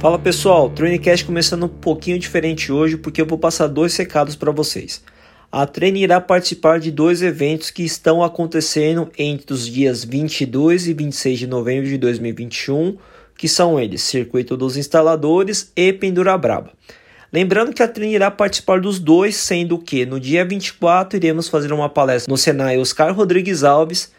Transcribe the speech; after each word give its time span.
Fala 0.00 0.18
pessoal, 0.18 0.64
o 0.64 0.70
Trainingcast 0.70 1.26
começando 1.26 1.64
um 1.64 1.68
pouquinho 1.68 2.18
diferente 2.18 2.72
hoje 2.72 2.96
porque 2.96 3.20
eu 3.20 3.26
vou 3.26 3.36
passar 3.36 3.66
dois 3.66 3.94
recados 3.94 4.34
para 4.34 4.50
vocês. 4.50 5.04
A 5.52 5.66
Treine 5.66 6.02
irá 6.02 6.18
participar 6.18 6.80
de 6.80 6.90
dois 6.90 7.20
eventos 7.20 7.70
que 7.70 7.82
estão 7.82 8.24
acontecendo 8.24 9.10
entre 9.18 9.52
os 9.52 9.66
dias 9.66 10.02
22 10.02 10.88
e 10.88 10.94
26 10.94 11.40
de 11.40 11.46
novembro 11.46 11.86
de 11.86 11.98
2021, 11.98 12.96
que 13.36 13.46
são 13.46 13.78
eles 13.78 14.00
Circuito 14.00 14.56
dos 14.56 14.78
Instaladores 14.78 15.70
e 15.76 15.92
Pendura 15.92 16.38
Braba. 16.38 16.72
Lembrando 17.30 17.74
que 17.74 17.82
a 17.82 17.88
Treine 17.88 18.14
irá 18.14 18.30
participar 18.30 18.80
dos 18.80 18.98
dois, 18.98 19.36
sendo 19.36 19.78
que 19.78 20.06
no 20.06 20.18
dia 20.18 20.46
24 20.46 21.18
iremos 21.18 21.46
fazer 21.46 21.74
uma 21.74 21.90
palestra 21.90 22.32
no 22.32 22.38
Senai 22.38 22.78
Oscar 22.78 23.14
Rodrigues 23.14 23.64
Alves 23.64 24.10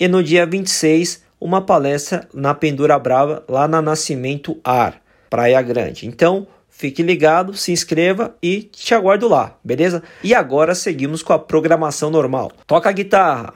e 0.00 0.08
no 0.08 0.24
dia 0.24 0.46
26 0.46 1.22
uma 1.38 1.60
palestra 1.60 2.26
na 2.32 2.54
Pendura 2.54 2.98
Brava 2.98 3.44
lá 3.46 3.68
na 3.68 3.82
Nascimento 3.82 4.56
Ar. 4.64 5.06
Praia 5.30 5.60
Grande. 5.62 6.06
Então, 6.06 6.46
fique 6.68 7.02
ligado, 7.02 7.54
se 7.54 7.72
inscreva 7.72 8.34
e 8.42 8.62
te 8.62 8.94
aguardo 8.94 9.28
lá, 9.28 9.56
beleza? 9.62 10.02
E 10.22 10.34
agora 10.34 10.74
seguimos 10.74 11.22
com 11.22 11.32
a 11.32 11.38
programação 11.38 12.10
normal. 12.10 12.50
Toca 12.66 12.88
a 12.88 12.92
guitarra! 12.92 13.54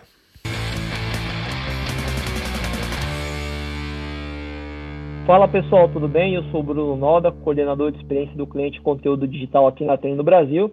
Fala 5.27 5.47
pessoal, 5.47 5.89
tudo 5.89 6.09
bem? 6.09 6.35
Eu 6.35 6.43
sou 6.51 6.61
o 6.61 6.63
Bruno 6.65 6.97
Noda, 6.97 7.31
coordenador 7.31 7.93
de 7.93 7.99
experiência 7.99 8.37
do 8.37 8.45
cliente 8.45 8.81
conteúdo 8.81 9.27
digital 9.27 9.69
aqui 9.69 9.85
na 9.85 9.97
Treino 9.97 10.17
do 10.17 10.25
Brasil. 10.25 10.73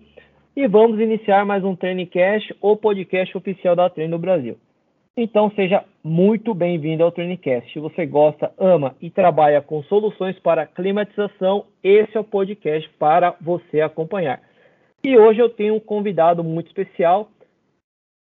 E 0.55 0.67
vamos 0.67 0.99
iniciar 0.99 1.45
mais 1.45 1.63
um 1.63 1.75
Trainingcast, 1.75 2.55
o 2.59 2.75
podcast 2.75 3.37
oficial 3.37 3.75
da 3.75 3.89
Treino 3.89 4.17
do 4.17 4.21
Brasil. 4.21 4.57
Então 5.21 5.51
seja 5.51 5.83
muito 6.01 6.53
bem-vindo 6.53 7.03
ao 7.03 7.11
Traincast. 7.11 7.73
Se 7.73 7.77
você 7.77 8.05
gosta, 8.05 8.53
ama 8.57 8.95
e 9.01 9.09
trabalha 9.09 9.61
com 9.61 9.83
soluções 9.83 10.39
para 10.39 10.65
climatização, 10.65 11.65
esse 11.83 12.15
é 12.15 12.19
o 12.21 12.23
podcast 12.23 12.89
para 12.97 13.35
você 13.41 13.81
acompanhar. 13.81 14.41
E 15.03 15.17
hoje 15.17 15.41
eu 15.41 15.49
tenho 15.49 15.75
um 15.75 15.79
convidado 15.79 16.41
muito 16.41 16.67
especial, 16.67 17.29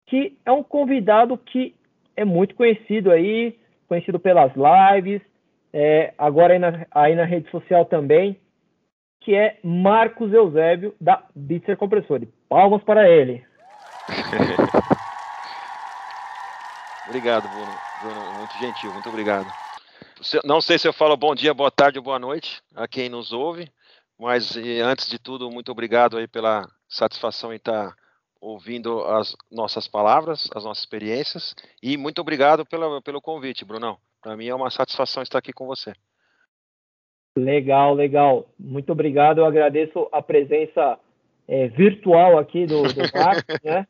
que 0.09 0.37
é 0.45 0.51
um 0.51 0.61
convidado 0.61 1.37
que 1.37 1.73
é 2.17 2.25
muito 2.25 2.53
conhecido 2.53 3.11
aí, 3.11 3.57
conhecido 3.87 4.19
pelas 4.19 4.51
lives, 4.53 5.21
é, 5.71 6.13
agora 6.17 6.51
aí 6.51 6.59
na, 6.59 6.85
aí 6.91 7.15
na 7.15 7.23
rede 7.23 7.49
social 7.49 7.85
também, 7.85 8.35
que 9.21 9.33
é 9.33 9.57
Marcos 9.63 10.33
Eusébio, 10.33 10.93
da 10.99 11.23
Bitzer 11.33 11.77
Compressores. 11.77 12.27
Palmas 12.49 12.83
para 12.83 13.09
ele. 13.09 13.41
Obrigado, 17.09 17.49
Bruno. 17.49 17.71
Bruno. 18.03 18.33
Muito 18.37 18.57
gentil, 18.59 18.93
muito 18.93 19.09
obrigado. 19.09 19.47
Não 20.45 20.61
sei 20.61 20.77
se 20.77 20.87
eu 20.87 20.93
falo 20.93 21.17
bom 21.17 21.33
dia, 21.33 21.55
boa 21.55 21.71
tarde 21.71 21.97
ou 21.97 22.03
boa 22.03 22.19
noite 22.19 22.61
a 22.75 22.87
quem 22.87 23.09
nos 23.09 23.33
ouve, 23.33 23.67
mas 24.17 24.55
antes 24.83 25.09
de 25.09 25.17
tudo, 25.17 25.49
muito 25.49 25.71
obrigado 25.71 26.17
aí 26.17 26.27
pela 26.27 26.69
satisfação 26.87 27.51
em 27.51 27.55
estar 27.55 27.95
ouvindo 28.39 29.03
as 29.05 29.35
nossas 29.51 29.87
palavras, 29.87 30.47
as 30.53 30.63
nossas 30.63 30.83
experiências, 30.83 31.55
e 31.81 31.97
muito 31.97 32.21
obrigado 32.21 32.63
pela, 32.63 33.01
pelo 33.01 33.21
convite, 33.21 33.65
Brunão. 33.65 33.97
Para 34.21 34.37
mim 34.37 34.47
é 34.47 34.53
uma 34.53 34.69
satisfação 34.69 35.23
estar 35.23 35.39
aqui 35.39 35.51
com 35.51 35.65
você. 35.65 35.93
Legal, 37.35 37.95
legal. 37.95 38.47
Muito 38.59 38.91
obrigado. 38.91 39.39
Eu 39.39 39.45
agradeço 39.45 40.07
a 40.11 40.21
presença 40.21 40.99
é, 41.47 41.67
virtual 41.69 42.37
aqui 42.37 42.67
do, 42.67 42.83
do 42.83 43.01
Marcos, 43.13 43.55
né? 43.63 43.87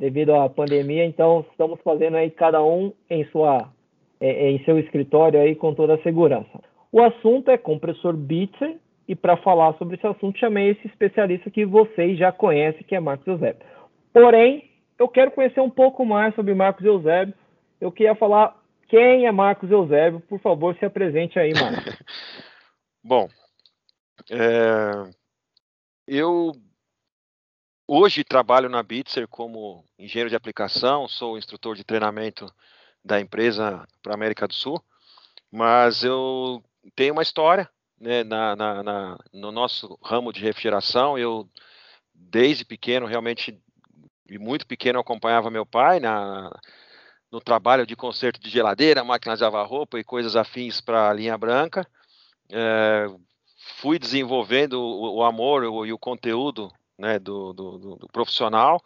Devido 0.00 0.34
à 0.34 0.48
pandemia. 0.48 1.04
Então, 1.04 1.44
estamos 1.50 1.78
fazendo 1.84 2.16
aí 2.16 2.30
cada 2.30 2.64
um 2.64 2.92
em 3.08 3.24
sua 3.26 3.70
é, 4.18 4.46
é, 4.46 4.50
em 4.50 4.64
seu 4.64 4.78
escritório 4.78 5.38
aí 5.38 5.54
com 5.54 5.74
toda 5.74 5.94
a 5.94 6.02
segurança. 6.02 6.58
O 6.90 7.02
assunto 7.02 7.50
é 7.50 7.58
compressor 7.58 8.14
Bitzer 8.14 8.78
e 9.06 9.14
para 9.14 9.36
falar 9.36 9.74
sobre 9.74 9.96
esse 9.96 10.06
assunto 10.06 10.38
chamei 10.38 10.70
esse 10.70 10.86
especialista 10.86 11.50
que 11.50 11.66
vocês 11.66 12.18
já 12.18 12.32
conhecem, 12.32 12.82
que 12.82 12.94
é 12.94 13.00
Marcos 13.00 13.26
Eusébio. 13.26 13.62
Porém, 14.12 14.70
eu 14.98 15.06
quero 15.06 15.30
conhecer 15.32 15.60
um 15.60 15.70
pouco 15.70 16.04
mais 16.04 16.34
sobre 16.34 16.54
Marcos 16.54 16.84
Eusébio. 16.84 17.34
Eu 17.80 17.92
queria 17.92 18.14
falar 18.14 18.56
quem 18.88 19.26
é 19.26 19.32
Marcos 19.32 19.70
Eusébio. 19.70 20.20
Por 20.20 20.40
favor, 20.40 20.74
se 20.76 20.84
apresente 20.84 21.38
aí, 21.38 21.52
Marcos. 21.52 21.96
Bom, 23.04 23.28
é, 24.30 25.10
eu 26.06 26.52
Hoje 27.92 28.22
trabalho 28.22 28.68
na 28.68 28.84
Bitzer 28.84 29.26
como 29.26 29.84
engenheiro 29.98 30.30
de 30.30 30.36
aplicação, 30.36 31.08
sou 31.08 31.36
instrutor 31.36 31.74
de 31.74 31.82
treinamento 31.82 32.46
da 33.04 33.20
empresa 33.20 33.84
para 34.00 34.12
a 34.12 34.14
América 34.14 34.46
do 34.46 34.54
Sul, 34.54 34.80
mas 35.50 36.04
eu 36.04 36.62
tenho 36.94 37.14
uma 37.14 37.22
história 37.24 37.68
né, 38.00 38.22
na, 38.22 38.54
na, 38.54 38.82
na, 38.84 39.18
no 39.32 39.50
nosso 39.50 39.98
ramo 40.04 40.32
de 40.32 40.40
refrigeração. 40.40 41.18
Eu, 41.18 41.50
desde 42.14 42.64
pequeno, 42.64 43.06
realmente, 43.06 43.60
e 44.28 44.38
muito 44.38 44.68
pequeno, 44.68 45.00
acompanhava 45.00 45.50
meu 45.50 45.66
pai 45.66 45.98
na, 45.98 46.48
no 47.28 47.40
trabalho 47.40 47.84
de 47.84 47.96
conserto 47.96 48.40
de 48.40 48.50
geladeira, 48.50 49.02
máquinas 49.02 49.40
de 49.40 49.44
lavar 49.44 49.66
roupa 49.66 49.98
e 49.98 50.04
coisas 50.04 50.36
afins 50.36 50.80
para 50.80 51.10
a 51.10 51.12
linha 51.12 51.36
branca. 51.36 51.84
É, 52.52 53.08
fui 53.80 53.98
desenvolvendo 53.98 54.74
o, 54.74 55.16
o 55.16 55.24
amor 55.24 55.64
o, 55.64 55.84
e 55.84 55.92
o 55.92 55.98
conteúdo 55.98 56.72
né, 57.00 57.18
do, 57.18 57.52
do, 57.52 57.96
do 57.96 58.08
profissional. 58.12 58.80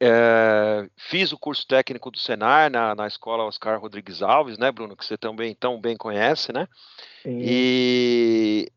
É, 0.00 0.88
fiz 0.96 1.32
o 1.32 1.38
curso 1.38 1.66
técnico 1.66 2.10
do 2.10 2.18
Senar 2.18 2.70
na, 2.70 2.94
na 2.94 3.08
escola 3.08 3.44
Oscar 3.44 3.80
Rodrigues 3.80 4.22
Alves, 4.22 4.56
né, 4.56 4.70
Bruno, 4.70 4.96
que 4.96 5.04
você 5.04 5.18
também 5.18 5.54
tão 5.54 5.80
bem 5.80 5.96
conhece, 5.96 6.52
né? 6.52 6.68
Sim. 7.22 7.40
E 7.42 8.70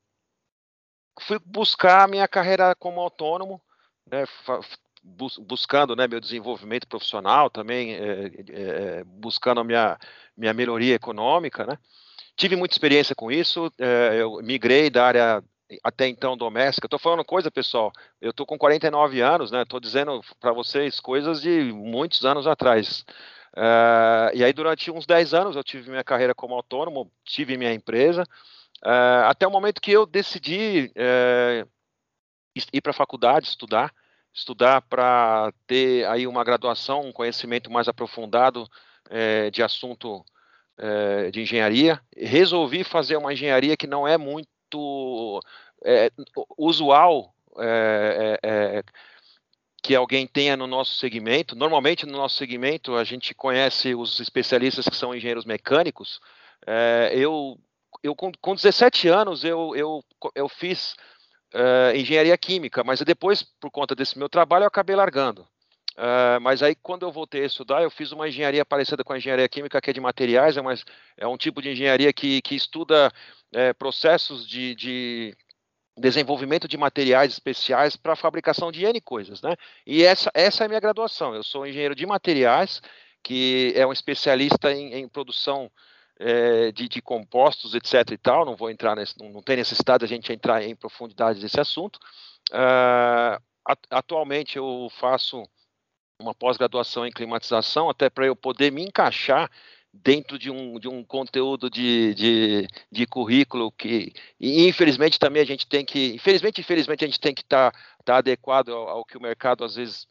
fui 1.21 1.37
buscar 1.45 2.03
a 2.03 2.07
minha 2.07 2.27
carreira 2.27 2.73
como 2.73 2.99
autônomo, 2.99 3.61
né, 4.11 4.25
bus 5.03 5.37
buscando 5.37 5.95
né, 5.95 6.07
meu 6.07 6.19
desenvolvimento 6.19 6.87
profissional 6.87 7.51
também, 7.51 7.93
é, 7.93 8.31
é, 8.49 9.03
buscando 9.03 9.61
a 9.61 9.63
minha, 9.63 9.99
minha 10.35 10.53
melhoria 10.53 10.95
econômica, 10.95 11.65
né? 11.65 11.77
Tive 12.35 12.55
muita 12.55 12.73
experiência 12.73 13.13
com 13.13 13.31
isso, 13.31 13.71
eu 13.77 14.41
migrei 14.41 14.89
da 14.89 15.05
área 15.05 15.43
até 15.83 16.07
então 16.07 16.35
doméstica. 16.35 16.87
Estou 16.87 16.99
falando 16.99 17.23
coisa, 17.23 17.51
pessoal. 17.51 17.91
Eu 18.19 18.31
estou 18.31 18.45
com 18.45 18.57
49 18.57 19.21
anos, 19.21 19.51
né? 19.51 19.63
Estou 19.63 19.79
dizendo 19.79 20.21
para 20.39 20.51
vocês 20.51 20.99
coisas 20.99 21.41
de 21.41 21.71
muitos 21.73 22.25
anos 22.25 22.47
atrás. 22.47 23.05
Uh, 23.55 24.31
e 24.33 24.43
aí, 24.43 24.53
durante 24.53 24.89
uns 24.89 25.05
10 25.05 25.33
anos, 25.33 25.55
eu 25.55 25.63
tive 25.63 25.89
minha 25.89 26.03
carreira 26.03 26.33
como 26.33 26.55
autônomo, 26.55 27.11
tive 27.25 27.57
minha 27.57 27.73
empresa, 27.73 28.23
uh, 28.83 29.25
até 29.25 29.45
o 29.45 29.51
momento 29.51 29.81
que 29.81 29.91
eu 29.91 30.05
decidi 30.05 30.91
uh, 30.95 31.69
ir 32.73 32.81
para 32.81 32.91
a 32.91 32.93
faculdade 32.93 33.47
estudar, 33.47 33.93
estudar 34.33 34.81
para 34.81 35.51
ter 35.67 36.07
aí 36.07 36.25
uma 36.25 36.43
graduação, 36.43 37.01
um 37.01 37.11
conhecimento 37.11 37.69
mais 37.69 37.87
aprofundado 37.87 38.67
de 39.51 39.61
assunto 39.61 40.23
de 41.33 41.41
engenharia. 41.41 42.01
Resolvi 42.15 42.81
fazer 42.85 43.17
uma 43.17 43.33
engenharia 43.33 43.75
que 43.75 43.85
não 43.85 44.07
é 44.07 44.17
muito 44.17 44.47
muito 44.71 45.41
é, 45.83 46.11
usual 46.57 47.33
é, 47.57 48.39
é, 48.41 48.83
que 49.83 49.95
alguém 49.95 50.27
tenha 50.27 50.55
no 50.55 50.67
nosso 50.67 50.95
segmento. 50.95 51.55
Normalmente, 51.55 52.05
no 52.05 52.17
nosso 52.17 52.35
segmento, 52.35 52.95
a 52.95 53.03
gente 53.03 53.33
conhece 53.33 53.95
os 53.95 54.19
especialistas 54.19 54.87
que 54.87 54.95
são 54.95 55.13
engenheiros 55.13 55.45
mecânicos. 55.45 56.19
Eu, 57.11 57.57
eu 58.03 58.15
com, 58.15 58.31
com 58.39 58.55
17 58.55 59.07
anos, 59.07 59.43
eu, 59.43 59.75
eu, 59.75 60.03
eu 60.35 60.47
fiz 60.47 60.95
engenharia 61.95 62.37
química, 62.37 62.83
mas 62.83 63.01
depois, 63.01 63.41
por 63.41 63.71
conta 63.71 63.95
desse 63.95 64.19
meu 64.19 64.29
trabalho, 64.29 64.63
eu 64.63 64.67
acabei 64.67 64.95
largando. 64.95 65.47
Uh, 65.97 66.39
mas 66.41 66.63
aí, 66.63 66.73
quando 66.75 67.05
eu 67.05 67.11
voltei 67.11 67.43
a 67.43 67.45
estudar, 67.45 67.83
eu 67.83 67.91
fiz 67.91 68.11
uma 68.11 68.27
engenharia 68.27 68.65
parecida 68.65 69.03
com 69.03 69.13
a 69.13 69.17
engenharia 69.17 69.47
química, 69.49 69.81
que 69.81 69.89
é 69.89 69.93
de 69.93 69.99
materiais, 69.99 70.55
é, 70.55 70.61
uma, 70.61 70.73
é 71.17 71.27
um 71.27 71.37
tipo 71.37 71.61
de 71.61 71.69
engenharia 71.69 72.13
que, 72.13 72.41
que 72.41 72.55
estuda 72.55 73.11
é, 73.51 73.73
processos 73.73 74.47
de, 74.47 74.73
de, 74.75 75.37
desenvolvimento 75.97 76.67
de 76.67 76.77
materiais 76.77 77.33
especiais 77.33 77.95
para 77.95 78.15
fabricação 78.15 78.71
de 78.71 78.85
N 78.85 79.01
coisas, 79.01 79.41
né? 79.41 79.55
E 79.85 80.03
essa, 80.03 80.31
essa 80.33 80.63
é 80.63 80.65
a 80.65 80.67
minha 80.69 80.79
graduação. 80.79 81.35
Eu 81.35 81.43
sou 81.43 81.67
engenheiro 81.67 81.93
de 81.93 82.05
materiais, 82.05 82.81
que 83.21 83.73
é 83.75 83.85
um 83.85 83.91
especialista 83.91 84.71
em, 84.71 84.93
em 84.93 85.07
produção 85.09 85.69
é, 86.19 86.71
de, 86.71 86.87
de, 86.87 87.01
compostos, 87.01 87.73
etc. 87.75 88.11
e 88.11 88.17
tal. 88.17 88.45
Não 88.45 88.55
vou 88.55 88.69
entrar 88.69 88.95
nesse, 88.95 89.19
não, 89.19 89.29
não 89.29 89.41
tem 89.41 89.57
necessidade 89.57 90.05
a 90.05 90.07
gente 90.07 90.31
entrar 90.31 90.63
em 90.63 90.75
profundidade 90.75 91.39
desse 91.39 91.59
assunto. 91.59 91.99
Uh, 92.51 93.41
atualmente 93.89 94.57
eu 94.57 94.87
faço 94.99 95.43
uma 96.21 96.33
pós-graduação 96.33 97.05
em 97.05 97.11
climatização, 97.11 97.89
até 97.89 98.09
para 98.09 98.25
eu 98.25 98.35
poder 98.35 98.71
me 98.71 98.83
encaixar 98.83 99.49
dentro 99.93 100.39
de 100.39 100.49
um, 100.49 100.79
de 100.79 100.87
um 100.87 101.03
conteúdo 101.03 101.69
de, 101.69 102.13
de, 102.13 102.67
de 102.89 103.05
currículo 103.05 103.71
que, 103.71 104.13
e 104.39 104.67
infelizmente 104.67 105.19
também 105.19 105.41
a 105.41 105.45
gente 105.45 105.67
tem 105.67 105.83
que, 105.83 106.13
infelizmente, 106.13 106.61
infelizmente 106.61 107.03
a 107.03 107.07
gente 107.07 107.19
tem 107.19 107.33
que 107.33 107.41
estar 107.41 107.71
tá, 107.71 107.79
tá 108.05 108.17
adequado 108.17 108.69
ao, 108.69 108.87
ao, 108.87 109.05
que 109.05 109.17
o 109.17 109.21
mercado 109.21 109.65
às 109.65 109.75
vezes 109.75 110.07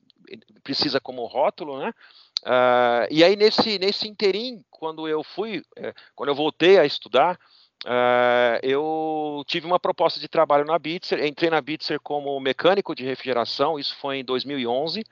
precisa 0.62 1.00
como 1.00 1.24
rótulo, 1.24 1.78
né? 1.78 1.94
Uh, 2.42 3.06
e 3.10 3.24
aí 3.24 3.36
nesse 3.36 3.78
nesse 3.78 4.08
interim, 4.08 4.62
quando 4.70 5.08
eu 5.08 5.22
fui, 5.22 5.62
é, 5.76 5.92
quando 6.14 6.28
eu 6.28 6.34
voltei 6.34 6.78
a 6.78 6.84
estudar, 6.84 7.38
Uh, 7.82 8.60
eu 8.62 9.42
tive 9.46 9.66
uma 9.66 9.80
proposta 9.80 10.20
de 10.20 10.28
trabalho 10.28 10.66
na 10.66 10.78
Bitzer, 10.78 11.24
entrei 11.24 11.48
na 11.48 11.62
Bitzer 11.62 11.98
como 11.98 12.38
mecânico 12.38 12.94
de 12.94 13.04
refrigeração, 13.04 13.78
isso 13.78 13.96
foi 13.96 14.18
em 14.18 14.24
2011, 14.24 15.02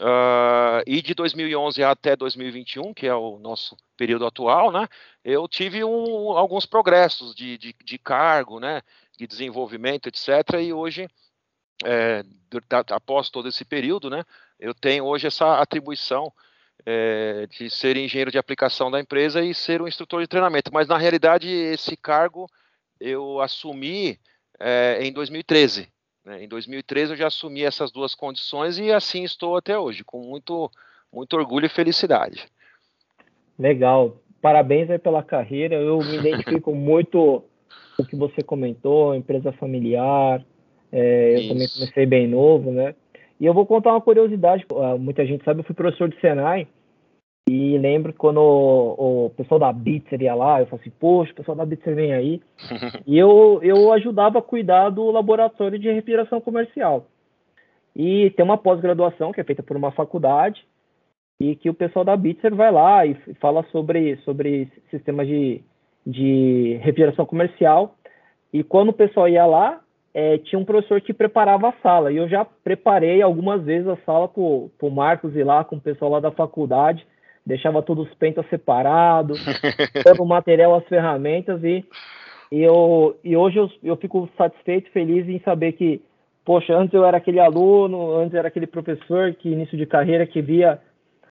uh, 0.00 0.82
e 0.86 1.02
de 1.02 1.14
2011 1.14 1.82
até 1.82 2.16
2021, 2.16 2.94
que 2.94 3.06
é 3.06 3.14
o 3.14 3.38
nosso 3.38 3.76
período 3.96 4.26
atual, 4.26 4.70
né, 4.70 4.88
eu 5.24 5.46
tive 5.48 5.84
um, 5.84 6.32
alguns 6.32 6.66
progressos 6.66 7.34
de, 7.34 7.58
de, 7.58 7.74
de, 7.84 7.98
cargo, 7.98 8.58
né, 8.58 8.82
de 9.18 9.26
desenvolvimento, 9.26 10.08
etc., 10.08 10.60
e 10.60 10.72
hoje, 10.72 11.08
é, 11.84 12.22
após 12.90 13.30
todo 13.30 13.48
esse 13.48 13.64
período, 13.64 14.08
né, 14.10 14.24
eu 14.58 14.74
tenho 14.74 15.04
hoje 15.04 15.26
essa 15.26 15.60
atribuição 15.60 16.32
é, 16.84 17.46
de 17.48 17.70
ser 17.70 17.96
engenheiro 17.96 18.30
de 18.30 18.38
aplicação 18.38 18.90
da 18.90 19.00
empresa 19.00 19.42
e 19.42 19.54
ser 19.54 19.80
um 19.82 19.88
instrutor 19.88 20.20
de 20.20 20.28
treinamento. 20.28 20.72
Mas 20.72 20.88
na 20.88 20.98
realidade 20.98 21.48
esse 21.48 21.96
cargo 21.96 22.48
eu 23.00 23.40
assumi 23.40 24.18
é, 24.58 24.98
em 25.00 25.12
2013. 25.12 25.88
Né? 26.24 26.44
Em 26.44 26.48
2013 26.48 27.12
eu 27.12 27.16
já 27.16 27.26
assumi 27.26 27.62
essas 27.62 27.90
duas 27.90 28.14
condições 28.14 28.78
e 28.78 28.92
assim 28.92 29.24
estou 29.24 29.56
até 29.56 29.78
hoje, 29.78 30.04
com 30.04 30.20
muito, 30.20 30.70
muito 31.12 31.36
orgulho 31.36 31.66
e 31.66 31.70
felicidade. 31.70 32.46
Legal, 33.58 34.16
parabéns 34.40 34.90
aí 34.90 34.98
pela 34.98 35.22
carreira. 35.22 35.74
Eu 35.74 35.98
me 35.98 36.16
identifico 36.18 36.74
muito 36.74 37.44
com 37.96 38.02
o 38.02 38.06
que 38.06 38.16
você 38.16 38.42
comentou, 38.42 39.14
empresa 39.14 39.52
familiar. 39.52 40.44
É, 40.90 41.36
eu 41.36 41.48
também 41.48 41.68
comecei 41.68 42.06
bem 42.06 42.28
novo, 42.28 42.70
né? 42.70 42.94
E 43.40 43.46
eu 43.46 43.54
vou 43.54 43.66
contar 43.66 43.90
uma 43.90 44.00
curiosidade, 44.00 44.64
ah, 44.76 44.96
muita 44.96 45.26
gente 45.26 45.44
sabe, 45.44 45.60
eu 45.60 45.64
fui 45.64 45.74
professor 45.74 46.08
de 46.08 46.20
Senai, 46.20 46.68
e 47.48 47.76
lembro 47.76 48.12
que 48.12 48.18
quando 48.18 48.38
o, 48.38 49.26
o 49.26 49.30
pessoal 49.30 49.58
da 49.58 49.72
Bitzer 49.72 50.22
ia 50.22 50.34
lá, 50.34 50.60
eu 50.60 50.66
falei 50.66 50.80
assim, 50.80 50.96
poxa, 50.98 51.32
o 51.32 51.34
pessoal 51.36 51.56
da 51.56 51.66
Bitzer 51.66 51.94
vem 51.94 52.12
aí. 52.12 52.40
e 53.06 53.18
eu, 53.18 53.60
eu 53.62 53.92
ajudava 53.92 54.38
a 54.38 54.42
cuidar 54.42 54.90
do 54.90 55.10
laboratório 55.10 55.78
de 55.78 55.90
refrigeração 55.90 56.40
comercial. 56.40 57.06
E 57.94 58.30
tem 58.30 58.44
uma 58.44 58.56
pós-graduação 58.56 59.32
que 59.32 59.40
é 59.40 59.44
feita 59.44 59.62
por 59.62 59.76
uma 59.76 59.90
faculdade, 59.92 60.64
e 61.42 61.56
que 61.56 61.68
o 61.68 61.74
pessoal 61.74 62.04
da 62.04 62.16
Bitzer 62.16 62.54
vai 62.54 62.70
lá 62.70 63.04
e 63.04 63.14
fala 63.40 63.64
sobre, 63.72 64.16
sobre 64.18 64.70
sistemas 64.90 65.26
de, 65.26 65.60
de 66.06 66.78
refrigeração 66.80 67.26
comercial. 67.26 67.96
E 68.52 68.62
quando 68.62 68.90
o 68.90 68.94
pessoal 68.94 69.28
ia 69.28 69.44
lá, 69.44 69.80
é, 70.14 70.38
tinha 70.38 70.58
um 70.58 70.64
professor 70.64 71.00
que 71.00 71.12
preparava 71.12 71.70
a 71.70 71.74
sala. 71.82 72.12
E 72.12 72.16
eu 72.16 72.28
já 72.28 72.44
preparei 72.44 73.20
algumas 73.20 73.64
vezes 73.64 73.88
a 73.88 73.96
sala 74.06 74.28
para 74.28 74.40
o 74.40 74.90
Marcos 74.90 75.34
ir 75.34 75.42
lá 75.42 75.64
com 75.64 75.76
o 75.76 75.80
pessoal 75.80 76.12
lá 76.12 76.20
da 76.20 76.30
faculdade. 76.30 77.04
Deixava 77.44 77.82
todos 77.82 78.08
os 78.08 78.14
pentas 78.14 78.48
separados, 78.48 79.38
todo 80.04 80.22
o 80.22 80.26
material, 80.26 80.74
as 80.74 80.86
ferramentas. 80.86 81.62
E, 81.64 81.84
e, 82.50 82.62
eu, 82.62 83.16
e 83.24 83.36
hoje 83.36 83.58
eu, 83.58 83.70
eu 83.82 83.96
fico 83.96 84.28
satisfeito, 84.36 84.90
feliz 84.90 85.28
em 85.28 85.40
saber 85.40 85.72
que, 85.72 86.00
poxa, 86.44 86.74
antes 86.74 86.94
eu 86.94 87.04
era 87.04 87.16
aquele 87.16 87.40
aluno, 87.40 88.14
antes 88.14 88.34
era 88.34 88.48
aquele 88.48 88.66
professor 88.66 89.34
que 89.34 89.50
início 89.50 89.76
de 89.76 89.86
carreira 89.86 90.26
que 90.26 90.40
via 90.40 90.80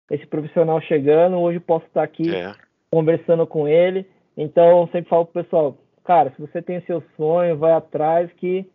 esse 0.10 0.26
profissional 0.26 0.82
chegando. 0.82 1.38
Hoje 1.38 1.60
posso 1.60 1.86
estar 1.86 2.04
aqui 2.04 2.34
é. 2.34 2.54
conversando 2.92 3.46
com 3.46 3.68
ele. 3.68 4.06
Então, 4.36 4.88
sempre 4.92 5.10
falo 5.10 5.26
pro 5.26 5.44
pessoal, 5.44 5.78
cara, 6.04 6.32
se 6.36 6.42
você 6.42 6.62
tem 6.62 6.82
seu 6.82 7.04
sonho, 7.16 7.58
vai 7.58 7.74
atrás 7.74 8.32
que 8.38 8.66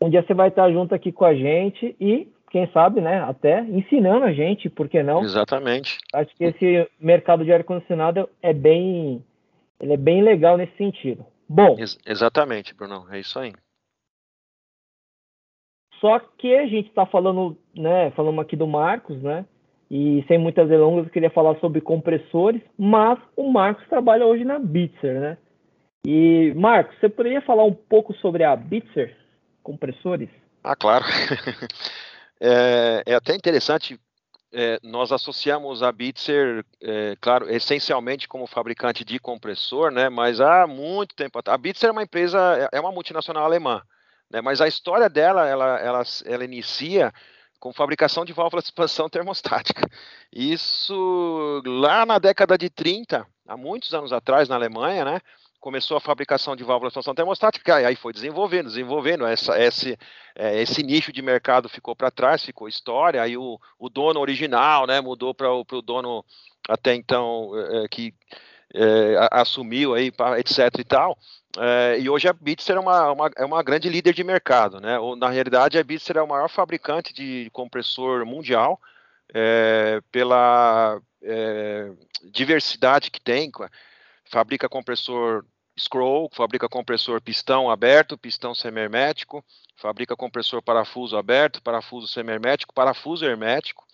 um 0.00 0.10
dia 0.10 0.22
você 0.22 0.34
vai 0.34 0.48
estar 0.48 0.70
junto 0.72 0.94
aqui 0.94 1.12
com 1.12 1.24
a 1.24 1.32
gente 1.32 1.94
e 2.00 2.28
quem 2.52 2.70
sabe, 2.70 3.00
né, 3.00 3.22
até 3.22 3.62
ensinando 3.62 4.26
a 4.26 4.32
gente, 4.32 4.68
por 4.68 4.86
que 4.86 5.02
não? 5.02 5.22
Exatamente. 5.22 5.98
Acho 6.12 6.36
que 6.36 6.44
esse 6.44 6.86
mercado 7.00 7.44
de 7.44 7.52
ar 7.52 7.64
condicionado 7.64 8.28
é 8.42 8.52
bem 8.52 9.24
ele 9.80 9.94
é 9.94 9.96
bem 9.96 10.22
legal 10.22 10.56
nesse 10.56 10.76
sentido. 10.76 11.26
Bom, 11.48 11.76
Ex 11.78 11.98
exatamente, 12.06 12.74
Bruno, 12.74 13.06
é 13.10 13.18
isso 13.18 13.38
aí. 13.38 13.52
Só 15.98 16.18
que 16.18 16.54
a 16.54 16.66
gente 16.66 16.88
está 16.88 17.06
falando, 17.06 17.56
né, 17.74 18.10
falamos 18.10 18.44
aqui 18.44 18.54
do 18.54 18.66
Marcos, 18.66 19.20
né? 19.22 19.46
E 19.90 20.24
sem 20.28 20.38
muitas 20.38 20.68
delongas, 20.68 21.06
eu 21.06 21.12
queria 21.12 21.30
falar 21.30 21.58
sobre 21.58 21.80
compressores, 21.80 22.60
mas 22.78 23.18
o 23.36 23.50
Marcos 23.50 23.86
trabalha 23.88 24.26
hoje 24.26 24.44
na 24.44 24.58
Bitzer, 24.58 25.20
né? 25.20 25.38
E, 26.06 26.52
Marcos, 26.56 26.98
você 26.98 27.08
poderia 27.08 27.40
falar 27.40 27.64
um 27.64 27.74
pouco 27.74 28.12
sobre 28.14 28.44
a 28.44 28.54
Bitzer 28.54 29.16
compressores? 29.62 30.28
Ah, 30.62 30.76
claro. 30.76 31.04
é, 32.44 33.04
é, 33.06 33.14
até 33.14 33.36
interessante, 33.36 34.00
é, 34.52 34.80
nós 34.82 35.12
associamos 35.12 35.80
a 35.80 35.92
Bitzer, 35.92 36.64
é, 36.80 37.16
claro, 37.20 37.48
essencialmente 37.48 38.26
como 38.26 38.48
fabricante 38.48 39.04
de 39.04 39.20
compressor, 39.20 39.92
né? 39.92 40.08
Mas 40.08 40.40
há 40.40 40.66
muito 40.66 41.14
tempo 41.14 41.38
atrás. 41.38 41.54
A 41.54 41.58
Bitzer 41.58 41.90
é 41.90 41.92
uma 41.92 42.02
empresa, 42.02 42.68
é, 42.72 42.78
é 42.78 42.80
uma 42.80 42.90
multinacional 42.90 43.44
alemã, 43.44 43.80
né? 44.28 44.40
Mas 44.40 44.60
a 44.60 44.66
história 44.66 45.08
dela, 45.08 45.46
ela, 45.46 45.78
ela, 45.78 46.02
ela 46.24 46.44
inicia 46.44 47.12
com 47.60 47.72
fabricação 47.72 48.24
de 48.24 48.32
válvulas 48.32 48.64
de 48.64 48.70
expansão 48.70 49.08
termostática. 49.08 49.88
Isso 50.32 51.62
lá 51.64 52.04
na 52.04 52.18
década 52.18 52.58
de 52.58 52.68
30, 52.68 53.24
há 53.46 53.56
muitos 53.56 53.94
anos 53.94 54.12
atrás, 54.12 54.48
na 54.48 54.56
Alemanha, 54.56 55.04
né? 55.04 55.20
Começou 55.62 55.96
a 55.96 56.00
fabricação 56.00 56.56
de 56.56 56.64
válvulas 56.64 56.90
de 56.92 56.98
expansão 56.98 57.14
termostática, 57.14 57.76
aí 57.76 57.94
foi 57.94 58.12
desenvolvendo, 58.12 58.66
desenvolvendo, 58.66 59.24
essa, 59.24 59.56
esse, 59.62 59.96
é, 60.34 60.60
esse 60.60 60.82
nicho 60.82 61.12
de 61.12 61.22
mercado 61.22 61.68
ficou 61.68 61.94
para 61.94 62.10
trás, 62.10 62.44
ficou 62.44 62.68
história, 62.68 63.22
aí 63.22 63.36
o, 63.36 63.60
o 63.78 63.88
dono 63.88 64.18
original, 64.18 64.88
né, 64.88 65.00
mudou 65.00 65.32
para 65.32 65.52
o 65.52 65.64
dono 65.80 66.24
até 66.68 66.96
então 66.96 67.52
é, 67.54 67.84
é, 67.84 67.88
que 67.88 68.12
é, 68.74 69.28
assumiu 69.30 69.94
aí, 69.94 70.12
etc 70.38 70.80
e 70.80 70.84
tal, 70.84 71.16
é, 71.56 71.96
e 72.00 72.10
hoje 72.10 72.26
a 72.26 72.32
Bitzer 72.32 72.76
é 72.76 72.80
uma, 72.80 73.12
uma, 73.12 73.30
é 73.36 73.44
uma 73.44 73.62
grande 73.62 73.88
líder 73.88 74.14
de 74.14 74.24
mercado, 74.24 74.80
né, 74.80 74.98
ou, 74.98 75.14
na 75.14 75.30
realidade 75.30 75.78
a 75.78 75.84
Bitzer 75.84 76.16
é 76.16 76.22
o 76.22 76.28
maior 76.28 76.48
fabricante 76.48 77.14
de 77.14 77.48
compressor 77.52 78.26
mundial, 78.26 78.80
é, 79.32 80.00
pela 80.10 81.00
diversidade 82.32 83.12
que 83.12 83.20
tem, 83.20 83.48
fabrica 84.24 84.68
compressor 84.68 85.44
scroll, 85.78 86.28
fabrica 86.32 86.68
compressor 86.68 87.20
pistão 87.20 87.70
aberto, 87.70 88.18
pistão 88.18 88.54
semihermético, 88.54 89.44
fabrica 89.76 90.16
compressor 90.16 90.62
parafuso 90.62 91.16
aberto, 91.16 91.62
parafuso 91.62 92.06
semihermético, 92.06 92.74
parafuso 92.74 93.24
hermético, 93.24 93.84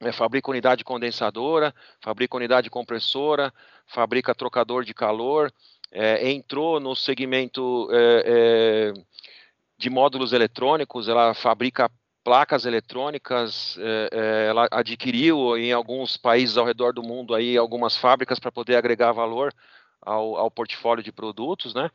é, 0.00 0.12
fabrica 0.12 0.50
unidade 0.50 0.82
condensadora, 0.82 1.74
fabrica 2.00 2.36
unidade 2.36 2.70
compressora, 2.70 3.52
fabrica 3.86 4.34
trocador 4.34 4.84
de 4.84 4.94
calor, 4.94 5.52
é, 5.92 6.30
entrou 6.30 6.80
no 6.80 6.94
segmento 6.96 7.88
é, 7.92 8.92
é 8.96 9.20
de 9.76 9.88
módulos 9.88 10.34
eletrônicos, 10.34 11.08
ela 11.08 11.32
fabrica 11.32 11.90
placas 12.22 12.66
eletrônicas, 12.66 13.78
é, 13.78 14.10
é, 14.12 14.46
ela 14.48 14.68
adquiriu 14.70 15.56
em 15.56 15.72
alguns 15.72 16.18
países 16.18 16.58
ao 16.58 16.66
redor 16.66 16.92
do 16.92 17.02
mundo 17.02 17.34
aí 17.34 17.56
algumas 17.56 17.96
fábricas 17.96 18.38
para 18.38 18.52
poder 18.52 18.76
agregar 18.76 19.12
valor 19.12 19.52
ao, 20.02 20.36
ao 20.36 20.50
portfólio 20.50 21.02
de 21.02 21.12
produtos, 21.12 21.74
né? 21.74 21.90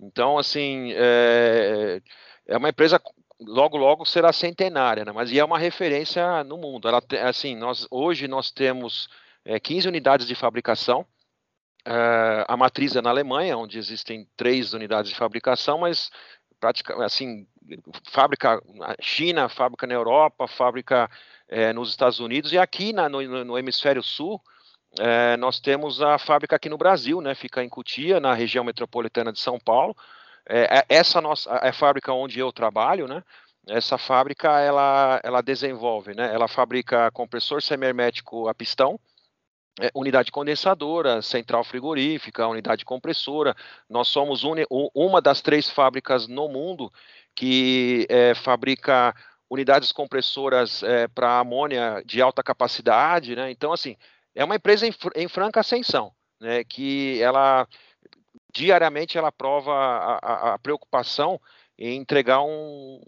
Então, 0.00 0.38
assim, 0.38 0.92
é, 0.94 2.00
é 2.46 2.56
uma 2.56 2.70
empresa 2.70 3.00
logo 3.40 3.76
logo 3.76 4.04
será 4.04 4.32
centenária, 4.32 5.04
né? 5.04 5.12
mas 5.12 5.32
é 5.32 5.44
uma 5.44 5.58
referência 5.58 6.44
no 6.44 6.58
mundo. 6.58 6.88
Ela 6.88 7.02
assim, 7.26 7.56
nós 7.56 7.86
hoje 7.90 8.28
nós 8.28 8.50
temos 8.50 9.08
é, 9.44 9.58
15 9.58 9.88
unidades 9.88 10.26
de 10.26 10.34
fabricação. 10.34 11.06
É, 11.84 12.44
a 12.46 12.56
matriz 12.56 12.94
é 12.96 13.00
na 13.00 13.10
Alemanha, 13.10 13.56
onde 13.56 13.78
existem 13.78 14.28
três 14.36 14.74
unidades 14.74 15.10
de 15.10 15.16
fabricação, 15.16 15.78
mas 15.78 16.10
praticamente 16.58 17.06
assim, 17.06 17.46
fábrica 18.10 18.62
na 18.74 18.94
China, 19.00 19.48
fábrica 19.48 19.86
na 19.86 19.94
Europa, 19.94 20.46
fábrica 20.46 21.10
é, 21.48 21.72
nos 21.72 21.88
Estados 21.88 22.20
Unidos 22.20 22.52
e 22.52 22.58
aqui 22.58 22.92
na, 22.92 23.08
no, 23.08 23.44
no 23.44 23.58
hemisfério 23.58 24.02
sul 24.02 24.40
é, 24.98 25.36
nós 25.36 25.60
temos 25.60 26.02
a 26.02 26.18
fábrica 26.18 26.56
aqui 26.56 26.68
no 26.68 26.78
Brasil, 26.78 27.20
né? 27.20 27.34
Fica 27.34 27.62
em 27.62 27.68
Cutia, 27.68 28.18
na 28.18 28.34
região 28.34 28.64
metropolitana 28.64 29.32
de 29.32 29.38
São 29.38 29.58
Paulo. 29.58 29.96
É, 30.48 30.78
é 30.78 30.84
essa 30.88 31.20
nossa 31.20 31.50
é 31.56 31.68
a 31.68 31.72
fábrica 31.72 32.12
onde 32.12 32.40
eu 32.40 32.52
trabalho, 32.52 33.06
né? 33.06 33.22
Essa 33.68 33.98
fábrica 33.98 34.58
ela, 34.60 35.20
ela 35.22 35.42
desenvolve, 35.42 36.14
né? 36.14 36.34
Ela 36.34 36.48
fabrica 36.48 37.10
compressor 37.12 37.62
semihermético 37.62 38.48
a 38.48 38.54
pistão, 38.54 38.98
é, 39.80 39.90
unidade 39.94 40.32
condensadora, 40.32 41.22
central 41.22 41.62
frigorífica, 41.62 42.48
unidade 42.48 42.84
compressora. 42.84 43.54
Nós 43.88 44.08
somos 44.08 44.42
uma 44.94 45.20
das 45.20 45.40
três 45.40 45.70
fábricas 45.70 46.26
no 46.26 46.48
mundo 46.48 46.92
que 47.34 48.06
é, 48.08 48.34
fabrica 48.34 49.14
unidades 49.48 49.92
compressoras 49.92 50.82
é, 50.82 51.06
para 51.08 51.38
amônia 51.38 52.02
de 52.04 52.20
alta 52.20 52.42
capacidade, 52.42 53.36
né? 53.36 53.50
Então, 53.50 53.72
assim, 53.72 53.96
é 54.40 54.44
uma 54.44 54.56
empresa 54.56 54.86
em, 54.86 54.92
em 55.16 55.28
franca 55.28 55.60
ascensão, 55.60 56.12
né, 56.40 56.64
que 56.64 57.20
ela 57.20 57.68
diariamente 58.50 59.18
ela 59.18 59.30
prova 59.30 59.72
a, 59.72 60.18
a, 60.22 60.54
a 60.54 60.58
preocupação 60.58 61.38
em 61.78 61.96
entregar 61.98 62.40
um, 62.40 63.00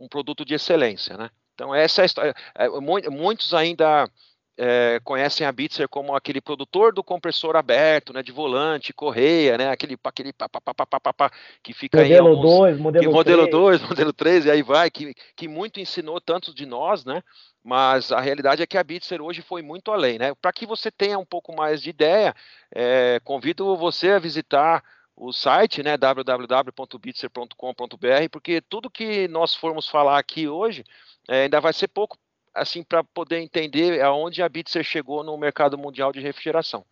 um, 0.00 0.08
produto 0.08 0.44
de 0.44 0.54
excelência, 0.54 1.16
né? 1.16 1.30
Então 1.54 1.72
essa 1.74 2.00
é 2.00 2.02
a 2.02 2.06
história. 2.06 2.34
É, 2.54 2.68
muitos 3.08 3.54
ainda 3.54 4.10
é, 4.56 5.00
conhecem 5.02 5.44
a 5.46 5.52
Bitzer 5.52 5.88
como 5.88 6.14
aquele 6.14 6.40
produtor 6.40 6.92
do 6.92 7.02
compressor 7.02 7.56
aberto, 7.56 8.12
né, 8.12 8.22
de 8.22 8.30
volante, 8.30 8.92
correia, 8.92 9.56
né, 9.56 9.70
aquele, 9.70 9.96
aquele 10.04 10.32
pá, 10.32 10.48
pá, 10.48 10.60
pá, 10.60 10.74
pá, 10.74 11.00
pá, 11.00 11.12
pá, 11.12 11.30
que 11.62 11.72
fica 11.72 11.98
modelo 11.98 12.28
aí 12.28 12.34
alguns, 12.34 12.58
2, 12.58 12.78
modelo 12.78 13.02
3. 13.02 13.14
modelo 13.14 13.48
2, 13.48 13.80
modelo 13.88 14.12
3, 14.12 14.46
e 14.46 14.50
aí 14.50 14.62
vai, 14.62 14.90
que, 14.90 15.14
que 15.34 15.48
muito 15.48 15.80
ensinou 15.80 16.20
tantos 16.20 16.54
de 16.54 16.66
nós, 16.66 17.04
né, 17.04 17.22
mas 17.64 18.12
a 18.12 18.20
realidade 18.20 18.62
é 18.62 18.66
que 18.66 18.76
a 18.76 18.84
Bitzer 18.84 19.22
hoje 19.22 19.42
foi 19.42 19.62
muito 19.62 19.90
além, 19.90 20.18
né, 20.18 20.34
para 20.40 20.52
que 20.52 20.66
você 20.66 20.90
tenha 20.90 21.18
um 21.18 21.24
pouco 21.24 21.56
mais 21.56 21.80
de 21.80 21.88
ideia, 21.90 22.34
é, 22.74 23.20
convido 23.24 23.76
você 23.76 24.10
a 24.10 24.18
visitar 24.18 24.82
o 25.16 25.32
site, 25.32 25.82
né, 25.82 25.96
www.bitzer.com.br, 25.96 28.28
porque 28.30 28.60
tudo 28.62 28.90
que 28.90 29.28
nós 29.28 29.54
formos 29.54 29.88
falar 29.88 30.18
aqui 30.18 30.48
hoje 30.48 30.84
é, 31.28 31.42
ainda 31.42 31.60
vai 31.60 31.74
ser 31.74 31.88
pouco 31.88 32.16
assim 32.54 32.82
para 32.82 33.02
poder 33.02 33.38
entender 33.38 34.00
aonde 34.02 34.42
a 34.42 34.48
Bitzer 34.48 34.82
chegou 34.82 35.22
no 35.22 35.36
mercado 35.38 35.78
mundial 35.78 36.12
de 36.12 36.20
refrigeração. 36.20 36.84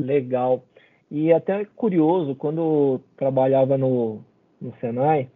Legal. 0.00 0.64
E 1.10 1.32
até 1.32 1.64
curioso, 1.64 2.34
quando 2.34 3.00
trabalhava 3.16 3.78
no, 3.78 4.22
no 4.60 4.74
Senai, 4.80 5.28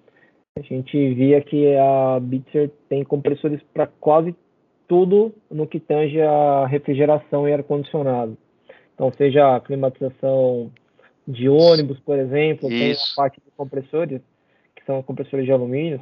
a 0.57 0.61
gente 0.61 1.15
via 1.15 1.41
que 1.41 1.75
a 1.77 2.21
Bitzer 2.21 2.71
tem 2.89 3.03
compressores 3.03 3.61
para 3.73 3.87
quase 3.87 4.37
tudo 4.87 5.35
no 5.51 5.67
que 5.67 5.81
tange 5.81 6.21
a 6.21 6.67
refrigeração 6.67 7.49
e 7.49 7.53
ar-condicionado. 7.53 8.37
Então, 8.95 9.11
seja 9.17 9.57
a 9.57 9.61
climatização 9.61 10.71
de 11.27 11.49
ônibus, 11.49 11.99
por 12.01 12.19
exemplo, 12.19 12.71
Isso. 12.71 12.79
tem 12.79 12.93
a 12.93 13.17
parte 13.17 13.41
de 13.43 13.51
compressores, 13.57 14.21
que 14.77 14.85
são 14.85 15.03
compressores 15.03 15.47
de 15.47 15.53
alumínio, 15.53 16.01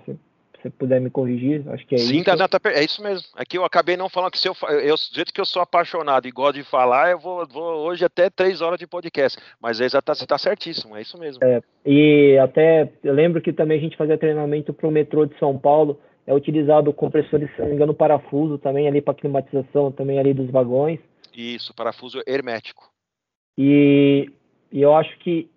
você 0.61 0.71
puder 0.71 1.01
me 1.01 1.11
corrigir, 1.11 1.63
acho 1.69 1.87
que 1.87 1.95
é 1.95 1.99
Sim, 1.99 2.17
isso. 2.17 2.25
Tá, 2.25 2.49
tá, 2.49 2.71
é 2.71 2.85
isso 2.85 3.03
mesmo. 3.03 3.27
Aqui 3.35 3.57
eu 3.57 3.65
acabei 3.65 3.97
não 3.97 4.09
falando 4.09 4.31
que 4.31 4.39
se 4.39 4.49
eu, 4.49 4.55
eu, 4.83 4.95
do 4.95 5.15
jeito 5.15 5.33
que 5.33 5.41
eu 5.41 5.45
sou 5.45 5.63
apaixonado 5.63 6.27
e 6.27 6.31
gosto 6.31 6.55
de 6.57 6.65
falar, 6.65 7.11
eu 7.11 7.19
vou, 7.19 7.47
vou 7.47 7.87
hoje 7.87 8.05
até 8.05 8.29
três 8.29 8.61
horas 8.61 8.79
de 8.79 8.87
podcast. 8.87 9.39
Mas 9.61 9.81
aí 9.81 9.89
já 9.89 10.03
tá, 10.03 10.15
você 10.15 10.27
tá 10.27 10.39
certíssimo, 10.39 10.97
é 10.97 11.03
isso 11.03 11.19
mesmo. 11.19 11.43
É, 11.43 11.63
e 11.85 12.39
até 12.39 12.93
eu 13.03 13.15
lembro 13.15 13.41
que 13.41 13.53
também 13.53 13.79
a 13.79 13.81
gente 13.81 13.97
fazia 13.97 14.19
treinamento 14.19 14.73
para 14.73 14.89
o 14.89 14.91
metrô 14.91 15.27
de 15.27 15.39
São 15.39 15.59
Paulo, 15.59 15.99
é 16.27 16.35
utilizado 16.35 16.93
compressores, 16.93 17.51
se 17.55 17.61
não 17.61 17.69
me 17.69 17.75
engano, 17.75 17.95
parafuso 17.95 18.59
também 18.59 18.87
ali 18.87 19.01
para 19.01 19.15
climatização 19.15 19.91
também 19.91 20.19
ali 20.19 20.35
dos 20.35 20.51
vagões. 20.51 21.01
Isso, 21.35 21.75
parafuso 21.75 22.23
hermético. 22.27 22.91
E, 23.59 24.31
e 24.71 24.83
eu 24.83 24.95
acho 24.95 25.19
que 25.19 25.51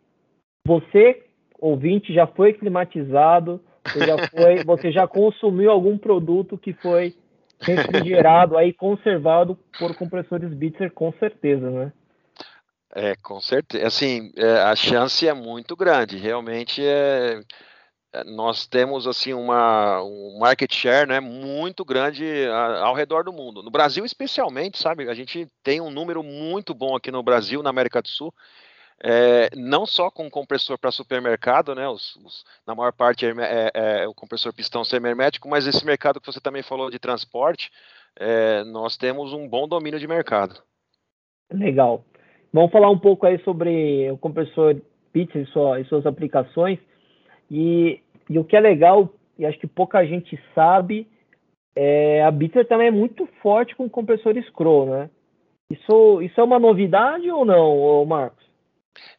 você, 0.66 1.24
ouvinte, 1.60 2.14
já 2.14 2.26
foi 2.26 2.54
climatizado 2.54 3.62
você 3.86 4.06
já, 4.06 4.28
foi, 4.30 4.64
você 4.64 4.92
já 4.92 5.08
consumiu 5.08 5.72
algum 5.72 5.98
produto 5.98 6.58
que 6.58 6.74
foi 6.74 7.16
refrigerado, 7.60 8.58
aí 8.58 8.74
conservado 8.74 9.58
por 9.78 9.96
compressores 9.96 10.54
Bitzer, 10.54 10.92
com 10.92 11.12
certeza, 11.14 11.70
né? 11.70 11.94
É, 12.96 13.16
com 13.16 13.40
certeza. 13.40 13.88
Assim, 13.88 14.32
é, 14.38 14.62
a 14.62 14.76
chance 14.76 15.28
é 15.28 15.34
muito 15.34 15.76
grande. 15.76 16.18
Realmente, 16.18 16.86
é, 16.86 17.42
é 18.14 18.24
nós 18.24 18.68
temos 18.68 19.08
assim 19.08 19.34
uma 19.34 20.04
um 20.04 20.38
market 20.40 20.72
share, 20.74 21.08
né, 21.08 21.20
muito 21.20 21.84
grande 21.84 22.26
ao 22.82 22.94
redor 22.94 23.24
do 23.24 23.34
mundo. 23.34 23.64
No 23.64 23.72
Brasil, 23.72 24.06
especialmente, 24.06 24.78
sabe? 24.78 25.10
A 25.10 25.14
gente 25.16 25.48
tem 25.64 25.82
um 25.82 25.90
número 25.90 26.22
muito 26.22 26.74
bom 26.74 26.96
aqui 26.96 27.12
no 27.12 27.24
Brasil, 27.24 27.64
na 27.64 27.72
América 27.72 28.02
do 28.02 28.08
Sul 28.08 28.34
é, 29.02 29.50
não 29.56 29.86
só 29.86 30.10
com 30.10 30.30
compressor 30.30 30.78
para 30.78 30.92
supermercado, 30.92 31.74
né, 31.76 31.88
os, 31.88 32.16
os, 32.18 32.44
na 32.66 32.76
maior 32.76 32.94
parte 32.94 33.26
é, 33.26 33.30
é, 33.30 33.72
é, 33.74 34.08
o 34.08 34.14
compressor 34.14 34.54
pistão 34.54 34.84
semi-hermético, 34.84 35.48
mas 35.50 35.68
esse 35.68 35.86
mercado 35.86 36.20
que 36.20 36.28
você 36.28 36.40
também 36.40 36.64
falou 36.64 36.90
de 36.90 37.00
transporte, 37.00 37.72
é, 38.20 38.64
nós 38.66 38.98
temos 38.98 39.34
um 39.34 39.48
bom 39.48 39.68
domínio 39.68 40.00
de 40.00 40.08
mercado. 40.08 40.62
Legal. 41.52 42.04
Vamos 42.52 42.72
falar 42.72 42.90
um 42.90 43.00
pouco 43.00 43.26
aí 43.26 43.40
sobre 43.40 44.10
o 44.12 44.18
compressor 44.18 44.76
Pitts 45.12 45.36
e, 45.36 45.52
sua, 45.52 45.80
e 45.80 45.86
suas 45.86 46.06
aplicações. 46.06 46.80
E, 47.50 48.00
e, 48.30 48.40
o 48.40 48.44
que 48.44 48.56
é 48.56 48.60
legal, 48.60 49.10
e 49.38 49.46
acho 49.46 49.60
que 49.60 49.68
pouca 49.68 50.06
gente 50.06 50.40
sabe, 50.54 51.08
é, 51.76 52.24
a 52.24 52.32
Bitzer 52.32 52.68
também 52.68 52.88
é 52.88 52.92
muito 52.92 53.28
forte 53.42 53.76
com 53.76 53.90
compressor 53.90 54.36
Scroll, 54.44 54.86
né? 54.86 55.10
Isso, 55.70 56.22
isso 56.22 56.40
é 56.40 56.44
uma 56.44 56.60
novidade 56.60 57.30
ou 57.32 57.44
não, 57.44 58.06
Marcos? 58.06 58.43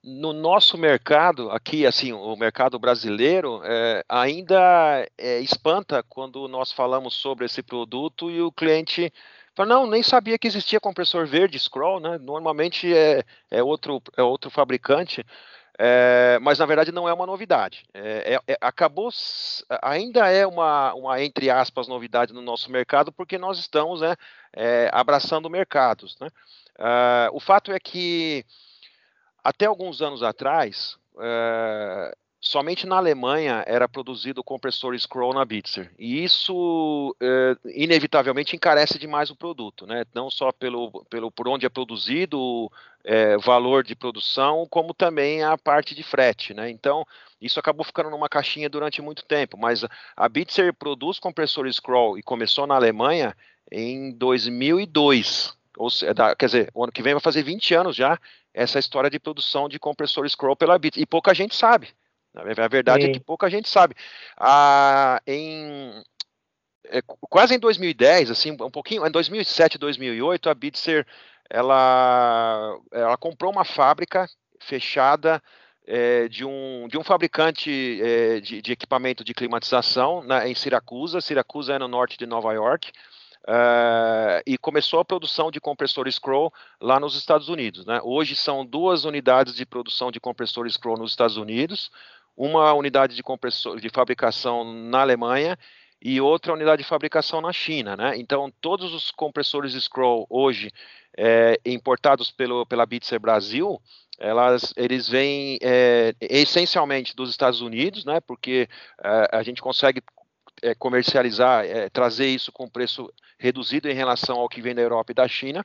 No 0.03 0.33
nosso 0.33 0.77
mercado, 0.77 1.51
aqui, 1.51 1.87
assim, 1.87 2.13
o 2.13 2.37
mercado 2.37 2.79
brasileiro, 2.79 3.61
é, 3.65 4.05
ainda 4.09 5.07
é, 5.17 5.41
espanta 5.41 6.03
quando 6.03 6.47
nós 6.49 6.73
falamos 6.73 7.15
sobre 7.15 7.47
esse 7.47 7.63
produto 7.63 8.31
e 8.31 8.41
o 8.41 8.53
cliente 8.53 9.13
fala, 9.55 9.69
não, 9.69 9.87
nem 9.87 10.03
sabia 10.03 10.39
que 10.39 10.47
existia 10.47 10.81
compressor 10.81 11.27
verde 11.27 11.59
Scroll, 11.59 12.01
né? 12.01 12.19
Normalmente 12.19 12.93
é, 12.93 13.25
é, 13.51 13.63
outro, 13.63 14.03
é 14.17 14.23
outro 14.23 14.51
fabricante, 14.51 15.25
é, 15.79 16.39
mas 16.43 16.59
na 16.59 16.67
verdade 16.67 16.93
não 16.93 17.09
é 17.09 17.13
uma 17.13 17.27
novidade. 17.27 17.85
É, 17.95 18.35
é, 18.35 18.53
é, 18.53 18.59
acabou, 18.61 19.11
ainda 19.83 20.29
é 20.29 20.47
uma, 20.47 20.95
uma, 20.95 21.23
entre 21.23 21.51
aspas, 21.51 21.89
novidade 21.89 22.33
no 22.33 22.43
nosso 22.43 22.71
mercado, 22.71 23.13
porque 23.13 23.39
nós 23.39 23.59
estamos 23.59 24.01
né, 24.01 24.17
abraçando 24.93 25.51
mercados. 25.51 26.17
Né? 26.21 26.29
Uh, 26.79 27.31
o 27.33 27.39
fato 27.39 27.73
é 27.73 27.79
que 27.79 28.45
até 29.45 29.67
alguns 29.67 30.01
anos 30.01 30.23
atrás, 30.23 30.97
é, 31.21 32.17
somente 32.41 32.87
na 32.87 32.97
Alemanha 32.97 33.63
era 33.67 33.89
produzido 33.89 34.41
o 34.41 34.45
compressor 34.45 34.99
Scroll 34.99 35.35
na 35.35 35.45
Bitzer. 35.45 35.93
E 35.99 36.25
isso, 36.25 37.15
é, 37.21 37.57
inevitavelmente, 37.75 38.57
encarece 38.57 38.99
demais 38.99 39.31
o 39.31 39.37
produto, 39.37 39.87
né? 39.87 40.05
não 40.15 40.31
só 40.31 40.51
pelo, 40.51 41.05
pelo 41.11 41.31
por 41.31 41.47
onde 41.47 41.67
é 41.67 41.69
produzido, 41.69 42.71
é, 43.05 43.37
valor 43.37 43.85
de 43.85 43.95
produção, 43.95 44.67
como 44.71 44.95
também 44.95 45.43
a 45.43 45.59
parte 45.59 45.95
de 45.95 46.03
frete. 46.03 46.55
Né? 46.55 46.71
Então, 46.71 47.07
isso 47.41 47.61
acabou 47.61 47.85
ficando 47.85 48.11
numa 48.11 48.29
caixinha 48.29 48.69
durante 48.69 49.03
muito 49.03 49.25
tempo. 49.25 49.59
Mas 49.59 49.85
a 50.17 50.29
Bitzer 50.29 50.73
produz 50.73 51.19
compressor 51.19 51.71
Scroll 51.71 52.19
e 52.19 52.23
começou 52.23 52.67
na 52.67 52.77
Alemanha 52.77 53.37
em 53.71 54.11
2002. 54.13 55.55
Ou, 55.77 55.89
quer 56.39 56.47
dizer, 56.47 56.71
o 56.75 56.85
ano 56.85 56.93
que 56.93 57.03
vem 57.03 57.15
vai 57.15 57.21
fazer 57.21 57.43
20 57.43 57.75
anos 57.75 57.97
já 57.97 58.19
essa 58.53 58.79
história 58.79 59.11
de 59.11 59.19
produção 59.19 59.69
de 59.69 59.79
compressor 59.79 60.29
scroll 60.29 60.57
pela 60.57 60.79
Bit. 60.79 61.01
E 61.01 61.07
pouca 61.07 61.35
gente 61.35 61.55
sabe. 61.55 61.89
A 62.35 62.69
verdade 62.69 63.05
Sim. 63.05 63.11
é 63.11 63.13
que 63.13 63.21
pouca 63.21 63.49
gente 63.49 63.69
sabe. 63.69 63.95
Ah, 64.37 65.21
em 65.27 66.03
é, 66.87 67.01
quase 67.31 67.55
em 67.55 67.59
2010, 67.59 68.31
assim, 68.31 68.53
um 68.53 68.71
pouquinho, 68.71 69.07
em 69.07 69.11
2007, 69.11 69.79
2008, 69.79 70.51
a 70.51 70.55
Bitzer 70.55 71.07
ela, 71.49 72.79
ela 72.93 73.17
comprou 73.17 73.53
uma 73.53 73.65
fábrica 73.65 74.29
fechada 74.61 75.43
é, 75.87 76.29
de, 76.29 76.45
um, 76.45 76.89
de 76.89 76.97
um 76.99 77.05
fabricante 77.05 78.01
é, 78.03 78.41
de, 78.41 78.63
de, 78.63 78.73
equipamento 78.73 79.23
de 79.23 79.35
climatização 79.35 80.23
na, 80.23 80.49
em 80.49 80.55
Siracusa. 80.55 81.21
Siracusa 81.21 81.75
é 81.75 81.79
no 81.79 81.89
norte 81.89 82.17
de 82.17 82.27
Nova 82.27 82.53
York. 82.53 82.91
Uh, 83.47 84.41
e 84.47 84.57
começou 84.57 85.01
a 85.01 85.05
produção 85.05 85.51
de 85.51 85.61
compressor 85.61 86.11
Scroll 86.11 86.51
lá 86.81 86.99
nos 86.99 87.15
Estados 87.15 87.51
Unidos. 87.51 87.85
Né? 87.85 88.01
Hoje 88.03 88.35
são 88.35 88.65
duas 88.65 89.05
unidades 89.05 89.55
de 89.55 89.67
produção 89.67 90.11
de 90.11 90.19
compressor 90.19 90.69
Scroll 90.71 90.97
nos 90.97 91.11
Estados 91.11 91.37
Unidos, 91.37 91.91
uma 92.35 92.73
unidade 92.73 93.15
de, 93.15 93.23
compressor, 93.23 93.79
de 93.79 93.91
fabricação 93.91 94.65
na 94.65 95.03
Alemanha 95.03 95.59
e 96.01 96.23
outra 96.23 96.55
unidade 96.55 96.83
de 96.83 96.89
fabricação 96.89 97.43
na 97.43 97.53
China. 97.53 97.95
Né? 97.97 98.17
Então, 98.17 98.51
todos 98.63 98.95
os 98.95 99.11
compressores 99.11 99.75
Scroll 99.75 100.27
hoje 100.31 100.73
é, 101.17 101.61
importados 101.67 102.31
pelo, 102.31 102.65
pela 102.65 102.87
Bitzer 102.87 103.21
Brasil, 103.21 103.79
elas, 104.19 104.73
eles 104.77 105.09
vêm 105.09 105.59
é, 105.63 106.15
essencialmente 106.21 107.15
dos 107.15 107.31
Estados 107.31 107.61
Unidos, 107.61 108.05
né, 108.05 108.21
porque 108.21 108.69
é, 109.03 109.29
a 109.33 109.43
gente 109.43 109.61
consegue 109.61 110.03
é, 110.63 110.75
comercializar, 110.75 111.65
é, 111.65 111.89
trazer 111.89 112.27
isso 112.27 112.53
com 112.53 112.69
preço 112.69 113.13
reduzido 113.39 113.89
em 113.89 113.95
relação 113.95 114.39
ao 114.39 114.49
que 114.49 114.63
vem 114.63 114.75
da 114.75 114.83
Europa 114.83 115.13
e 115.13 115.15
da 115.15 115.29
China. 115.29 115.65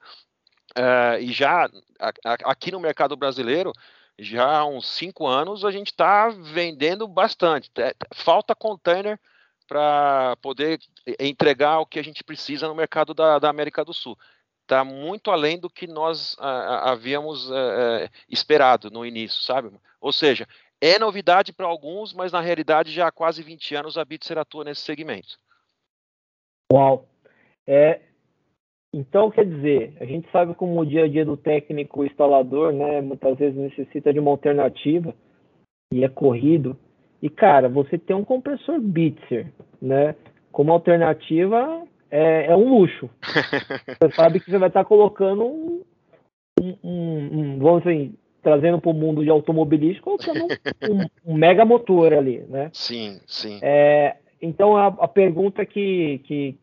Uh, 0.78 1.20
e 1.20 1.32
já 1.32 1.66
a, 2.00 2.10
a, 2.26 2.34
aqui 2.52 2.72
no 2.72 2.80
mercado 2.80 3.16
brasileiro, 3.16 3.74
já 4.18 4.60
há 4.60 4.66
uns 4.66 4.88
cinco 4.88 5.26
anos, 5.26 5.66
a 5.66 5.72
gente 5.72 5.88
está 5.88 6.30
vendendo 6.30 7.08
bastante. 7.08 7.72
É, 7.78 7.94
falta 8.14 8.54
container 8.54 9.20
para 9.68 10.36
poder 10.42 10.80
entregar 11.20 11.80
o 11.80 11.86
que 11.86 12.00
a 12.00 12.04
gente 12.04 12.24
precisa 12.24 12.68
no 12.68 12.76
mercado 12.76 13.14
da, 13.14 13.40
da 13.40 13.50
América 13.50 13.86
do 13.86 13.94
Sul. 13.94 14.18
Está 14.64 14.84
muito 14.84 15.32
além 15.32 15.60
do 15.60 15.70
que 15.70 15.88
nós 15.88 16.36
havíamos 16.40 17.50
é, 17.52 18.10
esperado 18.28 18.92
no 18.92 19.06
início, 19.06 19.42
sabe? 19.42 19.72
Ou 20.00 20.12
seja, 20.12 20.48
é 20.82 20.98
novidade 20.98 21.52
para 21.54 21.68
alguns, 21.68 22.14
mas 22.14 22.32
na 22.32 22.42
realidade 22.42 22.92
já 22.92 23.08
há 23.08 23.12
quase 23.12 23.44
20 23.44 23.76
anos 23.76 23.98
a 23.98 24.06
Bitzer 24.06 24.38
atua 24.38 24.64
nesse 24.64 24.82
segmento. 24.82 25.38
Uau! 26.72 27.08
É, 27.68 28.02
então, 28.94 29.30
quer 29.30 29.46
dizer, 29.46 29.94
a 30.00 30.06
gente 30.06 30.30
sabe 30.32 30.56
como 30.56 30.80
o 30.80 30.86
dia 30.86 31.04
a 31.04 31.08
dia 31.08 31.24
do 31.24 31.38
técnico 31.38 32.04
instalador, 32.04 32.74
né, 32.74 33.02
muitas 33.02 33.38
vezes 33.38 33.56
necessita 33.56 34.12
de 34.12 34.20
uma 34.20 34.32
alternativa 34.32 35.14
e 35.94 36.04
é 36.04 36.10
corrido. 36.10 36.76
E, 37.22 37.30
cara, 37.30 37.70
você 37.70 37.98
tem 37.98 38.16
um 38.16 38.24
compressor 38.24 38.80
Bitzer, 38.80 39.52
né, 39.80 40.16
como 40.52 40.72
alternativa 40.72 41.84
é, 42.10 42.48
é 42.48 42.56
um 42.56 42.78
luxo. 42.78 43.10
você 44.02 44.12
sabe 44.16 44.40
que 44.40 44.50
você 44.50 44.58
vai 44.58 44.70
estar 44.70 44.86
colocando 44.86 45.46
um, 45.46 45.84
um, 46.60 46.78
um 46.84 47.60
vamos 47.60 47.84
dizer, 47.84 48.12
trazendo 48.50 48.82
para 48.82 48.90
o 48.90 48.94
mundo 48.94 49.24
de 49.24 49.30
automobilístico, 49.30 50.18
colocando 50.18 50.48
um, 50.90 51.34
um, 51.34 51.38
mega 51.38 51.64
motor 51.64 52.14
ali, 52.14 52.40
né? 52.50 52.72
Sim, 52.74 53.20
sim. 53.28 53.60
É, 53.62 54.16
então 54.42 54.76
a, 54.76 54.88
a 54.88 55.08
pergunta 55.08 55.64
que, 55.66 56.20
que, 56.26 56.56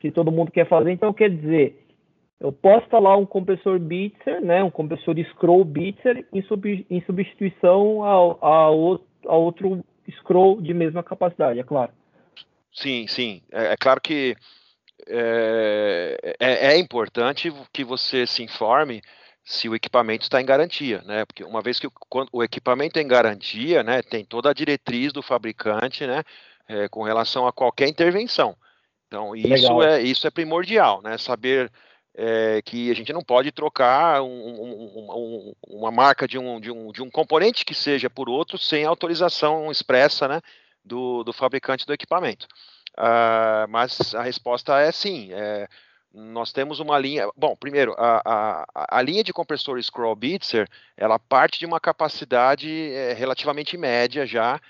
que 0.00 0.10
todo 0.10 0.32
mundo 0.32 0.50
quer 0.50 0.68
fazer, 0.68 0.90
então 0.90 1.12
quer 1.12 1.30
dizer, 1.30 1.86
eu 2.40 2.50
posso 2.50 2.86
instalar 2.86 3.16
um 3.16 3.24
compressor 3.24 3.78
Bitzer, 3.78 4.40
né, 4.40 4.64
um 4.64 4.70
compressor 4.70 5.14
Scroll 5.30 5.64
Bitzer 5.64 6.26
em, 6.32 6.42
sub, 6.42 6.86
em 6.90 7.02
substituição 7.02 8.02
a, 8.02 8.12
a, 8.42 8.54
a, 9.26 9.36
outro 9.36 9.84
Scroll 10.18 10.60
de 10.60 10.74
mesma 10.74 11.04
capacidade, 11.04 11.60
é 11.60 11.64
claro. 11.64 11.92
Sim, 12.72 13.06
sim. 13.06 13.42
É, 13.52 13.72
é 13.74 13.76
claro 13.76 14.00
que 14.00 14.34
é, 15.06 16.34
é, 16.40 16.72
é, 16.72 16.78
importante 16.78 17.52
que 17.72 17.84
você 17.84 18.26
se 18.26 18.42
informe 18.42 19.00
se 19.48 19.66
o 19.66 19.74
equipamento 19.74 20.24
está 20.24 20.42
em 20.42 20.44
garantia, 20.44 21.02
né? 21.06 21.24
Porque 21.24 21.42
uma 21.42 21.62
vez 21.62 21.80
que 21.80 21.86
o, 21.86 21.92
o 22.30 22.44
equipamento 22.44 22.98
é 22.98 23.02
em 23.02 23.08
garantia, 23.08 23.82
né, 23.82 24.02
tem 24.02 24.22
toda 24.22 24.50
a 24.50 24.52
diretriz 24.52 25.10
do 25.10 25.22
fabricante, 25.22 26.06
né, 26.06 26.22
é, 26.68 26.86
com 26.86 27.02
relação 27.02 27.46
a 27.46 27.52
qualquer 27.52 27.88
intervenção. 27.88 28.54
Então 29.06 29.34
isso 29.34 29.82
é 29.82 30.02
isso 30.02 30.26
é 30.26 30.30
primordial, 30.30 31.00
né? 31.00 31.16
Saber 31.16 31.72
é, 32.14 32.60
que 32.60 32.90
a 32.90 32.94
gente 32.94 33.10
não 33.10 33.22
pode 33.22 33.50
trocar 33.50 34.20
um, 34.20 34.28
um, 34.28 35.14
um, 35.16 35.54
uma 35.66 35.90
marca 35.90 36.28
de 36.28 36.38
um, 36.38 36.60
de, 36.60 36.70
um, 36.70 36.92
de 36.92 37.00
um 37.02 37.10
componente 37.10 37.64
que 37.64 37.74
seja 37.74 38.10
por 38.10 38.28
outro 38.28 38.58
sem 38.58 38.84
autorização 38.84 39.70
expressa 39.70 40.28
né, 40.28 40.42
do, 40.84 41.24
do 41.24 41.32
fabricante 41.32 41.86
do 41.86 41.94
equipamento. 41.94 42.46
Uh, 42.98 43.64
mas 43.70 44.14
a 44.14 44.20
resposta 44.22 44.78
é 44.78 44.92
sim. 44.92 45.32
É, 45.32 45.66
nós 46.12 46.52
temos 46.52 46.80
uma 46.80 46.98
linha. 46.98 47.28
Bom, 47.36 47.54
primeiro, 47.54 47.94
a, 47.98 48.22
a, 48.74 48.98
a 48.98 49.02
linha 49.02 49.22
de 49.22 49.32
compressor 49.32 49.80
Scroll 49.82 50.16
Bitzer 50.16 50.68
ela 50.96 51.18
parte 51.18 51.58
de 51.58 51.66
uma 51.66 51.78
capacidade 51.78 52.70
é, 52.92 53.12
relativamente 53.12 53.76
média 53.76 54.26
já. 54.26 54.60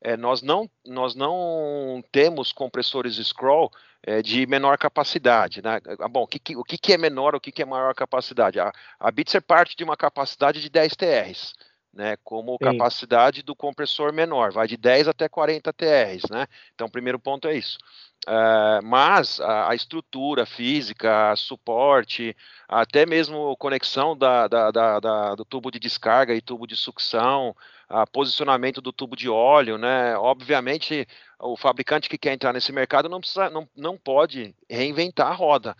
É, 0.00 0.16
nós, 0.16 0.42
não, 0.42 0.70
nós 0.86 1.14
não 1.14 2.02
temos 2.12 2.52
compressores 2.52 3.16
Scroll 3.16 3.70
é, 4.02 4.22
de 4.22 4.46
menor 4.46 4.78
capacidade. 4.78 5.60
Né? 5.62 5.80
Ah, 6.00 6.08
bom, 6.08 6.22
o 6.22 6.26
que, 6.26 6.56
o 6.56 6.62
que, 6.62 6.92
é 6.92 6.98
menor, 6.98 7.34
o 7.34 7.40
que, 7.40 7.50
que 7.50 7.62
é 7.62 7.64
maior 7.64 7.94
capacidade? 7.94 8.60
A, 8.60 8.72
a 8.98 9.10
Bitzer 9.10 9.42
parte 9.42 9.76
de 9.76 9.82
uma 9.82 9.96
capacidade 9.96 10.60
de 10.60 10.68
10 10.68 10.94
TRs. 10.94 11.54
Né, 11.98 12.16
como 12.22 12.52
Sim. 12.52 12.58
capacidade 12.58 13.42
do 13.42 13.56
compressor 13.56 14.12
menor, 14.12 14.52
vai 14.52 14.68
de 14.68 14.76
10 14.76 15.08
até 15.08 15.28
40 15.28 15.72
TRs, 15.72 16.30
né? 16.30 16.46
Então, 16.72 16.86
o 16.86 16.90
primeiro 16.90 17.18
ponto 17.18 17.48
é 17.48 17.56
isso. 17.56 17.76
Uh, 18.24 18.80
mas 18.84 19.40
a, 19.40 19.70
a, 19.70 19.74
estrutura 19.74 20.46
física, 20.46 21.34
suporte, 21.34 22.36
até 22.68 23.04
mesmo 23.04 23.56
conexão 23.56 24.16
da, 24.16 24.46
da, 24.46 24.70
da, 24.70 25.34
do 25.34 25.44
tubo 25.44 25.72
de 25.72 25.80
descarga 25.80 26.34
e 26.34 26.40
tubo 26.40 26.68
de 26.68 26.76
sucção, 26.76 27.52
a 27.88 28.06
posicionamento 28.06 28.80
do 28.80 28.92
tubo 28.92 29.16
de 29.16 29.28
óleo, 29.28 29.78
né? 29.78 30.16
Obviamente, 30.18 31.04
o 31.40 31.56
fabricante 31.56 32.08
que 32.08 32.18
quer 32.18 32.32
entrar 32.32 32.52
nesse 32.52 32.70
mercado 32.70 33.08
não, 33.08 33.18
precisa, 33.18 33.50
não, 33.50 33.68
não 33.74 33.96
pode 33.96 34.54
reinventar 34.70 35.28
a 35.28 35.34
roda. 35.34 35.74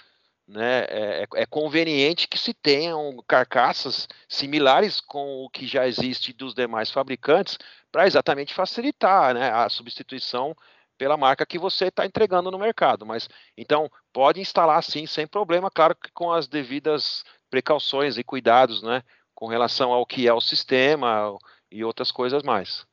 Né? 0.49 0.87
É, 0.89 1.23
é, 1.23 1.43
é 1.43 1.47
conveniente 1.47 2.27
que 2.27 2.39
se 2.39 2.55
tenham 2.55 3.23
carcaças 3.29 4.09
similares 4.27 4.99
com 4.99 5.45
o 5.45 5.51
que 5.51 5.67
já 5.67 5.87
existe 5.87 6.33
dos 6.33 6.55
demais 6.55 6.91
fabricantes 6.91 7.59
para 7.93 8.07
exatamente 8.07 8.55
facilitar 8.55 9.35
né, 9.35 9.51
a 9.51 9.69
substituição 9.69 10.57
pela 10.97 11.19
marca 11.19 11.45
que 11.45 11.59
você 11.59 11.89
está 11.89 12.07
entregando 12.07 12.51
no 12.51 12.59
mercado. 12.59 13.05
Mas 13.05 13.29
então 13.59 13.91
pode 14.11 14.41
instalar 14.41 14.83
sim, 14.83 15.07
sem 15.07 15.27
problema, 15.27 15.71
claro 15.71 15.95
que 15.95 16.11
com 16.13 16.33
as 16.33 16.49
devidas 16.49 17.25
precauções 17.51 18.17
e 18.17 18.25
cuidados, 18.25 18.83
né, 18.83 19.03
com 19.35 19.47
relação 19.47 19.93
ao 19.93 20.07
que 20.07 20.27
é 20.27 20.33
o 20.33 20.41
sistema 20.41 21.37
e 21.71 21.85
outras 21.85 22.11
coisas 22.11 22.43
mais. 22.43 22.87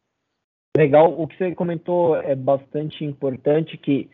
Legal, 0.77 1.19
o 1.19 1.25
que 1.25 1.37
você 1.37 1.55
comentou 1.55 2.17
é 2.17 2.35
bastante 2.35 3.05
importante 3.05 3.77
que 3.77 4.09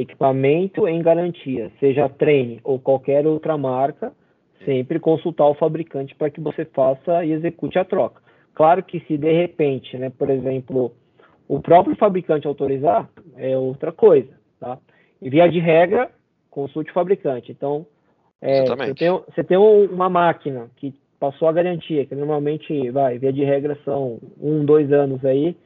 equipamento 0.00 0.86
em 0.86 1.02
garantia, 1.02 1.70
seja 1.80 2.08
Trene 2.08 2.60
ou 2.64 2.78
qualquer 2.78 3.26
outra 3.26 3.56
marca, 3.56 4.12
sempre 4.64 4.98
consultar 4.98 5.46
o 5.46 5.54
fabricante 5.54 6.14
para 6.14 6.30
que 6.30 6.40
você 6.40 6.64
faça 6.64 7.24
e 7.24 7.32
execute 7.32 7.78
a 7.78 7.84
troca. 7.84 8.20
Claro 8.54 8.82
que 8.82 9.00
se 9.00 9.16
de 9.16 9.32
repente, 9.32 9.96
né, 9.96 10.10
por 10.10 10.30
exemplo, 10.30 10.92
o 11.46 11.60
próprio 11.60 11.96
fabricante 11.96 12.46
autorizar, 12.46 13.08
é 13.36 13.56
outra 13.56 13.92
coisa, 13.92 14.30
tá? 14.58 14.78
E 15.22 15.30
via 15.30 15.48
de 15.48 15.58
regra, 15.58 16.10
consulte 16.50 16.90
o 16.90 16.94
fabricante. 16.94 17.52
Então, 17.52 17.86
é, 18.40 18.64
você, 18.66 18.94
tem, 18.94 19.10
você 19.10 19.44
tem 19.44 19.56
uma 19.56 20.08
máquina 20.08 20.68
que 20.76 20.94
passou 21.18 21.48
a 21.48 21.52
garantia, 21.52 22.04
que 22.04 22.14
normalmente, 22.14 22.90
vai, 22.90 23.18
via 23.18 23.32
de 23.32 23.44
regra 23.44 23.78
são 23.84 24.18
um, 24.40 24.64
dois 24.64 24.92
anos 24.92 25.24
aí, 25.24 25.48
Aí 25.48 25.56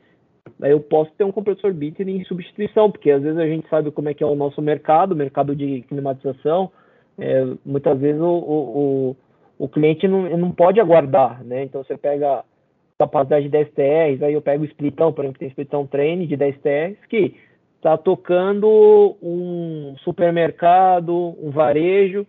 eu 0.61 0.81
posso 0.81 1.11
ter 1.12 1.24
um 1.24 1.33
compressor 1.33 1.72
bitter 1.72 2.09
em 2.09 2.24
substituição, 2.24 2.90
porque 2.90 3.11
às 3.11 3.22
vezes 3.22 3.38
a 3.38 3.46
gente 3.46 3.68
sabe 3.68 3.90
como 3.90 4.09
é 4.09 4.14
que 4.14 4.22
é 4.22 4.26
o 4.26 4.35
nosso 4.35 4.61
mercado, 4.61 5.12
o 5.12 5.16
mercado 5.16 5.55
de 5.55 5.83
climatização. 5.83 6.70
É, 7.18 7.44
muitas 7.64 7.98
vezes 7.98 8.20
o, 8.20 8.26
o, 8.26 9.16
o, 9.59 9.68
cliente 9.68 10.09
não, 10.09 10.37
não 10.37 10.50
pode 10.50 10.81
aguardar, 10.81 11.44
né? 11.44 11.64
Então 11.64 11.83
você 11.83 11.96
pega 11.96 12.44
capacidade 12.98 13.44
de 13.44 13.50
10 13.50 13.70
TRs, 13.70 14.22
aí 14.22 14.35
eu 14.35 14.42
pego 14.42 14.62
o 14.62 14.66
splitão, 14.66 15.12
por 15.12 15.24
exemplo, 15.24 15.40
tem 15.40 15.48
splitão 15.48 15.87
treine 15.87 16.26
de 16.26 16.37
10 16.37 16.59
TRs, 16.59 17.07
que 17.09 17.35
está 17.76 17.96
tocando 17.96 19.16
um 19.20 19.96
supermercado, 19.98 21.12
um 21.42 21.50
varejo, 21.50 22.24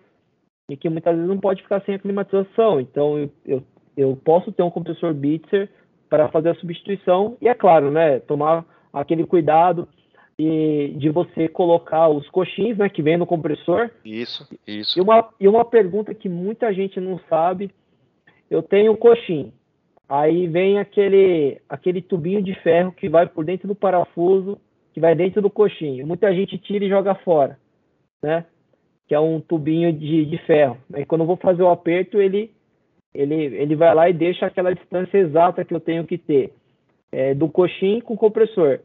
e 0.69 0.75
que 0.75 0.89
muitas 0.89 1.13
vezes 1.13 1.29
não 1.29 1.39
pode 1.39 1.61
ficar 1.61 1.81
sem 1.81 1.95
a 1.95 1.99
climatização. 1.99 2.79
Então 2.79 3.19
eu, 3.19 3.29
eu, 3.45 3.63
eu 3.95 4.15
posso 4.15 4.51
ter 4.51 4.63
um 4.63 4.71
compressor 4.71 5.13
Bitzer 5.13 5.69
para 6.13 6.29
fazer 6.29 6.49
a 6.49 6.55
substituição. 6.55 7.35
E 7.41 7.47
é 7.47 7.55
claro, 7.55 7.89
né, 7.89 8.19
tomar 8.19 8.63
aquele 8.93 9.25
cuidado 9.25 9.87
e 10.37 10.93
de 10.95 11.09
você 11.09 11.47
colocar 11.47 12.07
os 12.07 12.29
coxins, 12.29 12.77
né, 12.77 12.87
que 12.87 13.01
vem 13.01 13.17
no 13.17 13.25
compressor. 13.25 13.89
Isso, 14.05 14.47
isso. 14.67 14.99
E 14.99 15.01
uma, 15.01 15.27
e 15.39 15.47
uma 15.47 15.65
pergunta 15.65 16.13
que 16.13 16.29
muita 16.29 16.71
gente 16.71 16.99
não 16.99 17.19
sabe, 17.27 17.71
eu 18.47 18.61
tenho 18.61 18.95
coxim, 18.95 19.51
aí 20.07 20.45
vem 20.45 20.77
aquele, 20.77 21.59
aquele 21.67 21.99
tubinho 21.99 22.43
de 22.43 22.53
ferro 22.61 22.91
que 22.91 23.09
vai 23.09 23.25
por 23.25 23.43
dentro 23.43 23.67
do 23.67 23.73
parafuso, 23.73 24.59
que 24.93 24.99
vai 24.99 25.15
dentro 25.15 25.41
do 25.41 25.49
coxinho. 25.49 26.05
Muita 26.05 26.31
gente 26.31 26.59
tira 26.59 26.85
e 26.85 26.89
joga 26.89 27.15
fora, 27.15 27.57
né? 28.21 28.45
Que 29.07 29.15
é 29.15 29.19
um 29.19 29.41
tubinho 29.41 29.91
de, 29.91 30.25
de 30.25 30.37
ferro. 30.45 30.77
Aí 30.93 31.05
quando 31.07 31.21
eu 31.21 31.27
vou 31.27 31.37
fazer 31.37 31.63
o 31.63 31.71
aperto, 31.71 32.21
ele 32.21 32.51
ele, 33.13 33.35
ele 33.35 33.75
vai 33.75 33.93
lá 33.93 34.09
e 34.09 34.13
deixa 34.13 34.45
aquela 34.45 34.73
distância 34.73 35.17
exata 35.17 35.63
que 35.63 35.73
eu 35.73 35.79
tenho 35.79 36.05
que 36.05 36.17
ter 36.17 36.53
é, 37.11 37.33
do 37.33 37.47
coxim 37.47 38.01
com 38.01 38.15
o 38.15 38.17
compressor. 38.17 38.79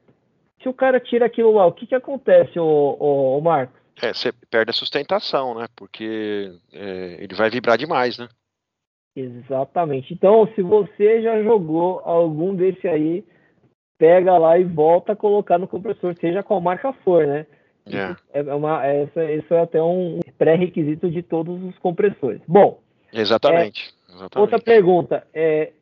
Se 0.62 0.68
o 0.68 0.74
cara 0.74 1.00
tira 1.00 1.26
aquilo 1.26 1.52
lá, 1.52 1.66
o 1.66 1.72
que, 1.72 1.86
que 1.86 1.94
acontece, 1.94 2.58
o, 2.58 3.40
Marcos? 3.42 3.78
É, 4.02 4.12
você 4.12 4.32
perde 4.50 4.70
a 4.70 4.74
sustentação, 4.74 5.54
né? 5.54 5.66
Porque 5.74 6.52
é, 6.72 7.16
ele 7.20 7.34
vai 7.34 7.48
vibrar 7.48 7.78
demais, 7.78 8.18
né? 8.18 8.28
Exatamente. 9.16 10.12
Então, 10.14 10.48
se 10.54 10.62
você 10.62 11.22
já 11.22 11.42
jogou 11.42 12.00
algum 12.04 12.54
desse 12.54 12.86
aí, 12.86 13.24
pega 13.98 14.36
lá 14.38 14.58
e 14.58 14.64
volta 14.64 15.12
a 15.12 15.16
colocar 15.16 15.58
no 15.58 15.66
compressor, 15.66 16.14
seja 16.20 16.42
qual 16.42 16.60
marca 16.60 16.92
for, 17.04 17.26
né? 17.26 17.46
É. 17.86 18.40
é 18.40 18.54
uma, 18.54 18.86
essa, 18.86 19.24
isso 19.32 19.52
é 19.54 19.60
até 19.60 19.82
um 19.82 20.20
pré-requisito 20.36 21.10
de 21.10 21.22
todos 21.22 21.60
os 21.64 21.76
compressores. 21.78 22.40
Bom. 22.46 22.80
Exatamente. 23.12 23.88
É, 23.88 23.97
Exatamente. 24.18 24.38
Outra 24.38 24.58
pergunta, 24.58 25.26
é, 25.32 25.72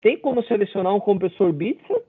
tem 0.00 0.18
como 0.18 0.42
selecionar 0.44 0.94
um 0.94 1.00
compressor 1.00 1.52
Bitsa? 1.52 2.02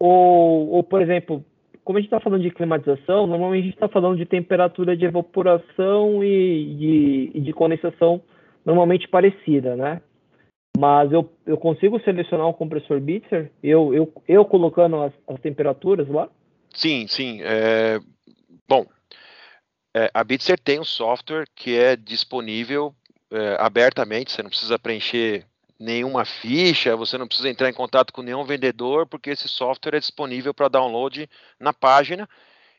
Ou, 0.00 0.70
ou, 0.70 0.82
por 0.82 1.00
exemplo, 1.00 1.44
como 1.84 1.98
a 1.98 2.00
gente 2.00 2.08
está 2.08 2.18
falando 2.18 2.42
de 2.42 2.50
climatização, 2.50 3.26
normalmente 3.26 3.62
a 3.62 3.64
gente 3.66 3.74
está 3.74 3.88
falando 3.88 4.16
de 4.16 4.26
temperatura 4.26 4.96
de 4.96 5.04
evaporação 5.04 6.24
e 6.24 6.74
de, 6.74 7.30
e 7.34 7.40
de 7.40 7.52
condensação 7.52 8.20
normalmente 8.64 9.06
parecida, 9.08 9.76
né? 9.76 10.00
Mas 10.76 11.12
eu, 11.12 11.30
eu 11.46 11.58
consigo 11.58 12.00
selecionar 12.00 12.48
um 12.48 12.52
compressor 12.52 12.98
Bitzer? 12.98 13.52
Eu, 13.62 13.94
eu, 13.94 14.12
eu 14.26 14.44
colocando 14.44 15.02
as, 15.02 15.12
as 15.28 15.40
temperaturas 15.40 16.08
lá? 16.08 16.28
Sim, 16.74 17.06
sim. 17.06 17.40
É, 17.42 18.00
bom, 18.66 18.86
é, 19.94 20.10
a 20.14 20.24
Bitzer 20.24 20.58
tem 20.58 20.80
um 20.80 20.84
software 20.84 21.44
que 21.54 21.76
é 21.76 21.94
disponível 21.94 22.94
é, 23.32 23.56
abertamente, 23.58 24.30
você 24.30 24.42
não 24.42 24.50
precisa 24.50 24.78
preencher 24.78 25.46
nenhuma 25.80 26.24
ficha, 26.24 26.94
você 26.94 27.18
não 27.18 27.26
precisa 27.26 27.48
entrar 27.48 27.68
em 27.68 27.72
contato 27.72 28.12
com 28.12 28.22
nenhum 28.22 28.44
vendedor, 28.44 29.06
porque 29.06 29.30
esse 29.30 29.48
software 29.48 29.96
é 29.96 30.00
disponível 30.00 30.54
para 30.54 30.68
download 30.68 31.28
na 31.58 31.72
página. 31.72 32.28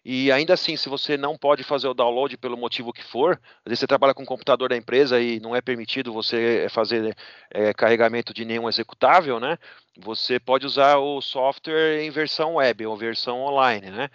E 0.06 0.32
ainda 0.32 0.54
assim, 0.54 0.76
se 0.76 0.90
você 0.90 1.16
não 1.16 1.38
pode 1.38 1.64
fazer 1.64 1.88
o 1.88 1.94
download 1.94 2.38
pelo 2.38 2.58
motivo 2.58 2.92
que 2.92 3.04
for, 3.04 3.40
às 3.60 3.70
vezes 3.70 3.80
você 3.80 3.88
trabalha 3.88 4.14
com 4.14 4.24
o 4.24 4.26
computador 4.26 4.70
da 4.70 4.78
empresa 4.78 5.20
e 5.20 5.40
não 5.40 5.56
é 5.56 5.62
permitido 5.62 6.12
você 6.12 6.68
fazer 6.70 7.16
é, 7.50 7.74
carregamento 7.74 8.34
de 8.34 8.44
nenhum 8.44 8.68
executável, 8.68 9.40
né? 9.40 9.58
Você 9.98 10.40
pode 10.40 10.66
usar 10.66 10.98
o 10.98 11.22
software 11.22 12.04
em 12.04 12.10
versão 12.10 12.56
web 12.56 12.86
ou 12.86 12.98
versão 12.98 13.40
online, 13.42 13.90
né? 13.92 14.10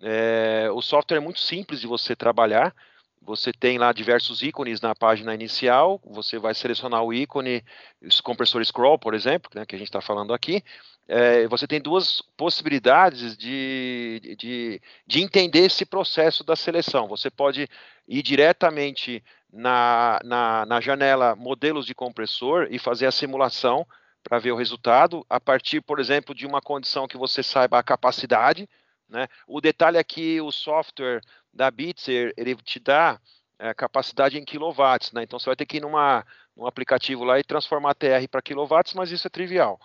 É, 0.00 0.68
o 0.72 0.80
software 0.80 1.18
é 1.18 1.20
muito 1.20 1.40
simples 1.40 1.80
de 1.80 1.86
você 1.86 2.16
trabalhar. 2.16 2.74
Você 3.24 3.52
tem 3.52 3.78
lá 3.78 3.92
diversos 3.92 4.42
ícones 4.42 4.80
na 4.80 4.94
página 4.94 5.34
inicial. 5.34 6.00
Você 6.04 6.38
vai 6.38 6.54
selecionar 6.54 7.02
o 7.02 7.12
ícone, 7.12 7.64
o 8.02 8.22
compressor 8.22 8.64
scroll, 8.64 8.98
por 8.98 9.14
exemplo, 9.14 9.50
né, 9.54 9.64
que 9.64 9.74
a 9.74 9.78
gente 9.78 9.88
está 9.88 10.00
falando 10.00 10.34
aqui. 10.34 10.62
É, 11.08 11.46
você 11.48 11.66
tem 11.66 11.80
duas 11.80 12.22
possibilidades 12.36 13.36
de, 13.36 14.36
de, 14.38 14.80
de 15.06 15.22
entender 15.22 15.66
esse 15.66 15.86
processo 15.86 16.44
da 16.44 16.54
seleção. 16.54 17.08
Você 17.08 17.30
pode 17.30 17.68
ir 18.06 18.22
diretamente 18.22 19.24
na, 19.52 20.20
na, 20.24 20.66
na 20.66 20.80
janela 20.80 21.34
modelos 21.34 21.86
de 21.86 21.94
compressor 21.94 22.68
e 22.70 22.78
fazer 22.78 23.06
a 23.06 23.12
simulação 23.12 23.86
para 24.22 24.38
ver 24.38 24.52
o 24.52 24.56
resultado, 24.56 25.24
a 25.28 25.38
partir, 25.38 25.82
por 25.82 26.00
exemplo, 26.00 26.34
de 26.34 26.46
uma 26.46 26.60
condição 26.60 27.06
que 27.06 27.16
você 27.16 27.42
saiba 27.42 27.78
a 27.78 27.82
capacidade. 27.82 28.68
Né? 29.08 29.28
O 29.46 29.60
detalhe 29.60 29.98
é 29.98 30.04
que 30.04 30.40
o 30.40 30.50
software 30.50 31.20
da 31.54 31.70
Bitzer, 31.70 32.34
ele 32.36 32.54
te 32.56 32.80
dá 32.80 33.18
é, 33.58 33.72
capacidade 33.72 34.38
em 34.38 34.44
quilowatts, 34.44 35.12
né? 35.12 35.22
então 35.22 35.38
você 35.38 35.46
vai 35.46 35.56
ter 35.56 35.66
que 35.66 35.76
ir 35.76 35.80
numa, 35.80 36.26
num 36.56 36.66
aplicativo 36.66 37.24
lá 37.24 37.38
e 37.38 37.44
transformar 37.44 37.94
TR 37.94 38.28
para 38.30 38.42
quilowatts, 38.42 38.94
mas 38.94 39.10
isso 39.10 39.26
é 39.26 39.30
trivial. 39.30 39.78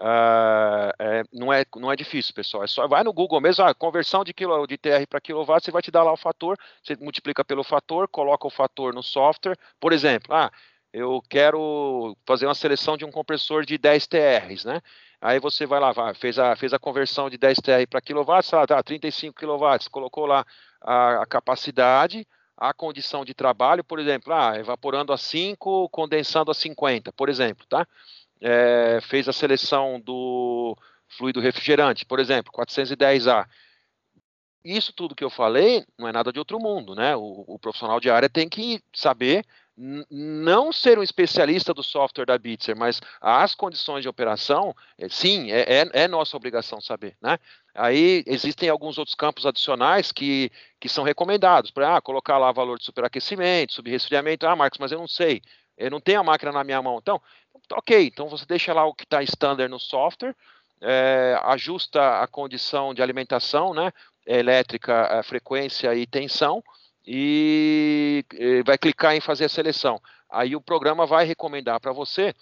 Uh, 0.00 0.88
é, 0.98 1.22
não, 1.30 1.52
é, 1.52 1.62
não 1.76 1.92
é 1.92 1.96
difícil, 1.96 2.32
pessoal. 2.32 2.64
É 2.64 2.66
só 2.66 2.88
vai 2.88 3.04
no 3.04 3.12
Google 3.12 3.38
mesmo, 3.38 3.62
a 3.66 3.74
conversão 3.74 4.24
de, 4.24 4.32
quilo, 4.32 4.66
de 4.66 4.78
TR 4.78 5.06
para 5.06 5.20
quilowatt, 5.20 5.62
você 5.62 5.70
vai 5.70 5.82
te 5.82 5.90
dar 5.90 6.02
lá 6.02 6.10
o 6.10 6.16
fator, 6.16 6.56
você 6.82 6.96
multiplica 6.96 7.44
pelo 7.44 7.62
fator, 7.62 8.08
coloca 8.08 8.46
o 8.46 8.50
fator 8.50 8.94
no 8.94 9.02
software. 9.02 9.58
Por 9.78 9.92
exemplo, 9.92 10.34
ah, 10.34 10.50
eu 10.90 11.22
quero 11.28 12.16
fazer 12.26 12.46
uma 12.46 12.54
seleção 12.54 12.96
de 12.96 13.04
um 13.04 13.10
compressor 13.10 13.66
de 13.66 13.76
10 13.76 14.06
TRs, 14.06 14.64
né? 14.64 14.80
Aí 15.20 15.38
você 15.38 15.66
vai 15.66 15.78
lá, 15.78 15.92
vai, 15.92 16.14
fez, 16.14 16.38
a, 16.38 16.56
fez 16.56 16.72
a 16.72 16.78
conversão 16.78 17.28
de 17.28 17.36
10 17.36 17.58
TR 17.58 17.86
para 17.88 18.00
quilowatts, 18.00 18.50
lá, 18.52 18.66
tá, 18.66 18.82
35 18.82 19.38
quilowatts, 19.38 19.86
colocou 19.86 20.24
lá 20.24 20.46
a, 20.80 21.22
a, 21.22 21.26
capacidade, 21.26 22.26
a 22.56 22.72
condição 22.72 23.24
de 23.24 23.34
trabalho, 23.34 23.84
por 23.84 23.98
exemplo, 23.98 24.32
ah, 24.32 24.58
evaporando 24.58 25.12
a 25.12 25.18
5, 25.18 25.88
condensando 25.90 26.50
a 26.50 26.54
50, 26.54 27.12
por 27.12 27.28
exemplo, 27.28 27.66
tá? 27.66 27.86
É, 28.40 29.00
fez 29.02 29.28
a 29.28 29.32
seleção 29.32 30.00
do 30.00 30.76
fluido 31.08 31.40
refrigerante, 31.40 32.06
por 32.06 32.18
exemplo, 32.18 32.52
410A. 32.52 33.46
Isso 34.64 34.92
tudo 34.92 35.14
que 35.14 35.24
eu 35.24 35.30
falei 35.30 35.84
não 35.98 36.08
é 36.08 36.12
nada 36.12 36.32
de 36.32 36.38
outro 36.38 36.58
mundo, 36.58 36.94
né? 36.94 37.16
O, 37.16 37.44
o 37.46 37.58
profissional 37.58 37.98
de 37.98 38.10
área 38.10 38.28
tem 38.28 38.48
que 38.48 38.82
saber 38.94 39.44
não 40.10 40.72
ser 40.72 40.98
um 40.98 41.02
especialista 41.02 41.72
do 41.72 41.82
software 41.82 42.26
da 42.26 42.36
Bitzer, 42.36 42.76
mas 42.76 43.00
as 43.18 43.54
condições 43.54 44.02
de 44.02 44.08
operação, 44.08 44.74
é, 44.98 45.08
sim, 45.08 45.50
é, 45.50 45.60
é, 45.60 45.90
é, 46.02 46.08
nossa 46.08 46.36
obrigação 46.36 46.80
saber, 46.82 47.16
né? 47.22 47.38
Aí 47.74 48.22
existem 48.26 48.68
alguns 48.68 48.98
outros 48.98 49.14
campos 49.14 49.46
adicionais 49.46 50.12
que, 50.12 50.52
que 50.78 50.88
são 50.88 51.02
recomendados, 51.02 51.70
para 51.70 51.96
ah, 51.96 52.00
colocar 52.00 52.36
lá 52.36 52.52
valor 52.52 52.78
de 52.78 52.84
superaquecimento, 52.84 53.72
subresfriamento, 53.72 54.46
ah, 54.46 54.54
Marcos, 54.54 54.78
mas 54.78 54.92
eu 54.92 54.98
não 54.98 55.08
sei, 55.08 55.40
eu 55.78 55.90
não 55.90 56.00
tenho 56.00 56.20
a 56.20 56.24
máquina 56.24 56.52
na 56.52 56.62
minha 56.62 56.82
mão, 56.82 56.98
então, 56.98 57.20
ok, 57.72 58.06
então 58.06 58.28
você 58.28 58.44
deixa 58.44 58.74
lá 58.74 58.84
o 58.84 58.94
que 58.94 59.04
está 59.04 59.22
standard 59.22 59.70
no 59.70 59.78
software, 59.78 60.36
é, 60.82 61.40
ajusta 61.44 62.20
a 62.20 62.26
condição 62.26 62.92
de 62.92 63.02
alimentação, 63.02 63.72
né, 63.72 63.92
elétrica, 64.26 65.22
frequência 65.24 65.94
e 65.94 66.06
tensão, 66.06 66.62
e 67.12 68.24
vai 68.64 68.78
clicar 68.78 69.16
em 69.16 69.20
fazer 69.20 69.46
a 69.46 69.48
seleção. 69.48 70.00
Aí 70.30 70.54
o 70.54 70.60
programa 70.60 71.06
vai 71.06 71.24
recomendar 71.24 71.80
para 71.80 71.92
você 71.92 72.32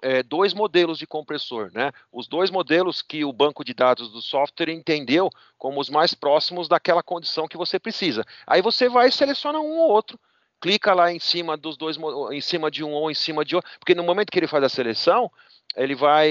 é, 0.00 0.22
dois 0.22 0.54
modelos 0.54 0.98
de 0.98 1.06
compressor, 1.06 1.70
né? 1.74 1.92
Os 2.10 2.26
dois 2.26 2.50
modelos 2.50 3.02
que 3.02 3.22
o 3.22 3.32
banco 3.34 3.62
de 3.62 3.74
dados 3.74 4.10
do 4.10 4.22
software 4.22 4.70
entendeu 4.70 5.28
como 5.58 5.78
os 5.78 5.90
mais 5.90 6.14
próximos 6.14 6.68
daquela 6.68 7.02
condição 7.02 7.46
que 7.46 7.56
você 7.58 7.78
precisa. 7.78 8.24
Aí 8.46 8.62
você 8.62 8.88
vai 8.88 9.08
e 9.08 9.12
seleciona 9.12 9.60
um 9.60 9.76
ou 9.76 9.90
outro, 9.90 10.18
clica 10.58 10.94
lá 10.94 11.12
em 11.12 11.18
cima 11.18 11.54
dos 11.54 11.76
dois, 11.76 11.98
em 12.32 12.40
cima 12.40 12.70
de 12.70 12.82
um 12.82 12.92
ou 12.92 13.10
em 13.10 13.14
cima 13.14 13.44
de 13.44 13.56
outro, 13.56 13.70
porque 13.78 13.94
no 13.94 14.04
momento 14.04 14.30
que 14.30 14.38
ele 14.38 14.46
faz 14.46 14.64
a 14.64 14.70
seleção, 14.70 15.30
ele 15.76 15.94
vai, 15.94 16.30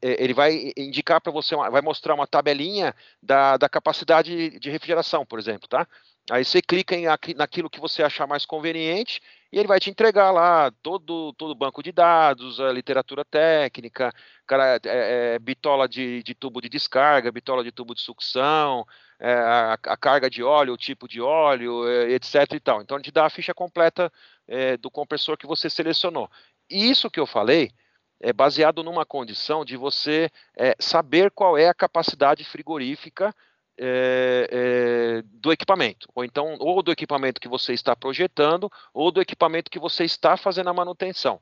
ele 0.00 0.32
vai 0.32 0.72
indicar 0.76 1.20
para 1.20 1.32
você, 1.32 1.56
vai 1.56 1.82
mostrar 1.82 2.14
uma 2.14 2.28
tabelinha 2.28 2.94
da, 3.20 3.56
da 3.56 3.68
capacidade 3.68 4.56
de 4.60 4.70
refrigeração, 4.70 5.26
por 5.26 5.40
exemplo, 5.40 5.66
tá? 5.66 5.86
Aí 6.30 6.44
você 6.44 6.62
clica 6.62 6.94
em, 6.94 7.06
naquilo 7.36 7.68
que 7.68 7.80
você 7.80 8.02
achar 8.02 8.26
mais 8.28 8.46
conveniente 8.46 9.20
e 9.52 9.58
ele 9.58 9.66
vai 9.66 9.80
te 9.80 9.90
entregar 9.90 10.30
lá 10.30 10.70
todo 10.82 11.32
todo 11.34 11.50
o 11.50 11.54
banco 11.54 11.82
de 11.82 11.90
dados, 11.90 12.60
a 12.60 12.72
literatura 12.72 13.24
técnica, 13.24 14.12
cara, 14.46 14.76
é, 14.84 15.34
é, 15.34 15.38
bitola 15.38 15.88
de, 15.88 16.22
de, 16.22 16.34
tubo 16.34 16.60
de 16.60 16.68
descarga, 16.68 17.32
bitola 17.32 17.64
de 17.64 17.72
tubo 17.72 17.94
de 17.94 18.00
sucção, 18.00 18.86
é, 19.18 19.32
a, 19.34 19.72
a, 19.74 19.96
carga 19.96 20.30
de 20.30 20.42
óleo, 20.42 20.74
o 20.74 20.78
tipo 20.78 21.08
de 21.08 21.20
óleo, 21.20 21.88
é, 21.88 22.12
etc. 22.12 22.52
E 22.54 22.60
tal. 22.60 22.80
Então 22.82 22.96
ele 22.96 23.04
te 23.04 23.12
dá 23.12 23.26
a 23.26 23.30
ficha 23.30 23.52
completa 23.52 24.10
é, 24.46 24.76
do 24.76 24.90
compressor 24.90 25.36
que 25.36 25.46
você 25.46 25.68
selecionou. 25.68 26.30
E 26.70 26.88
isso 26.88 27.10
que 27.10 27.20
eu 27.20 27.26
falei 27.26 27.72
é 28.20 28.32
baseado 28.32 28.84
numa 28.84 29.04
condição 29.04 29.64
de 29.64 29.76
você 29.76 30.30
é, 30.56 30.76
saber 30.78 31.32
qual 31.32 31.58
é 31.58 31.68
a 31.68 31.74
capacidade 31.74 32.44
frigorífica 32.44 33.34
é, 33.84 34.48
é, 34.52 35.22
do 35.24 35.52
equipamento, 35.52 36.08
ou 36.14 36.24
então, 36.24 36.56
ou 36.60 36.80
do 36.82 36.92
equipamento 36.92 37.40
que 37.40 37.48
você 37.48 37.72
está 37.72 37.96
projetando, 37.96 38.70
ou 38.94 39.10
do 39.10 39.20
equipamento 39.20 39.68
que 39.68 39.78
você 39.80 40.04
está 40.04 40.36
fazendo 40.36 40.70
a 40.70 40.74
manutenção. 40.74 41.40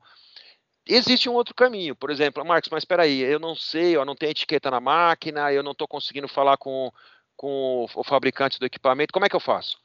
Existe 0.87 1.29
um 1.29 1.33
outro 1.33 1.53
caminho, 1.53 1.95
por 1.95 2.09
exemplo, 2.09 2.43
Marcos, 2.43 2.71
mas 2.71 2.81
espera 2.81 3.03
aí, 3.03 3.19
eu 3.19 3.39
não 3.39 3.53
sei, 3.53 3.95
eu 3.95 4.03
não 4.03 4.15
tenho 4.15 4.31
etiqueta 4.31 4.71
na 4.71 4.79
máquina, 4.79 5.53
eu 5.53 5.61
não 5.61 5.73
estou 5.73 5.87
conseguindo 5.87 6.27
falar 6.27 6.57
com, 6.57 6.91
com 7.37 7.85
o 7.93 8.03
fabricante 8.03 8.59
do 8.59 8.65
equipamento, 8.65 9.13
como 9.13 9.25
é 9.25 9.29
que 9.29 9.35
eu 9.35 9.39
faço? 9.39 9.77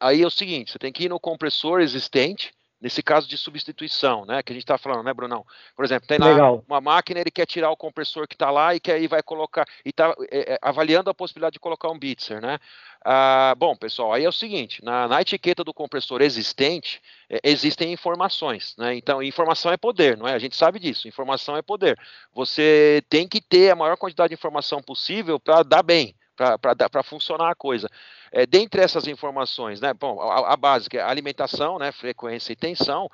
Aí 0.00 0.22
é 0.22 0.26
o 0.26 0.30
seguinte, 0.30 0.72
você 0.72 0.78
tem 0.78 0.90
que 0.90 1.04
ir 1.04 1.10
no 1.10 1.20
compressor 1.20 1.82
existente, 1.82 2.54
nesse 2.82 3.00
caso 3.00 3.28
de 3.28 3.38
substituição, 3.38 4.26
né, 4.26 4.42
que 4.42 4.52
a 4.52 4.54
gente 4.54 4.64
está 4.64 4.76
falando, 4.76 5.04
né, 5.04 5.14
Brunão? 5.14 5.46
Por 5.76 5.84
exemplo, 5.84 6.08
tem 6.08 6.18
lá 6.18 6.52
uma 6.52 6.80
máquina, 6.80 7.20
ele 7.20 7.30
quer 7.30 7.46
tirar 7.46 7.70
o 7.70 7.76
compressor 7.76 8.26
que 8.26 8.34
está 8.34 8.50
lá 8.50 8.74
e 8.74 8.80
quer 8.80 9.00
e 9.00 9.06
vai 9.06 9.22
colocar, 9.22 9.64
e 9.84 9.90
está 9.90 10.12
é, 10.30 10.54
é, 10.54 10.58
avaliando 10.60 11.08
a 11.08 11.14
possibilidade 11.14 11.52
de 11.52 11.60
colocar 11.60 11.88
um 11.88 11.98
Bitzer, 11.98 12.42
né? 12.42 12.58
Ah, 13.04 13.54
bom, 13.56 13.76
pessoal, 13.76 14.12
aí 14.12 14.24
é 14.24 14.28
o 14.28 14.32
seguinte, 14.32 14.84
na, 14.84 15.06
na 15.06 15.20
etiqueta 15.20 15.62
do 15.62 15.72
compressor 15.72 16.20
existente, 16.22 17.00
é, 17.30 17.38
existem 17.44 17.92
informações, 17.92 18.74
né? 18.76 18.96
Então, 18.96 19.22
informação 19.22 19.70
é 19.72 19.76
poder, 19.76 20.16
não 20.16 20.26
é? 20.26 20.34
A 20.34 20.38
gente 20.38 20.56
sabe 20.56 20.80
disso, 20.80 21.06
informação 21.06 21.56
é 21.56 21.62
poder. 21.62 21.96
Você 22.34 23.02
tem 23.08 23.28
que 23.28 23.40
ter 23.40 23.70
a 23.70 23.76
maior 23.76 23.96
quantidade 23.96 24.30
de 24.30 24.34
informação 24.34 24.82
possível 24.82 25.38
para 25.38 25.62
dar 25.62 25.84
bem, 25.84 26.16
para 26.36 27.02
funcionar 27.02 27.50
a 27.50 27.54
coisa. 27.54 27.88
É, 28.30 28.46
dentre 28.46 28.80
essas 28.80 29.06
informações, 29.06 29.80
né, 29.80 29.92
bom, 29.92 30.20
a, 30.20 30.52
a 30.52 30.56
básica 30.56 30.98
é 30.98 31.02
alimentação, 31.02 31.78
né, 31.78 31.92
frequência 31.92 32.52
e 32.52 32.56
tensão, 32.56 33.10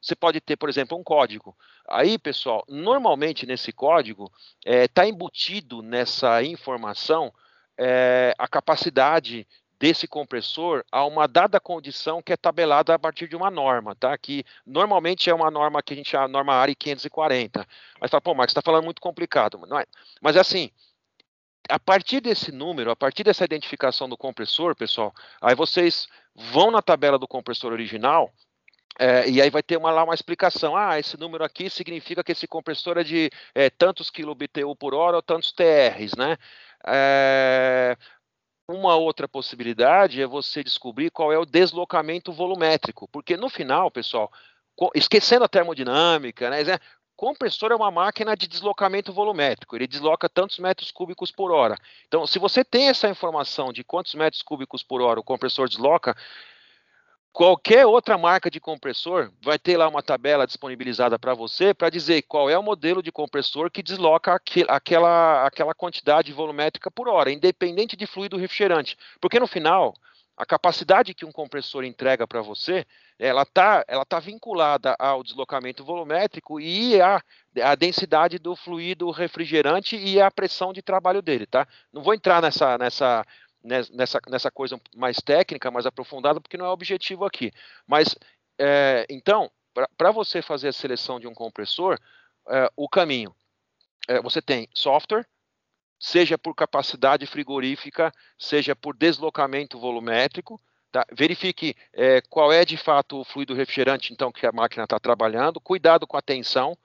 você 0.00 0.14
é, 0.14 0.16
pode 0.18 0.40
ter, 0.40 0.56
por 0.56 0.68
exemplo, 0.68 0.98
um 0.98 1.04
código. 1.04 1.56
Aí, 1.88 2.18
pessoal, 2.18 2.64
normalmente 2.68 3.46
nesse 3.46 3.72
código 3.72 4.30
está 4.64 5.04
é, 5.04 5.08
embutido 5.08 5.82
nessa 5.82 6.42
informação 6.42 7.32
é, 7.78 8.34
a 8.36 8.48
capacidade 8.48 9.46
desse 9.78 10.08
compressor 10.08 10.84
a 10.90 11.04
uma 11.04 11.28
dada 11.28 11.60
condição 11.60 12.20
que 12.20 12.32
é 12.32 12.36
tabelada 12.36 12.92
a 12.92 12.98
partir 12.98 13.28
de 13.28 13.36
uma 13.36 13.50
norma, 13.50 13.94
tá? 13.94 14.18
Que 14.18 14.44
normalmente 14.66 15.30
é 15.30 15.34
uma 15.34 15.50
norma 15.50 15.82
que 15.82 15.94
a 15.94 15.96
gente 15.96 16.10
chama 16.10 16.26
norma 16.26 16.54
ARI 16.54 16.74
540. 16.74 17.66
Mas 18.00 18.10
fala, 18.10 18.20
pô, 18.20 18.34
Marcos, 18.34 18.50
está 18.50 18.62
falando 18.62 18.84
muito 18.84 19.00
complicado. 19.00 19.60
Não 19.68 19.78
é? 19.78 19.86
Mas 20.20 20.34
é 20.34 20.40
assim, 20.40 20.70
a 21.68 21.78
partir 21.78 22.20
desse 22.20 22.50
número, 22.52 22.90
a 22.90 22.96
partir 22.96 23.24
dessa 23.24 23.44
identificação 23.44 24.08
do 24.08 24.16
compressor, 24.16 24.74
pessoal, 24.74 25.12
aí 25.40 25.54
vocês 25.54 26.06
vão 26.34 26.70
na 26.70 26.80
tabela 26.80 27.18
do 27.18 27.28
compressor 27.28 27.72
original 27.72 28.32
é, 28.98 29.28
e 29.30 29.40
aí 29.40 29.48
vai 29.48 29.62
ter 29.62 29.76
uma, 29.76 29.92
lá 29.92 30.02
uma 30.02 30.14
explicação. 30.14 30.76
Ah, 30.76 30.98
esse 30.98 31.16
número 31.18 31.44
aqui 31.44 31.70
significa 31.70 32.24
que 32.24 32.32
esse 32.32 32.48
compressor 32.48 32.98
é 32.98 33.04
de 33.04 33.30
é, 33.54 33.70
tantos 33.70 34.10
kBtu 34.10 34.74
por 34.76 34.92
hora 34.92 35.16
ou 35.16 35.22
tantos 35.22 35.52
TRs, 35.52 36.16
né? 36.16 36.36
É, 36.86 37.96
uma 38.68 38.96
outra 38.96 39.28
possibilidade 39.28 40.20
é 40.20 40.26
você 40.26 40.64
descobrir 40.64 41.10
qual 41.10 41.32
é 41.32 41.38
o 41.38 41.46
deslocamento 41.46 42.32
volumétrico, 42.32 43.08
porque 43.08 43.36
no 43.36 43.48
final, 43.48 43.90
pessoal, 43.90 44.30
esquecendo 44.94 45.44
a 45.44 45.48
termodinâmica, 45.48 46.50
né? 46.50 46.60
Compressor 47.18 47.72
é 47.72 47.74
uma 47.74 47.90
máquina 47.90 48.36
de 48.36 48.46
deslocamento 48.46 49.12
volumétrico, 49.12 49.74
ele 49.74 49.88
desloca 49.88 50.28
tantos 50.28 50.60
metros 50.60 50.92
cúbicos 50.92 51.32
por 51.32 51.50
hora. 51.50 51.74
Então, 52.06 52.24
se 52.28 52.38
você 52.38 52.62
tem 52.62 52.86
essa 52.88 53.08
informação 53.08 53.72
de 53.72 53.82
quantos 53.82 54.14
metros 54.14 54.40
cúbicos 54.40 54.84
por 54.84 55.02
hora 55.02 55.18
o 55.18 55.24
compressor 55.24 55.68
desloca, 55.68 56.16
qualquer 57.32 57.84
outra 57.86 58.16
marca 58.16 58.48
de 58.48 58.60
compressor 58.60 59.32
vai 59.42 59.58
ter 59.58 59.76
lá 59.76 59.88
uma 59.88 60.00
tabela 60.00 60.46
disponibilizada 60.46 61.18
para 61.18 61.34
você 61.34 61.74
para 61.74 61.90
dizer 61.90 62.22
qual 62.22 62.48
é 62.48 62.56
o 62.56 62.62
modelo 62.62 63.02
de 63.02 63.10
compressor 63.10 63.68
que 63.68 63.82
desloca 63.82 64.40
aquela, 64.68 65.44
aquela 65.44 65.74
quantidade 65.74 66.32
volumétrica 66.32 66.88
por 66.88 67.08
hora, 67.08 67.32
independente 67.32 67.96
de 67.96 68.06
fluido 68.06 68.36
refrigerante. 68.36 68.96
Porque 69.20 69.40
no 69.40 69.48
final, 69.48 69.92
a 70.36 70.46
capacidade 70.46 71.14
que 71.14 71.24
um 71.24 71.32
compressor 71.32 71.82
entrega 71.82 72.28
para 72.28 72.42
você 72.42 72.86
ela 73.18 73.42
está 73.42 73.84
ela 73.88 74.04
tá 74.04 74.20
vinculada 74.20 74.94
ao 74.98 75.24
deslocamento 75.24 75.84
volumétrico 75.84 76.60
e 76.60 77.00
à, 77.00 77.20
à 77.62 77.74
densidade 77.74 78.38
do 78.38 78.54
fluido 78.54 79.10
refrigerante 79.10 79.96
e 79.96 80.20
à 80.20 80.30
pressão 80.30 80.72
de 80.72 80.80
trabalho 80.80 81.20
dele, 81.20 81.46
tá? 81.46 81.66
Não 81.92 82.02
vou 82.02 82.14
entrar 82.14 82.40
nessa, 82.40 82.78
nessa, 82.78 83.26
nessa, 83.62 84.20
nessa 84.28 84.50
coisa 84.50 84.80
mais 84.94 85.16
técnica, 85.16 85.70
mais 85.70 85.86
aprofundada, 85.86 86.40
porque 86.40 86.56
não 86.56 86.66
é 86.66 86.68
o 86.68 86.72
objetivo 86.72 87.24
aqui. 87.24 87.50
Mas, 87.86 88.14
é, 88.58 89.04
então, 89.10 89.50
para 89.96 90.12
você 90.12 90.40
fazer 90.40 90.68
a 90.68 90.72
seleção 90.72 91.18
de 91.18 91.26
um 91.26 91.34
compressor, 91.34 91.98
é, 92.48 92.70
o 92.76 92.88
caminho, 92.88 93.34
é, 94.08 94.20
você 94.22 94.40
tem 94.40 94.68
software, 94.72 95.26
seja 95.98 96.38
por 96.38 96.54
capacidade 96.54 97.26
frigorífica, 97.26 98.12
seja 98.38 98.76
por 98.76 98.96
deslocamento 98.96 99.78
volumétrico, 99.78 100.60
Tá? 100.90 101.06
Verifique 101.12 101.74
é, 101.92 102.20
qual 102.22 102.52
é 102.52 102.64
de 102.64 102.76
fato 102.76 103.20
o 103.20 103.24
fluido 103.24 103.54
refrigerante 103.54 104.12
então 104.12 104.32
que 104.32 104.46
a 104.46 104.52
máquina 104.52 104.84
está 104.84 104.98
trabalhando. 104.98 105.60
Cuidado 105.60 106.06
com 106.06 106.16
a 106.16 106.22
tensão, 106.22 106.76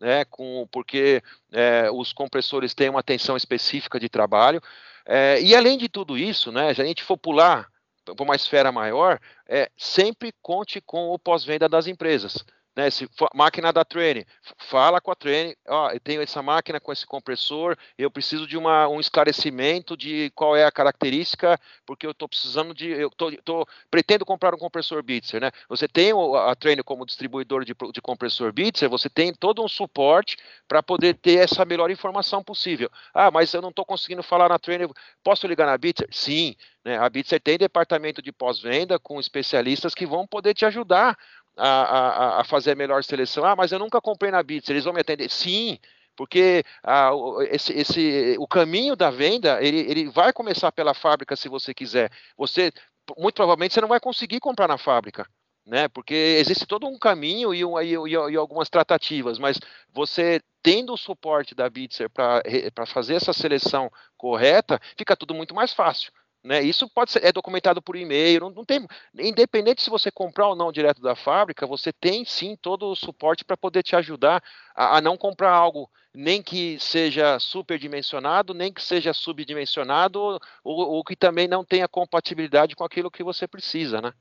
né, 0.00 0.24
com, 0.24 0.66
porque 0.72 1.22
é, 1.52 1.88
os 1.92 2.12
compressores 2.12 2.74
têm 2.74 2.88
uma 2.88 3.02
tensão 3.02 3.36
específica 3.36 4.00
de 4.00 4.08
trabalho. 4.08 4.60
É, 5.06 5.40
e 5.40 5.54
além 5.54 5.78
de 5.78 5.88
tudo 5.88 6.18
isso, 6.18 6.50
né, 6.50 6.74
se 6.74 6.82
a 6.82 6.84
gente 6.84 7.02
for 7.04 7.16
pular 7.16 7.68
para 8.04 8.24
uma 8.24 8.34
esfera 8.34 8.72
maior, 8.72 9.20
é, 9.46 9.70
sempre 9.76 10.32
conte 10.42 10.80
com 10.80 11.10
o 11.10 11.18
pós-venda 11.18 11.68
das 11.68 11.86
empresas. 11.86 12.44
Né, 12.74 12.88
se 12.88 13.06
máquina 13.34 13.70
da 13.70 13.84
Trane, 13.84 14.26
fala 14.56 14.98
com 14.98 15.10
a 15.10 15.14
Trane, 15.14 15.54
ó, 15.68 15.90
eu 15.90 16.00
tenho 16.00 16.22
essa 16.22 16.42
máquina 16.42 16.80
com 16.80 16.90
esse 16.90 17.06
compressor, 17.06 17.76
eu 17.98 18.10
preciso 18.10 18.46
de 18.46 18.56
uma, 18.56 18.88
um 18.88 18.98
esclarecimento 18.98 19.94
de 19.94 20.30
qual 20.34 20.56
é 20.56 20.64
a 20.64 20.72
característica, 20.72 21.60
porque 21.84 22.06
eu 22.06 22.12
estou 22.12 22.26
precisando 22.26 22.72
de, 22.72 22.88
eu 22.88 23.10
tô, 23.10 23.30
tô, 23.44 23.66
pretendo 23.90 24.24
comprar 24.24 24.54
um 24.54 24.58
compressor 24.58 25.02
Bitzer, 25.02 25.38
né? 25.38 25.50
Você 25.68 25.86
tem 25.86 26.12
a 26.12 26.54
Trane 26.54 26.82
como 26.82 27.04
distribuidor 27.04 27.62
de, 27.62 27.74
de 27.92 28.00
compressor 28.00 28.50
Bitzer, 28.54 28.88
você 28.88 29.10
tem 29.10 29.34
todo 29.34 29.62
um 29.62 29.68
suporte 29.68 30.38
para 30.66 30.82
poder 30.82 31.14
ter 31.18 31.40
essa 31.40 31.66
melhor 31.66 31.90
informação 31.90 32.42
possível. 32.42 32.90
Ah, 33.12 33.30
mas 33.30 33.52
eu 33.52 33.60
não 33.60 33.68
estou 33.68 33.84
conseguindo 33.84 34.22
falar 34.22 34.48
na 34.48 34.58
Trane, 34.58 34.88
posso 35.22 35.46
ligar 35.46 35.66
na 35.66 35.76
Bitzer? 35.76 36.08
Sim, 36.10 36.56
né? 36.84 36.98
A 36.98 37.08
Bitzer 37.08 37.40
tem 37.40 37.56
departamento 37.56 38.20
de 38.20 38.32
pós-venda 38.32 38.98
com 38.98 39.20
especialistas 39.20 39.94
que 39.94 40.06
vão 40.06 40.26
poder 40.26 40.54
te 40.54 40.64
ajudar 40.64 41.16
a, 41.56 41.68
a, 41.68 42.40
a, 42.40 42.44
fazer 42.44 42.72
a 42.72 42.76
melhor 42.76 43.04
seleção. 43.04 43.44
Ah, 43.44 43.56
mas 43.56 43.72
eu 43.72 43.78
nunca 43.78 44.00
comprei 44.00 44.30
na 44.30 44.42
Bits, 44.42 44.68
eles 44.68 44.84
vão 44.84 44.92
me 44.92 45.00
atender? 45.00 45.30
Sim, 45.30 45.78
porque 46.16 46.64
ah, 46.82 47.10
esse, 47.50 47.72
esse, 47.72 48.36
o 48.38 48.46
caminho 48.46 48.94
da 48.96 49.10
venda 49.10 49.62
ele, 49.62 49.80
ele 49.80 50.08
vai 50.08 50.32
começar 50.32 50.72
pela 50.72 50.94
fábrica 50.94 51.36
se 51.36 51.48
você 51.48 51.74
quiser. 51.74 52.10
Você 52.36 52.72
muito 53.18 53.34
provavelmente 53.34 53.74
você 53.74 53.80
não 53.80 53.88
vai 53.88 54.00
conseguir 54.00 54.40
comprar 54.40 54.68
na 54.68 54.78
fábrica, 54.78 55.26
né? 55.66 55.88
Porque 55.88 56.14
existe 56.14 56.66
todo 56.66 56.86
um 56.86 56.98
caminho 56.98 57.52
e, 57.52 57.62
e, 57.62 57.94
e, 57.94 58.32
e 58.32 58.36
algumas 58.36 58.68
tratativas, 58.68 59.38
mas 59.38 59.58
você 59.92 60.40
tendo 60.62 60.92
o 60.92 60.98
suporte 60.98 61.54
da 61.54 61.68
Bitzer 61.68 62.08
para 62.08 62.86
fazer 62.86 63.14
essa 63.14 63.32
seleção 63.32 63.90
correta, 64.16 64.80
fica 64.96 65.16
tudo 65.16 65.34
muito 65.34 65.54
mais 65.54 65.72
fácil. 65.72 66.12
Né? 66.44 66.60
Isso 66.60 66.88
pode 66.88 67.12
ser 67.12 67.24
é 67.24 67.30
documentado 67.30 67.80
por 67.80 67.94
e-mail, 67.94 68.40
não, 68.40 68.50
não, 68.50 68.64
tem, 68.64 68.84
independente 69.16 69.80
se 69.80 69.88
você 69.88 70.10
comprar 70.10 70.48
ou 70.48 70.56
não 70.56 70.72
direto 70.72 71.00
da 71.00 71.14
fábrica, 71.14 71.66
você 71.66 71.92
tem 71.92 72.24
sim 72.24 72.56
todo 72.60 72.86
o 72.86 72.96
suporte 72.96 73.44
para 73.44 73.56
poder 73.56 73.82
te 73.84 73.94
ajudar 73.94 74.42
a, 74.74 74.98
a, 74.98 75.00
não 75.00 75.16
comprar 75.16 75.52
algo 75.52 75.88
nem 76.14 76.42
que 76.42 76.78
seja 76.80 77.38
superdimensionado, 77.38 78.52
nem 78.52 78.72
que 78.72 78.82
seja 78.82 79.12
subdimensionado, 79.12 80.20
ou, 80.20 80.40
ou, 80.64 81.04
que 81.04 81.16
também 81.16 81.46
não 81.46 81.64
tenha 81.64 81.88
compatibilidade 81.88 82.74
com 82.76 82.84
aquilo 82.84 83.10
que 83.10 83.22
você 83.22 83.46
precisa, 83.46 84.00
né? 84.00 84.12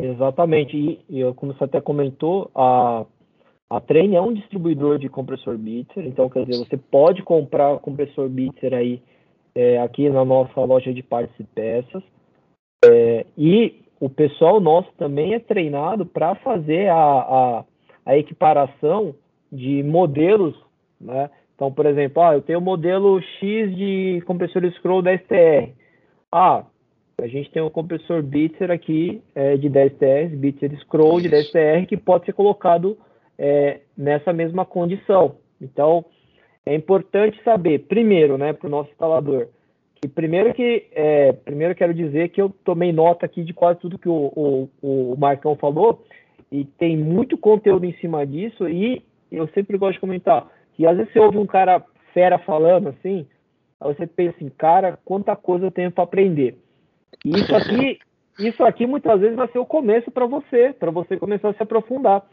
Exatamente. 0.00 0.76
E, 0.76 1.04
e 1.08 1.34
como 1.34 1.54
você 1.54 1.64
até 1.64 1.80
comentou, 1.80 2.50
a, 2.54 3.04
a 3.70 3.80
Train 3.80 4.16
é 4.16 4.20
um 4.20 4.32
distribuidor 4.32 4.98
de 4.98 5.08
compressor 5.08 5.56
Bitzer, 5.56 6.04
então 6.06 6.28
quer 6.28 6.46
dizer, 6.46 6.64
você 6.64 6.76
pode 6.76 7.22
comprar 7.22 7.78
compressor 7.78 8.28
Bitzer 8.28 8.74
aí 8.74 9.00
é, 9.54 9.78
aqui 9.78 10.08
na 10.08 10.24
nossa 10.24 10.60
loja 10.60 10.92
de 10.92 11.02
partes 11.02 11.38
e 11.38 11.44
peças. 11.44 12.02
É, 12.84 13.26
e 13.36 13.82
o 14.00 14.08
pessoal 14.10 14.60
nosso 14.60 14.90
também 14.98 15.34
é 15.34 15.38
treinado 15.38 16.04
para 16.04 16.34
fazer 16.36 16.88
a, 16.88 16.96
a, 16.96 17.64
a, 18.04 18.18
equiparação 18.18 19.14
de 19.50 19.82
modelos, 19.82 20.54
né? 21.00 21.30
Então, 21.54 21.72
por 21.72 21.86
exemplo, 21.86 22.20
ah, 22.22 22.34
eu 22.34 22.42
tenho 22.42 22.58
o 22.58 22.62
modelo 22.62 23.20
X 23.22 23.74
de 23.76 24.22
compressor 24.26 24.68
scroll 24.72 25.02
da 25.02 25.16
STR. 25.16 25.70
Ah, 26.30 26.64
a 27.22 27.26
gente 27.28 27.50
tem 27.50 27.62
um 27.62 27.70
compressor 27.70 28.22
Bitzer 28.22 28.70
aqui 28.72 29.22
é, 29.34 29.56
de 29.56 29.68
10 29.68 29.92
TR, 29.94 30.36
Bitzer 30.36 30.76
Scroll 30.80 31.20
de 31.20 31.28
10 31.28 31.50
TR, 31.52 31.86
que 31.88 31.96
pode 31.96 32.24
ser 32.26 32.32
colocado 32.32 32.98
é, 33.38 33.80
nessa 33.96 34.32
mesma 34.32 34.64
condição. 34.64 35.36
Então, 35.60 36.04
é 36.66 36.74
importante 36.74 37.40
saber, 37.42 37.80
primeiro, 37.80 38.38
né, 38.38 38.52
para 38.52 38.66
o 38.66 38.70
nosso 38.70 38.90
instalador, 38.90 39.48
que 40.00 40.08
primeiro 40.08 40.54
que 40.54 40.86
é, 40.92 41.32
primeiro 41.32 41.74
quero 41.74 41.92
dizer 41.92 42.30
que 42.30 42.40
eu 42.40 42.50
tomei 42.64 42.92
nota 42.92 43.26
aqui 43.26 43.42
de 43.42 43.52
quase 43.52 43.80
tudo 43.80 43.98
que 43.98 44.08
o, 44.08 44.68
o, 44.82 45.12
o 45.12 45.16
Marcão 45.16 45.56
falou 45.56 46.04
e 46.50 46.64
tem 46.64 46.96
muito 46.96 47.36
conteúdo 47.36 47.84
em 47.84 47.94
cima 47.94 48.26
disso 48.26 48.68
e 48.68 49.02
eu 49.30 49.48
sempre 49.48 49.76
gosto 49.76 49.94
de 49.94 50.00
comentar 50.00 50.46
que 50.74 50.86
às 50.86 50.96
vezes 50.96 51.12
você 51.12 51.20
ouve 51.20 51.38
um 51.38 51.46
cara 51.46 51.82
fera 52.12 52.38
falando 52.38 52.88
assim, 52.88 53.26
aí 53.80 53.94
você 53.94 54.06
pensa 54.06 54.36
assim, 54.36 54.48
cara, 54.50 54.98
quanta 55.04 55.34
coisa 55.34 55.66
eu 55.66 55.70
tenho 55.70 55.90
para 55.90 56.04
aprender. 56.04 56.56
E 57.24 57.30
isso 57.30 57.54
aqui, 57.54 57.98
isso 58.38 58.64
aqui 58.64 58.86
muitas 58.86 59.20
vezes 59.20 59.36
vai 59.36 59.48
ser 59.48 59.58
o 59.58 59.66
começo 59.66 60.10
para 60.10 60.26
você, 60.26 60.72
para 60.72 60.90
você 60.90 61.16
começar 61.16 61.50
a 61.50 61.54
se 61.54 61.62
aprofundar 61.62 62.24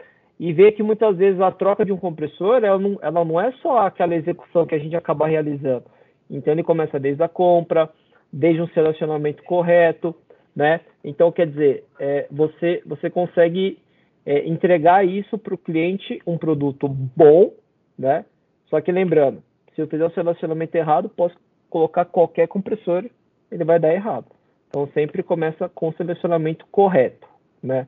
e 0.41 0.51
ver 0.51 0.71
que 0.71 0.81
muitas 0.81 1.15
vezes 1.17 1.39
a 1.39 1.51
troca 1.51 1.85
de 1.85 1.91
um 1.91 1.97
compressor 1.97 2.63
ela 2.63 2.79
não, 2.79 2.97
ela 2.99 3.23
não 3.23 3.39
é 3.39 3.51
só 3.61 3.85
aquela 3.85 4.15
execução 4.15 4.65
que 4.65 4.73
a 4.73 4.79
gente 4.79 4.95
acaba 4.95 5.27
realizando. 5.27 5.83
Então 6.27 6.51
ele 6.51 6.63
começa 6.63 6.99
desde 6.99 7.21
a 7.21 7.29
compra, 7.29 7.87
desde 8.33 8.59
um 8.59 8.67
selecionamento 8.69 9.43
correto, 9.43 10.15
né? 10.55 10.81
Então 11.03 11.31
quer 11.31 11.45
dizer, 11.45 11.83
é, 11.99 12.25
você 12.31 12.81
você 12.87 13.07
consegue 13.07 13.77
é, 14.25 14.47
entregar 14.47 15.05
isso 15.05 15.37
para 15.37 15.53
o 15.53 15.57
cliente 15.59 16.19
um 16.25 16.39
produto 16.39 16.87
bom, 16.87 17.53
né? 17.95 18.25
Só 18.67 18.81
que 18.81 18.91
lembrando, 18.91 19.43
se 19.75 19.81
eu 19.81 19.87
fizer 19.87 20.05
o 20.05 20.13
selecionamento 20.13 20.75
errado, 20.75 21.07
posso 21.07 21.35
colocar 21.69 22.05
qualquer 22.05 22.47
compressor, 22.47 23.05
ele 23.51 23.63
vai 23.63 23.79
dar 23.79 23.93
errado. 23.93 24.25
Então 24.69 24.89
sempre 24.95 25.21
começa 25.21 25.69
com 25.69 25.89
o 25.89 25.93
selecionamento 25.93 26.65
correto, 26.71 27.27
né? 27.61 27.87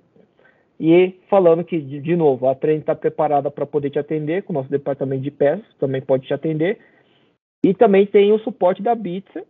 E 0.80 1.20
falando 1.30 1.64
que, 1.64 1.80
de, 1.80 2.00
de 2.00 2.16
novo, 2.16 2.48
a 2.48 2.56
Trend 2.56 2.82
está 2.82 2.96
preparada 2.96 3.50
para 3.52 3.66
poder 3.66 3.90
te 3.90 4.00
atender, 4.00 4.44
com 4.44 4.54
o 4.54 4.56
nosso 4.56 4.70
departamento 4.70 5.22
de 5.22 5.32
peças, 5.32 5.66
também 5.80 6.02
pode 6.02 6.28
te 6.28 6.34
atender. 6.34 6.80
E 7.64 7.74
também 7.74 8.06
tem 8.06 8.32
o 8.34 8.40
suporte 8.40 8.82
da 8.82 8.94
Bitsa, 8.94 9.44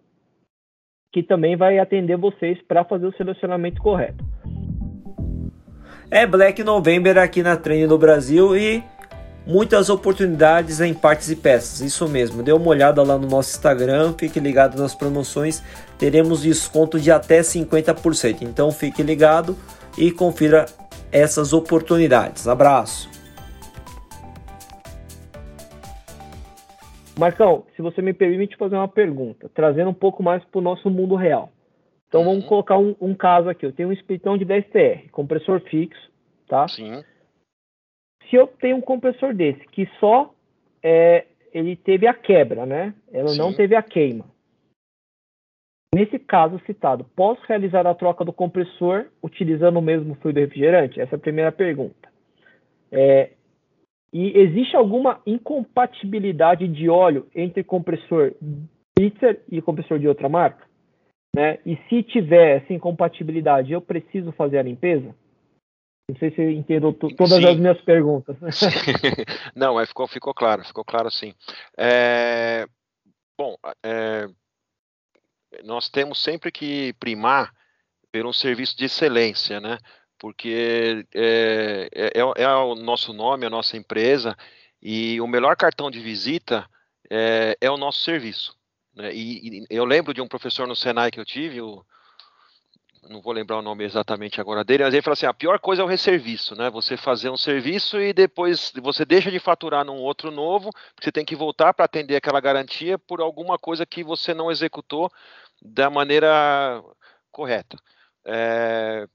que 1.12 1.24
também 1.24 1.56
vai 1.56 1.80
atender 1.80 2.18
vocês 2.18 2.62
para 2.68 2.84
fazer 2.84 3.08
o 3.08 3.16
selecionamento 3.16 3.82
correto. 3.82 4.24
É 6.12 6.28
Black 6.28 6.64
November 6.64 7.18
aqui 7.18 7.42
na 7.42 7.58
Trend 7.58 7.88
no 7.88 7.98
Brasil 7.98 8.56
e 8.56 8.84
muitas 9.46 9.90
oportunidades 9.90 10.80
em 10.80 10.94
partes 10.94 11.30
e 11.30 11.36
peças. 11.36 11.82
Isso 11.82 12.08
mesmo, 12.08 12.44
dê 12.44 12.52
uma 12.52 12.68
olhada 12.68 13.02
lá 13.04 13.18
no 13.18 13.28
nosso 13.28 13.56
Instagram, 13.56 14.14
fique 14.18 14.40
ligado 14.40 14.78
nas 14.78 14.94
promoções, 14.94 15.64
teremos 15.98 16.42
desconto 16.42 17.00
de 17.00 17.12
até 17.12 17.42
50%. 17.42 18.42
Então 18.42 18.72
fique 18.72 19.02
ligado 19.02 19.58
e 19.98 20.12
confira 20.12 20.66
essas 21.14 21.54
oportunidades. 21.54 22.48
Abraço. 22.48 23.10
Marcão, 27.18 27.66
se 27.76 27.82
você 27.82 28.02
me 28.02 28.12
permite 28.12 28.58
fazer 28.58 28.76
uma 28.76 28.88
pergunta, 28.88 29.50
trazendo 29.54 29.92
um 29.92 29.94
pouco 29.94 30.24
mais 30.24 30.44
para 30.46 30.58
o 30.58 30.64
nosso 30.64 30.90
mundo 30.90 31.16
real. 31.16 31.52
Então 32.08 32.24
vamos 32.24 32.44
uhum. 32.44 32.50
colocar 32.50 32.78
um, 32.78 32.96
um, 33.00 33.14
caso 33.14 33.50
aqui. 33.50 33.66
Eu 33.66 33.72
tenho 33.72 33.90
um 33.90 33.94
splitão 33.94 34.38
de 34.38 34.46
10 34.46 34.66
TR, 34.68 35.10
compressor 35.12 35.62
fixo, 35.62 36.12
tá? 36.48 36.68
Sim. 36.68 37.04
Se 38.30 38.36
eu 38.36 38.48
tenho 38.48 38.78
um 38.78 38.82
compressor 38.82 39.34
desse 39.34 39.64
que 39.68 39.88
só 40.00 40.34
é, 40.82 41.26
ele 41.54 41.76
teve 41.76 42.08
a 42.08 42.14
quebra, 42.14 42.66
né? 42.66 42.94
Ela 43.12 43.30
Sim. 43.30 43.38
não 43.38 43.54
teve 43.54 43.76
a 43.76 43.84
queima. 43.84 44.26
Nesse 45.94 46.18
caso 46.18 46.60
citado, 46.66 47.06
posso 47.16 47.42
realizar 47.48 47.86
a 47.86 47.94
troca 47.94 48.26
do 48.26 48.34
compressor 48.34 49.06
utilizando 49.22 49.78
o 49.78 49.82
mesmo 49.82 50.16
fluido 50.16 50.40
refrigerante? 50.40 51.00
Essa 51.00 51.16
é 51.16 51.18
a 51.18 51.22
primeira 51.22 51.52
pergunta. 51.52 52.10
É, 52.92 53.32
e 54.12 54.38
existe 54.38 54.76
alguma 54.76 55.22
incompatibilidade 55.26 56.68
de 56.68 56.90
óleo 56.90 57.28
entre 57.36 57.64
compressor 57.64 58.34
Bitzer 58.98 59.42
e 59.52 59.62
compressor 59.62 60.00
de 60.00 60.08
outra 60.08 60.30
marca? 60.30 60.66
Né? 61.36 61.60
E 61.66 61.76
se 61.90 62.04
tiver 62.04 62.58
essa 62.58 62.74
incompatibilidade, 62.74 63.72
eu 63.72 63.82
preciso 63.82 64.32
fazer 64.32 64.60
a 64.60 64.64
limpeza? 64.64 65.16
Não 66.10 66.18
sei 66.18 66.30
se 66.32 66.36
você 66.36 66.52
entendeu 66.52 66.94
todas 66.94 67.34
sim. 67.34 67.48
as 67.48 67.58
minhas 67.58 67.82
perguntas. 67.82 68.36
Não, 69.56 69.84
ficou, 69.86 70.08
ficou 70.08 70.34
claro, 70.34 70.64
ficou 70.64 70.84
claro 70.84 71.10
sim. 71.10 71.34
É, 71.78 72.66
bom, 73.40 73.56
é, 73.84 74.28
nós 75.64 75.90
temos 75.90 76.22
sempre 76.22 76.52
que 76.52 76.94
primar 76.94 77.54
por 78.12 78.26
um 78.26 78.34
serviço 78.34 78.78
de 78.78 78.86
excelência, 78.86 79.60
né? 79.60 79.78
porque 80.20 81.06
é, 81.14 81.90
é, 81.94 82.22
é, 82.22 82.44
é 82.44 82.48
o 82.56 82.76
nosso 82.76 83.12
nome, 83.12 83.46
a 83.46 83.50
nossa 83.50 83.76
empresa, 83.76 84.38
e 84.82 85.20
o 85.20 85.28
melhor 85.28 85.56
cartão 85.56 85.92
de 85.92 86.00
visita 86.00 86.66
é, 87.10 87.58
é 87.60 87.70
o 87.70 87.78
nosso 87.78 88.02
serviço. 88.02 88.56
Né? 88.96 89.14
E, 89.14 89.60
e, 89.60 89.66
eu 89.70 89.84
lembro 89.84 90.14
de 90.14 90.22
um 90.22 90.28
professor 90.28 90.68
no 90.68 90.76
Senai 90.76 91.12
que 91.12 91.20
eu 91.20 91.26
tive, 91.26 91.62
o, 91.62 91.86
não 93.10 93.22
vou 93.22 93.34
lembrar 93.34 93.58
o 93.58 93.62
nome 93.62 93.84
exatamente 93.84 94.40
agora 94.40 94.64
dele, 94.64 94.84
mas 94.84 94.94
ele 94.94 95.02
falou 95.02 95.14
assim: 95.14 95.26
a 95.26 95.34
pior 95.34 95.60
coisa 95.60 95.82
é 95.82 95.86
o 95.86 95.88
resserviço, 95.88 96.56
né? 96.56 96.70
Você 96.70 96.96
fazer 96.98 97.30
um 97.30 97.38
serviço 97.38 98.00
e 98.00 98.14
depois 98.14 98.72
você 98.82 99.06
deixa 99.06 99.32
de 99.32 99.40
faturar 99.40 99.86
num 99.86 99.98
outro 99.98 100.32
novo, 100.32 100.70
você 101.02 101.12
tem 101.12 101.26
que 101.26 101.36
voltar 101.36 101.74
para 101.74 101.86
atender 101.86 102.16
aquela 102.16 102.40
garantia 102.40 102.98
por 102.98 103.22
alguma 103.22 103.58
coisa 103.58 103.86
que 103.86 104.04
você 104.04 104.34
não 104.34 104.52
executou 104.52 105.12
da 105.62 105.90
maneira 105.90 106.84
correta. 107.32 107.78
É, 108.26 109.08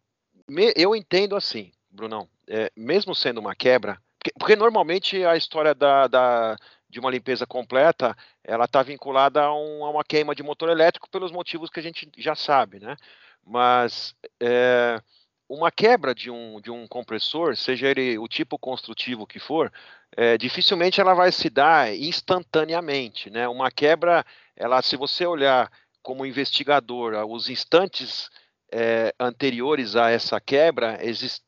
eu 0.77 0.95
entendo 0.95 1.37
assim, 1.37 1.73
Brunão, 1.91 2.29
é, 2.47 2.71
mesmo 2.77 3.15
sendo 3.15 3.39
uma 3.39 3.55
quebra, 3.55 3.99
porque, 4.19 4.33
porque 4.39 4.57
normalmente 4.57 5.25
a 5.25 5.37
história 5.37 5.75
da, 5.75 6.07
da 6.07 6.57
de 6.89 6.99
uma 6.99 7.11
limpeza 7.11 7.47
completa, 7.47 8.17
ela 8.43 8.65
está 8.65 8.83
vinculada 8.83 9.43
a, 9.43 9.55
um, 9.55 9.85
a, 9.85 9.91
uma 9.91 10.05
queima 10.05 10.35
de 10.35 10.43
motor 10.43 10.71
elétrico 10.71 11.09
pelos 11.11 11.31
motivos 11.31 11.69
que 11.69 11.79
a 11.79 11.83
gente 11.83 12.11
já 12.17 12.35
sabe, 12.35 12.81
né? 12.81 12.97
Mas 13.45 14.15
é, 14.41 15.01
uma 15.49 15.71
quebra 15.71 16.15
de 16.15 16.31
um, 16.31 16.61
de 16.61 16.71
um 16.71 16.87
compressor, 16.87 17.57
seja 17.57 17.89
ele 17.89 18.19
o 18.19 18.29
tipo 18.29 18.59
construtivo 18.59 19.27
que 19.27 19.39
for, 19.39 19.73
é, 20.17 20.37
dificilmente 20.37 21.01
ela 21.01 21.15
vai 21.15 21.33
se 21.33 21.49
dar 21.49 21.95
instantaneamente, 21.95 23.31
né? 23.31 23.49
Uma 23.49 23.71
quebra, 23.71 24.25
ela, 24.57 24.83
se 24.83 24.97
você 24.97 25.27
olhar 25.27 25.71
como 26.03 26.27
investigador 26.27 27.15
os 27.27 27.49
instantes 27.49 28.29
é, 28.73 29.15
anteriores 29.19 29.97
a 29.97 30.11
essa 30.11 30.41
quebra, 30.41 30.99
existe, 31.03 31.43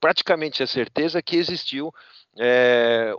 praticamente 0.00 0.62
a 0.62 0.66
certeza 0.66 1.20
que 1.20 1.36
existiu 1.36 1.92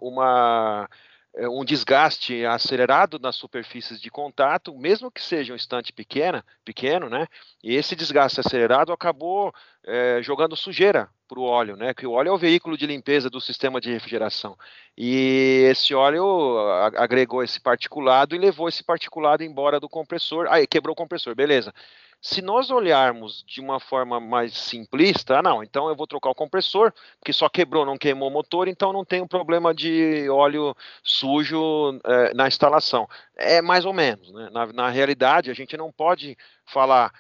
uma 0.02 0.88
é, 0.90 1.07
um 1.42 1.64
desgaste 1.64 2.46
acelerado 2.46 3.20
nas 3.20 3.36
superfícies 3.36 4.02
de 4.02 4.10
contato, 4.10 4.74
mesmo 4.76 5.12
que 5.12 5.22
seja 5.22 5.54
um 5.54 5.56
instante 5.56 5.94
pequena, 5.94 6.44
pequeno, 6.66 7.10
né? 7.10 7.28
E 7.64 7.76
esse 7.76 7.96
desgaste 7.96 8.40
acelerado 8.40 8.92
acabou 8.92 9.54
é, 9.86 10.20
jogando 10.24 10.56
sujeira 10.56 11.10
para 11.28 11.40
o 11.40 11.44
óleo, 11.44 11.76
né? 11.76 11.94
Que 11.94 12.08
o 12.08 12.14
óleo 12.14 12.30
é 12.30 12.32
o 12.32 12.38
veículo 12.38 12.78
de 12.78 12.88
limpeza 12.88 13.30
do 13.30 13.42
sistema 13.42 13.80
de 13.80 13.92
refrigeração. 13.92 14.58
E 14.98 15.68
esse 15.70 15.94
óleo 15.94 16.58
agregou 16.96 17.44
esse 17.44 17.60
particulado 17.60 18.36
e 18.36 18.40
levou 18.40 18.68
esse 18.68 18.84
particulado 18.84 19.44
embora 19.44 19.80
do 19.80 19.90
compressor. 19.90 20.48
Aí 20.50 20.66
quebrou 20.66 20.94
o 20.94 20.98
compressor, 20.98 21.36
beleza. 21.36 21.74
Se 22.22 22.42
nós 22.42 22.72
olharmos 22.72 23.44
de 23.44 23.62
uma 23.62 23.80
forma 23.80 24.20
mais 24.20 24.54
simplista, 24.58 25.40
ah, 25.40 25.42
não, 25.42 25.64
então 25.64 25.88
eu 25.88 25.96
vou 25.96 26.08
trocar 26.08 26.30
o 26.32 26.36
compressor, 26.36 26.92
porque 27.20 27.32
só 27.32 27.48
quebrou, 27.48 27.86
não 27.86 27.98
queimou 27.98 28.30
o 28.30 28.32
motor, 28.32 28.68
então 28.68 28.92
não 28.92 29.06
tem 29.06 29.22
um 29.22 29.28
problema 29.28 29.74
de 29.74 30.28
óleo 30.30 30.76
sujo 31.04 32.00
é, 32.04 32.34
na 32.34 32.48
instalação. 32.48 33.08
É 33.36 33.62
mais 33.62 33.86
ou 33.86 33.94
menos, 33.94 34.34
né? 34.34 34.50
na, 34.52 34.66
na 34.68 34.90
realidade, 34.90 35.52
a 35.52 35.54
gente 35.54 35.78
não 35.78 35.92
pode 35.92 36.36
falar 36.66 37.14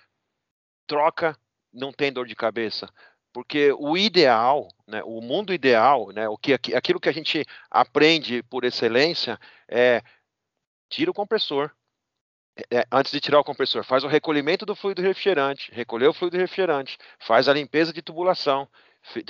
troca, 0.88 1.38
não 1.72 1.92
tem 1.92 2.12
dor 2.12 2.28
de 2.28 2.36
cabeça 2.36 2.90
porque 3.38 3.72
o 3.78 3.96
ideal, 3.96 4.68
né, 4.88 5.04
o 5.06 5.22
mundo 5.22 5.54
ideal, 5.54 6.12
né, 6.12 6.28
o 6.28 6.36
que 6.36 6.54
aquilo 6.54 7.00
que 7.00 7.08
a 7.08 7.12
gente 7.12 7.46
aprende 7.70 8.42
por 8.42 8.64
excelência 8.64 9.40
é 9.70 10.02
tira 10.90 11.12
o 11.12 11.14
compressor, 11.14 11.70
é, 12.72 12.86
antes 12.92 13.12
de 13.12 13.20
tirar 13.20 13.40
o 13.40 13.44
compressor, 13.44 13.84
faz 13.84 14.04
o 14.04 14.08
recolhimento 14.08 14.66
do 14.66 14.76
fluido 14.76 15.02
refrigerante, 15.02 15.72
recolheu 15.72 16.12
o 16.12 16.14
fluido 16.14 16.38
refrigerante, 16.38 16.98
faz 17.20 17.48
a 17.48 17.54
limpeza 17.54 17.94
de 17.94 18.02
tubulação, 18.02 18.68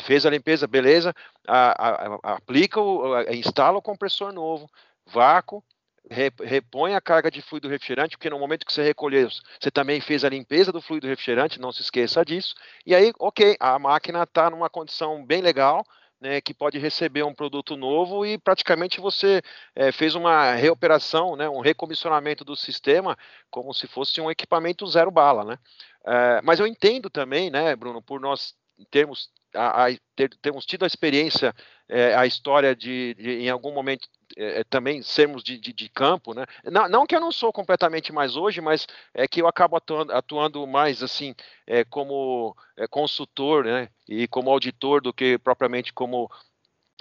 fez 0.02 0.26
a 0.26 0.30
limpeza, 0.30 0.68
beleza, 0.68 1.14
a, 1.48 1.88
a, 1.88 2.20
a, 2.24 2.34
aplica, 2.36 2.80
o, 2.80 3.20
instala 3.32 3.78
o 3.78 3.82
compressor 3.82 4.32
novo, 4.32 4.70
vácuo, 5.06 5.64
repõe 6.10 6.96
a 6.96 7.02
carga 7.02 7.30
de 7.30 7.42
fluido 7.42 7.68
refrigerante, 7.68 8.18
porque 8.18 8.30
no 8.30 8.40
momento 8.40 8.66
que 8.66 8.72
você 8.72 8.82
recolheu, 8.82 9.28
você 9.60 9.70
também 9.70 10.00
fez 10.00 10.24
a 10.24 10.30
limpeza 10.30 10.72
do 10.72 10.82
fluido 10.82 11.08
refrigerante, 11.08 11.60
não 11.60 11.72
se 11.72 11.82
esqueça 11.82 12.24
disso, 12.24 12.56
e 12.86 12.96
aí, 12.96 13.12
ok, 13.20 13.58
a 13.60 13.78
máquina 13.78 14.24
está 14.24 14.50
numa 14.50 14.70
condição 14.70 15.26
bem 15.26 15.42
legal, 15.42 15.84
né, 16.20 16.42
que 16.42 16.54
pode 16.54 16.78
receber 16.78 17.24
um 17.24 17.34
produto 17.34 17.78
novo 17.78 18.26
e 18.26 18.38
praticamente 18.38 19.00
você 19.00 19.42
é, 19.76 19.92
fez 19.92 20.16
uma 20.16 20.54
reoperação, 20.54 21.36
né, 21.36 21.48
um 21.50 21.60
recomissionamento 21.60 22.44
do 22.44 22.56
sistema 22.56 23.18
como 23.50 23.74
se 23.74 23.88
fosse 23.88 24.20
um 24.20 24.32
equipamento 24.32 24.88
zero 24.88 25.12
bala, 25.12 25.44
né? 25.44 25.60
É, 26.06 26.42
mas 26.42 26.60
eu 26.60 26.68
entendo 26.68 27.10
também, 27.10 27.50
né, 27.50 27.76
Bruno, 27.76 28.02
por 28.02 28.20
nós 28.20 28.56
termos 28.90 29.30
a, 29.54 29.88
a, 29.88 29.98
ter, 30.16 30.30
termos 30.42 30.66
tido 30.66 30.84
a 30.84 30.88
experiência, 30.88 31.54
é, 31.90 32.16
a 32.16 32.26
história 32.26 32.76
de, 32.76 33.14
de, 33.16 33.32
em 33.44 33.50
algum 33.50 33.74
momento 33.74 34.08
é, 34.36 34.64
também 34.66 35.02
sermos 35.02 35.44
de, 35.44 35.58
de, 35.58 35.74
de, 35.74 35.90
campo, 35.90 36.34
né? 36.34 36.46
Não, 36.66 36.88
não, 36.90 37.08
que 37.08 37.16
eu 37.16 37.22
não 37.22 37.32
sou 37.32 37.52
completamente 37.54 38.12
mais 38.12 38.36
hoje, 38.36 38.62
mas 38.62 38.88
é 39.14 39.28
que 39.28 39.42
eu 39.42 39.48
acabo 39.48 39.76
atuando, 39.78 40.12
atuando 40.14 40.68
mais 40.68 41.02
assim 41.02 41.34
é, 41.66 41.84
como 41.84 42.56
é, 42.76 42.88
consultor, 42.88 43.66
né? 43.66 43.90
E 44.08 44.28
como 44.28 44.52
auditor 44.52 45.02
do 45.02 45.14
que 45.14 45.38
propriamente 45.38 45.94
como 45.94 46.30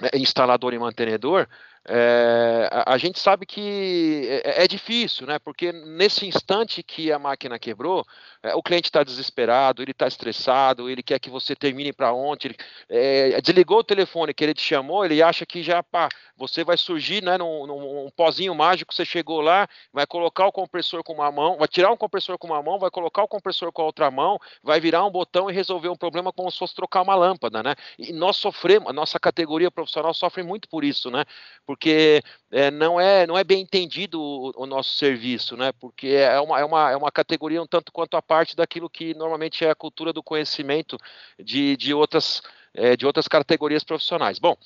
é, 0.01 0.17
instalador 0.17 0.73
e 0.73 0.79
mantenedor. 0.79 1.47
É, 1.89 2.67
a, 2.69 2.95
a, 2.95 2.97
gente 2.97 3.17
sabe 3.17 3.45
que 3.45 4.27
é, 4.43 4.65
é, 4.65 4.67
difícil, 4.67 5.25
né? 5.25 5.39
Porque 5.39 5.71
nesse 5.71 6.27
instante 6.27 6.83
que 6.83 7.13
a 7.13 7.17
máquina 7.17 7.57
quebrou, 7.57 8.05
é, 8.43 8.53
o 8.55 8.61
cliente 8.61 8.89
está 8.89 9.03
desesperado, 9.03 9.81
ele 9.81 9.91
está 9.91 10.05
estressado, 10.05 10.89
ele 10.89 11.01
quer 11.01 11.17
que 11.17 11.29
você 11.29 11.55
termine 11.55 11.93
para 11.93 12.11
ontem. 12.11 12.49
Ele, 12.49 12.57
é, 12.89 13.41
desligou 13.41 13.79
o 13.79 13.83
telefone 13.85 14.33
que 14.33 14.43
ele 14.43 14.53
te 14.53 14.61
chamou, 14.61 15.05
ele 15.05 15.21
acha 15.23 15.45
que 15.45 15.63
já 15.63 15.81
pá, 15.81 16.09
você 16.35 16.61
vai 16.61 16.75
surgir, 16.75 17.23
né? 17.23 17.37
Num, 17.37 17.65
num 17.65 18.09
pozinho 18.15 18.53
mágico, 18.53 18.93
você 18.93 19.05
chegou 19.05 19.39
lá, 19.39 19.65
vai 19.93 20.05
colocar 20.05 20.45
o 20.45 20.51
compressor 20.51 21.01
com 21.03 21.13
uma 21.13 21.31
mão, 21.31 21.57
vai 21.57 21.69
tirar 21.69 21.91
o 21.91 21.97
compressor 21.97 22.37
com 22.37 22.47
uma 22.47 22.61
mão, 22.61 22.77
vai 22.77 22.91
colocar 22.91 23.23
o 23.23 23.27
compressor 23.29 23.71
com 23.71 23.81
a 23.81 23.85
outra 23.85 24.11
mão, 24.11 24.37
vai 24.61 24.81
virar 24.81 25.05
um 25.05 25.11
botão 25.11 25.49
e 25.49 25.53
resolver 25.53 25.87
um 25.87 25.95
problema 25.95 26.33
como 26.33 26.51
se 26.51 26.59
fosse 26.59 26.75
trocar 26.75 27.01
uma 27.01 27.15
lâmpada, 27.15 27.63
né? 27.63 27.75
E 27.97 28.11
nós 28.11 28.35
sofremos, 28.35 28.89
a 28.89 28.93
nossa 28.93 29.17
categoria 29.17 29.71
profissional 29.71 30.13
sofre 30.13 30.43
muito 30.43 30.67
por 30.67 30.83
isso, 30.83 31.09
né? 31.09 31.23
Por 31.65 31.76
porque 31.77 32.23
é, 32.51 32.71
não, 32.71 32.99
é, 32.99 33.27
não 33.27 33.37
é 33.37 33.43
bem 33.43 33.61
entendido 33.61 34.19
o, 34.19 34.51
o, 34.55 34.65
nosso 34.65 34.97
serviço, 34.97 35.55
né? 35.55 35.71
Porque 35.79 36.07
é 36.07 36.39
uma, 36.39 36.59
é, 36.59 36.65
uma, 36.65 36.91
é 36.91 36.97
uma 36.97 37.11
categoria 37.11 37.61
um 37.61 37.67
tanto 37.67 37.91
quanto 37.91 38.17
a 38.17 38.21
parte 38.21 38.55
daquilo 38.55 38.89
que 38.89 39.13
normalmente 39.13 39.63
é 39.63 39.69
a 39.69 39.75
cultura 39.75 40.11
do 40.11 40.23
conhecimento 40.23 40.97
de, 41.39 41.77
de, 41.77 41.93
outras, 41.93 42.41
é, 42.73 42.97
de 42.97 43.05
outras 43.05 43.27
categorias 43.27 43.83
profissionais. 43.83 44.39
Bom, 44.39 44.57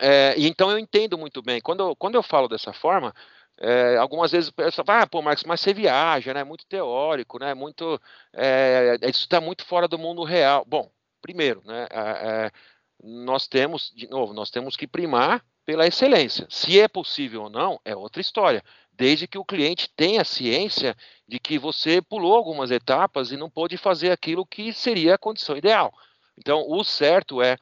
é, 0.00 0.34
então 0.38 0.70
eu 0.70 0.78
entendo 0.78 1.18
muito 1.18 1.42
bem. 1.42 1.60
Quando 1.60 1.94
quando 1.96 2.14
eu 2.14 2.22
falo 2.22 2.48
dessa 2.48 2.72
forma, 2.72 3.14
é, 3.58 3.96
algumas 3.98 4.32
vezes 4.32 4.48
o 4.48 4.54
pessoal 4.54 4.86
fala, 4.86 5.02
ah, 5.02 5.06
pô, 5.06 5.20
Marcos, 5.20 5.44
mas 5.44 5.60
você 5.60 5.74
viaja, 5.74 6.32
né? 6.32 6.44
Muito 6.44 6.66
teórico, 6.66 7.38
né? 7.38 7.52
Muito, 7.54 8.00
é, 8.32 8.96
isso 9.02 9.20
está 9.20 9.40
muito 9.40 9.66
fora 9.66 9.86
do 9.86 9.98
mundo 9.98 10.24
real. 10.24 10.64
Bom, 10.66 10.90
primeiro, 11.20 11.62
né? 11.66 11.86
É, 11.90 12.46
é, 12.46 12.50
nós 13.02 13.46
temos, 13.46 13.92
de 13.94 14.08
novo, 14.08 14.32
nós 14.32 14.50
temos 14.50 14.76
que 14.76 14.86
primar 14.86 15.44
pela 15.68 15.86
excelência. 15.86 16.46
Se 16.48 16.80
é 16.80 16.88
possível 16.88 17.42
ou 17.42 17.50
não, 17.50 17.78
é 17.84 17.94
outra 17.94 18.22
história. 18.22 18.64
Desde 18.90 19.26
que 19.28 19.36
o 19.36 19.44
cliente 19.44 19.90
tenha 19.94 20.24
ciência 20.24 20.96
de 21.28 21.38
que 21.38 21.58
você 21.58 22.00
pulou 22.00 22.34
algumas 22.34 22.70
etapas 22.70 23.30
e 23.30 23.36
não 23.36 23.50
pôde 23.50 23.76
fazer 23.76 24.10
aquilo 24.10 24.46
que 24.46 24.72
seria 24.72 25.14
a 25.14 25.18
condição 25.18 25.58
ideal. 25.58 25.92
Então, 26.38 26.64
o 26.66 26.82
certo 26.82 27.42
é, 27.42 27.58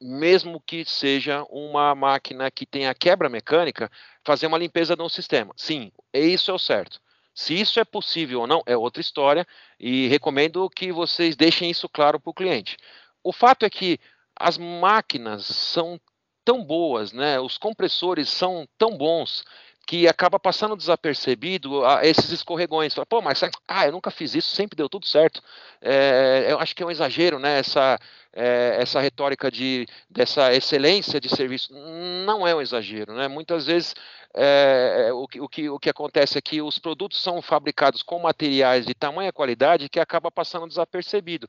mesmo 0.00 0.62
que 0.66 0.82
seja 0.86 1.44
uma 1.50 1.94
máquina 1.94 2.50
que 2.50 2.64
tenha 2.64 2.94
quebra 2.94 3.28
mecânica, 3.28 3.90
fazer 4.24 4.46
uma 4.46 4.56
limpeza 4.56 4.96
no 4.96 5.10
sistema. 5.10 5.52
Sim, 5.58 5.92
isso 6.14 6.50
é 6.50 6.54
o 6.54 6.58
certo. 6.58 6.98
Se 7.34 7.52
isso 7.52 7.78
é 7.78 7.84
possível 7.84 8.40
ou 8.40 8.46
não, 8.46 8.62
é 8.64 8.74
outra 8.74 9.02
história 9.02 9.46
e 9.78 10.08
recomendo 10.08 10.70
que 10.70 10.90
vocês 10.90 11.36
deixem 11.36 11.70
isso 11.70 11.86
claro 11.86 12.18
para 12.18 12.30
o 12.30 12.34
cliente. 12.34 12.78
O 13.22 13.30
fato 13.30 13.66
é 13.66 13.68
que 13.68 14.00
as 14.34 14.56
máquinas 14.56 15.44
são 15.44 16.00
tão 16.46 16.64
boas, 16.64 17.12
né? 17.12 17.40
Os 17.40 17.58
compressores 17.58 18.28
são 18.28 18.68
tão 18.78 18.96
bons 18.96 19.44
que 19.84 20.06
acaba 20.08 20.38
passando 20.38 20.76
desapercebido 20.76 21.82
esses 22.02 22.30
escorregões. 22.30 22.94
Fala, 22.94 23.04
pô, 23.04 23.20
mas 23.20 23.40
ah, 23.66 23.86
eu 23.86 23.92
nunca 23.92 24.10
fiz 24.12 24.34
isso, 24.34 24.54
sempre 24.54 24.76
deu 24.76 24.88
tudo 24.88 25.06
certo. 25.06 25.42
É, 25.82 26.46
eu 26.48 26.58
acho 26.60 26.74
que 26.74 26.82
é 26.82 26.86
um 26.86 26.90
exagero, 26.90 27.40
né? 27.40 27.58
Essa, 27.58 27.98
é, 28.32 28.76
essa 28.80 29.00
retórica 29.00 29.50
de, 29.50 29.86
dessa 30.08 30.54
excelência 30.54 31.20
de 31.20 31.28
serviço. 31.28 31.72
Não 32.24 32.46
é 32.46 32.54
um 32.54 32.60
exagero, 32.60 33.12
né? 33.12 33.26
Muitas 33.26 33.66
vezes 33.66 33.94
é, 34.32 35.10
o, 35.12 35.26
que, 35.26 35.40
o, 35.40 35.48
que, 35.48 35.68
o 35.68 35.78
que 35.80 35.90
acontece 35.90 36.38
é 36.38 36.42
que 36.42 36.62
os 36.62 36.78
produtos 36.78 37.20
são 37.20 37.42
fabricados 37.42 38.04
com 38.04 38.20
materiais 38.20 38.86
de 38.86 38.94
tamanha 38.94 39.32
qualidade 39.32 39.88
que 39.88 39.98
acaba 39.98 40.30
passando 40.30 40.68
desapercebido. 40.68 41.48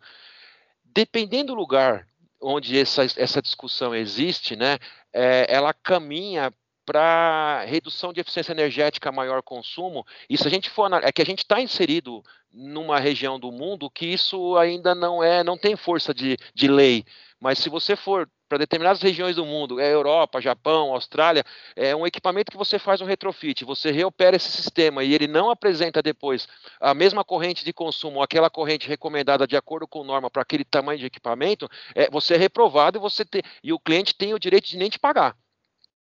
Dependendo 0.83 1.53
do 1.53 1.59
lugar 1.59 2.07
onde 2.41 2.79
essa, 2.79 3.03
essa 3.03 3.41
discussão 3.41 3.95
existe, 3.95 4.55
né, 4.55 4.77
é, 5.13 5.45
ela 5.49 5.73
caminha 5.73 6.53
para 6.85 7.65
redução 7.65 8.13
de 8.13 8.21
eficiência 8.21 8.53
energética, 8.53 9.11
maior 9.11 9.43
consumo. 9.43 10.05
E 10.29 10.37
se 10.37 10.47
a 10.47 10.49
gente 10.49 10.69
for 10.69 10.89
é 11.03 11.11
que 11.11 11.21
a 11.21 11.25
gente 11.25 11.39
está 11.39 11.59
inserido 11.59 12.23
numa 12.49 12.97
região 12.97 13.37
do 13.37 13.51
mundo 13.51 13.89
que 13.89 14.05
isso 14.05 14.55
ainda 14.55 14.95
não 14.95 15.21
é, 15.21 15.43
não 15.43 15.57
tem 15.57 15.75
força 15.75 16.13
de, 16.13 16.37
de 16.55 16.67
lei. 16.69 17.03
Mas 17.41 17.59
se 17.59 17.69
você 17.69 17.95
for 17.97 18.29
para 18.47 18.57
determinadas 18.57 19.01
regiões 19.01 19.35
do 19.35 19.45
mundo, 19.45 19.79
é 19.79 19.91
Europa, 19.91 20.41
Japão, 20.41 20.93
Austrália, 20.93 21.43
é 21.75 21.95
um 21.95 22.05
equipamento 22.07 22.51
que 22.51 22.57
você 22.57 22.79
faz 22.79 23.01
um 23.01 23.05
retrofit, 23.05 23.65
você 23.65 23.91
reopera 23.91 24.35
esse 24.35 24.51
sistema 24.51 25.03
e 25.03 25.13
ele 25.13 25.27
não 25.27 25.49
apresenta 25.49 26.01
depois 26.01 26.47
a 26.79 26.93
mesma 26.93 27.23
corrente 27.23 27.65
de 27.65 27.73
consumo, 27.73 28.21
aquela 28.21 28.49
corrente 28.49 28.87
recomendada 28.87 29.45
de 29.45 29.55
acordo 29.57 29.87
com 29.87 30.03
norma 30.03 30.29
para 30.29 30.41
aquele 30.41 30.63
tamanho 30.63 30.99
de 30.99 31.05
equipamento, 31.05 31.69
é, 31.93 32.09
você 32.09 32.35
é 32.35 32.37
reprovado 32.37 32.97
e 32.97 33.01
você 33.01 33.25
te, 33.25 33.41
e 33.63 33.73
o 33.73 33.79
cliente 33.79 34.15
tem 34.15 34.33
o 34.33 34.39
direito 34.39 34.67
de 34.67 34.77
nem 34.77 34.89
te 34.89 34.99
pagar. 34.99 35.35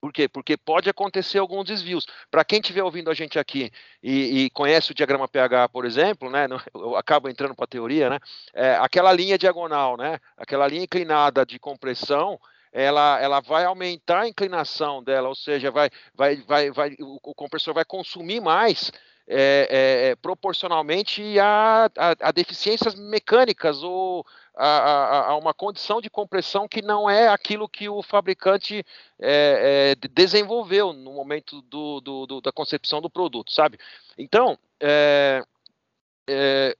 Por 0.01 0.13
quê? 0.13 0.27
Porque 0.27 0.55
pode 0.55 0.89
acontecer 0.89 1.39
alguns 1.39 1.65
desvios. 1.65 2.05
Para 2.31 2.45
quem 2.45 2.59
estiver 2.59 2.83
ouvindo 2.83 3.09
a 3.11 3.13
gente 3.13 3.37
aqui 3.37 3.71
e, 4.01 4.45
e, 4.45 4.49
conhece 4.51 4.91
o 4.91 4.95
diagrama 4.95 5.27
pH, 5.27 5.69
por 5.69 5.85
exemplo, 5.85 6.29
né, 6.29 6.47
eu 6.73 6.95
acabo 6.95 7.29
entrando 7.29 7.53
para 7.55 7.65
a 7.65 7.67
teoria, 7.67 8.09
né, 8.09 8.19
é, 8.53 8.75
aquela 8.75 9.11
linha 9.11 9.37
diagonal, 9.37 9.97
né, 9.97 10.19
aquela 10.37 10.67
linha 10.67 10.83
inclinada 10.83 11.45
de 11.45 11.59
compressão, 11.59 12.39
ela, 12.71 13.19
ela 13.19 13.39
vai 13.41 13.65
aumentar 13.65 14.21
a 14.21 14.27
inclinação 14.27 15.03
dela, 15.03 15.27
ou 15.27 15.35
seja, 15.35 15.71
vai, 15.71 15.89
vai, 16.13 16.37
vai, 16.37 16.71
vai, 16.71 16.95
o, 16.99 17.17
o 17.23 17.35
compressor 17.35 17.73
vai 17.73 17.83
consumir 17.83 18.39
mais 18.39 18.91
é, 19.30 19.67
é, 19.69 20.09
é 20.09 20.15
proporcionalmente 20.15 21.39
a, 21.39 21.89
a, 21.95 22.15
a, 22.19 22.32
deficiências 22.32 22.95
mecânicas 22.95 23.84
ou 23.84 24.25
a, 24.55 25.30
a, 25.30 25.38
uma 25.38 25.53
condição 25.53 26.01
de 26.01 26.09
compressão 26.09 26.67
que 26.67 26.82
não 26.82 27.09
é 27.09 27.27
aquilo 27.27 27.69
que 27.69 27.88
o 27.88 28.01
fabricante 28.01 28.84
é, 29.21 29.95
é, 30.01 30.07
desenvolveu 30.09 30.91
no 30.91 31.13
momento 31.13 31.61
do, 31.61 32.01
do, 32.01 32.25
do, 32.25 32.41
da 32.41 32.51
concepção 32.51 32.99
do 32.99 33.09
produto, 33.09 33.53
sabe? 33.53 33.77
Então, 34.17 34.57
é 34.80 35.43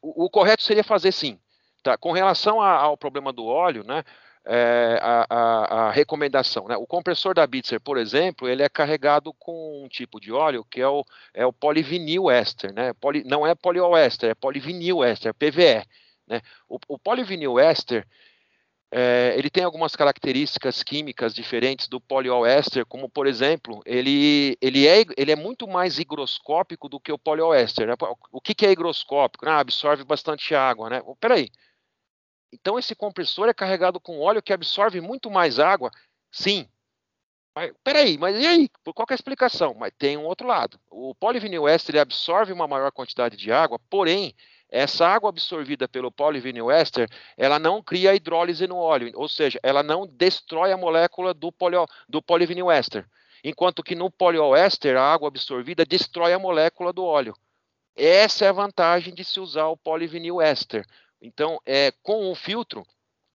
o, 0.02 0.26
o, 0.26 0.30
correto 0.30 0.64
seria 0.64 0.84
fazer 0.84 1.12
sim. 1.12 1.40
Tá? 1.82 1.98
Com 1.98 2.12
relação 2.12 2.62
ao 2.62 2.98
problema 2.98 3.32
do 3.32 3.46
óleo, 3.46 3.84
né? 3.84 4.04
É, 4.52 4.98
a, 5.00 5.28
a, 5.30 5.92
recomendação. 5.92 6.68
Né? 6.68 6.76
O 6.76 6.88
compressor 6.88 7.36
da 7.36 7.46
Bitzer, 7.46 7.80
por 7.80 8.00
exemplo, 8.00 8.50
ele 8.50 8.64
é 8.64 8.70
carregado 8.70 9.32
com 9.32 9.84
um 9.86 9.88
tipo 9.88 10.20
de 10.20 10.32
óleo 10.32 10.66
que 10.66 10.82
é 10.82 10.88
o, 10.88 11.06
é 11.36 11.46
o 11.46 11.54
polivinil 11.54 12.32
éster. 12.32 12.74
Né? 12.74 12.92
Poli, 12.94 13.24
não 13.24 13.46
é 13.46 13.54
polióester, 13.54 14.32
é 14.32 14.34
polivinil 14.34 15.04
éster, 15.04 15.36
PVE. 15.36 15.86
Né? 16.28 16.42
O, 16.68 16.80
o 16.88 16.98
polivinil 16.98 17.60
éster 17.60 18.08
é, 18.92 19.36
ele 19.38 19.52
tem 19.52 19.64
algumas 19.64 19.96
características 19.96 20.82
químicas 20.82 21.34
diferentes 21.34 21.88
do 21.88 22.02
polióester, 22.02 22.86
como 22.88 23.08
por 23.08 23.28
exemplo, 23.28 23.82
ele, 23.86 24.58
ele, 24.60 24.88
é, 24.88 25.06
ele 25.16 25.32
é 25.32 25.36
muito 25.36 25.68
mais 25.68 26.00
higroscópico 26.00 26.90
do 26.90 27.00
que 27.00 27.12
o 27.12 27.20
polióester. 27.20 27.88
Né? 27.88 27.94
O 28.32 28.42
que, 28.42 28.56
que 28.56 28.66
é 28.66 28.72
higroscópico? 28.72 29.48
Ah, 29.48 29.60
absorve 29.60 30.04
bastante 30.04 30.56
água, 30.56 30.90
né? 30.90 31.02
Peraí. 31.20 31.50
Então 32.52 32.80
esse 32.80 32.96
compressor 32.96 33.48
é 33.48 33.54
carregado 33.54 34.00
com 34.00 34.20
óleo 34.20 34.42
que 34.42 34.54
absorve 34.54 35.00
muito 35.02 35.30
mais 35.30 35.60
água? 35.60 35.92
Sim. 36.32 36.68
Mas, 37.56 37.74
peraí, 37.84 38.18
mas 38.18 38.38
e 38.38 38.46
aí? 38.46 38.70
Qual 38.84 39.06
é 39.10 39.14
a 39.14 39.16
explicação? 39.16 39.74
Mas 39.74 39.92
tem 39.98 40.18
um 40.18 40.26
outro 40.26 40.48
lado. 40.48 40.80
O 40.90 41.14
polivinil 41.16 41.68
éster 41.68 41.96
ele 41.96 42.00
absorve 42.00 42.54
uma 42.54 42.68
maior 42.68 42.92
quantidade 42.92 43.36
de 43.36 43.52
água, 43.52 43.80
porém 43.90 44.36
essa 44.70 45.08
água 45.08 45.30
absorvida 45.30 45.88
pelo 45.88 46.12
polivinyl 46.12 46.70
éster, 46.70 47.10
ela 47.36 47.58
não 47.58 47.82
cria 47.82 48.14
hidrólise 48.14 48.68
no 48.68 48.78
óleo, 48.78 49.12
ou 49.16 49.28
seja, 49.28 49.60
ela 49.64 49.82
não 49.82 50.06
destrói 50.06 50.72
a 50.72 50.78
molécula 50.78 51.34
do, 51.34 51.52
polio, 51.52 51.86
do 52.08 52.22
polivinyl 52.22 52.70
éster. 52.70 53.06
Enquanto 53.44 53.82
que 53.82 53.96
no 53.96 54.12
polióester, 54.12 54.96
a 54.96 55.14
água 55.14 55.28
absorvida 55.28 55.86
destrói 55.86 56.34
a 56.34 56.40
molécula 56.40 56.94
do 56.94 57.04
óleo. 57.04 57.36
Essa 57.96 58.46
é 58.46 58.50
a 58.50 58.54
vantagem 58.54 59.14
de 59.14 59.24
se 59.24 59.40
usar 59.40 59.68
o 59.68 59.78
polivinyl 59.78 60.40
éster. 60.40 60.86
Então, 61.22 61.60
é, 61.66 61.92
com 62.04 62.32
o 62.32 62.36
filtro 62.36 62.86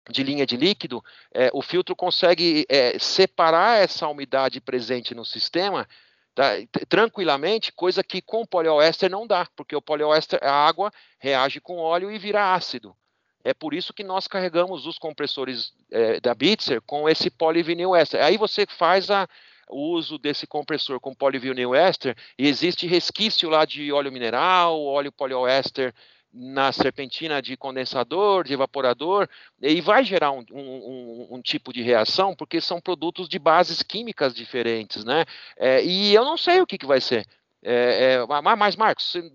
de 0.09 0.23
linha 0.23 0.45
de 0.45 0.55
líquido, 0.55 1.03
é, 1.33 1.49
o 1.53 1.61
filtro 1.61 1.95
consegue 1.95 2.65
é, 2.69 2.97
separar 2.99 3.79
essa 3.79 4.07
umidade 4.07 4.61
presente 4.61 5.15
no 5.15 5.25
sistema 5.25 5.87
tá, 6.35 6.51
tranquilamente, 6.87 7.71
coisa 7.71 8.03
que 8.03 8.21
com 8.21 8.41
o 8.43 9.09
não 9.09 9.25
dá, 9.25 9.47
porque 9.55 9.75
o 9.75 9.81
poliéster, 9.81 10.39
a 10.43 10.51
água 10.51 10.91
reage 11.19 11.59
com 11.59 11.77
óleo 11.77 12.11
e 12.11 12.19
vira 12.19 12.53
ácido. 12.53 12.95
É 13.43 13.53
por 13.53 13.73
isso 13.73 13.93
que 13.93 14.03
nós 14.03 14.27
carregamos 14.27 14.85
os 14.87 14.97
compressores 14.97 15.71
é, 15.91 16.19
da 16.19 16.33
Bitzer 16.33 16.81
com 16.81 17.07
esse 17.07 17.29
polivinil 17.29 17.95
éster. 17.95 18.21
Aí 18.21 18.37
você 18.37 18.65
faz 18.67 19.11
a, 19.11 19.27
o 19.69 19.91
uso 19.91 20.17
desse 20.17 20.47
compressor 20.47 20.99
com 20.99 21.13
polivinil 21.13 21.75
éster 21.75 22.15
e 22.39 22.47
existe 22.47 22.87
resquício 22.87 23.47
lá 23.47 23.63
de 23.63 23.91
óleo 23.91 24.11
mineral, 24.11 24.83
óleo 24.83 25.11
poliéster 25.11 25.93
na 26.37 26.71
serpentina 26.73 27.41
de 27.41 27.55
condensador, 27.55 28.43
de 28.43 28.53
evaporador, 28.53 29.27
e 29.61 29.79
vai 29.79 30.03
gerar 30.03 30.31
um, 30.31 30.43
um, 30.51 31.27
um, 31.31 31.41
tipo 31.41 31.71
de 31.71 31.81
reação, 31.81 32.35
porque 32.35 32.59
são 32.59 32.81
produtos 32.81 33.29
de 33.29 33.39
bases 33.39 33.81
químicas 33.81 34.35
diferentes, 34.35 35.05
né? 35.05 35.23
É, 35.55 35.81
e 35.83 36.13
eu 36.13 36.25
não 36.25 36.35
sei 36.35 36.59
o 36.59 36.67
que, 36.67 36.77
que 36.77 36.85
vai 36.85 36.99
ser. 36.99 37.25
É, 37.63 38.17
é, 38.19 38.41
mas, 38.57 38.75
Marcos, 38.75 39.05
você, 39.05 39.31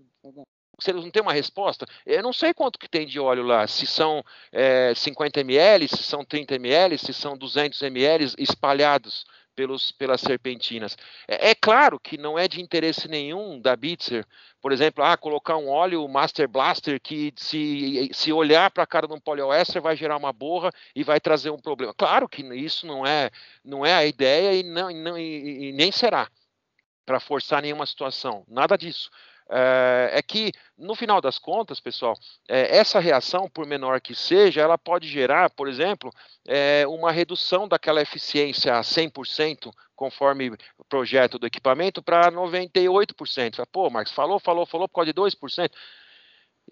você 0.79 0.93
não 0.93 1.09
tem 1.09 1.23
uma 1.23 1.33
resposta? 1.33 1.87
Eu 2.05 2.21
não 2.21 2.31
sei 2.31 2.53
quanto 2.53 2.77
que 2.77 2.87
tem 2.87 3.07
de 3.07 3.19
óleo 3.19 3.43
lá, 3.43 3.65
se 3.65 3.87
são 3.87 4.23
é, 4.51 4.93
50 4.95 5.39
ml, 5.39 5.87
se 5.87 6.03
são 6.03 6.23
30 6.23 6.55
ml, 6.55 6.97
se 6.99 7.13
são 7.13 7.35
200 7.35 7.81
ml 7.81 8.33
espalhados 8.37 9.25
pelos, 9.55 9.91
pelas 9.91 10.21
serpentinas. 10.21 10.97
É, 11.27 11.51
é, 11.51 11.55
claro 11.55 11.99
que 11.99 12.17
não 12.17 12.37
é 12.37 12.47
de 12.47 12.61
interesse 12.61 13.07
nenhum 13.07 13.59
da 13.59 13.75
Bitzer, 13.75 14.25
por 14.61 14.71
exemplo, 14.71 15.03
ah, 15.03 15.17
colocar 15.17 15.57
um 15.57 15.69
óleo 15.69 16.07
Master 16.07 16.47
Blaster 16.47 16.99
que 17.01 17.33
se, 17.35 18.09
se 18.13 18.31
olhar 18.31 18.69
para 18.71 18.83
a 18.83 18.87
cara 18.87 19.07
de 19.07 19.13
um 19.13 19.19
poliéster 19.19 19.81
vai 19.81 19.95
gerar 19.95 20.17
uma 20.17 20.31
borra 20.31 20.71
e 20.95 21.03
vai 21.03 21.19
trazer 21.19 21.49
um 21.49 21.59
problema. 21.59 21.93
Claro 21.93 22.27
que 22.29 22.41
isso 22.55 22.85
não 22.85 23.05
é, 23.05 23.29
não 23.63 23.85
é 23.85 23.93
a 23.93 24.05
ideia 24.05 24.53
e, 24.53 24.63
não, 24.63 24.91
e, 24.91 24.93
não, 24.95 25.17
e, 25.17 25.69
e 25.69 25.71
nem 25.73 25.91
será 25.91 26.29
para 27.05 27.19
forçar 27.19 27.61
nenhuma 27.61 27.85
situação, 27.85 28.45
nada 28.47 28.77
disso. 28.77 29.09
É, 29.53 30.11
é, 30.13 30.21
que, 30.21 30.53
no 30.77 30.95
final 30.95 31.19
das 31.19 31.37
contas, 31.37 31.81
pessoal, 31.81 32.17
é, 32.47 32.77
essa 32.77 33.01
reação, 33.01 33.49
por 33.49 33.65
menor 33.65 33.99
que 33.99 34.15
seja, 34.15 34.61
ela 34.61 34.77
pode 34.77 35.09
gerar, 35.09 35.49
por 35.49 35.67
exemplo, 35.67 36.09
é, 36.47 36.87
uma 36.87 37.11
redução 37.11 37.67
daquela 37.67 38.01
eficiência 38.01 38.73
a 38.77 38.81
100%, 38.81 39.69
conforme 39.93 40.51
o 40.77 40.85
projeto 40.85 41.37
do 41.37 41.45
equipamento, 41.45 42.01
para 42.01 42.31
98%. 42.31 43.65
Pô, 43.69 43.89
Marcos, 43.89 44.13
falou, 44.13 44.39
falou, 44.39 44.65
falou 44.65 44.87
por 44.87 44.95
causa 44.95 45.13
de 45.13 45.19
2%. 45.19 45.69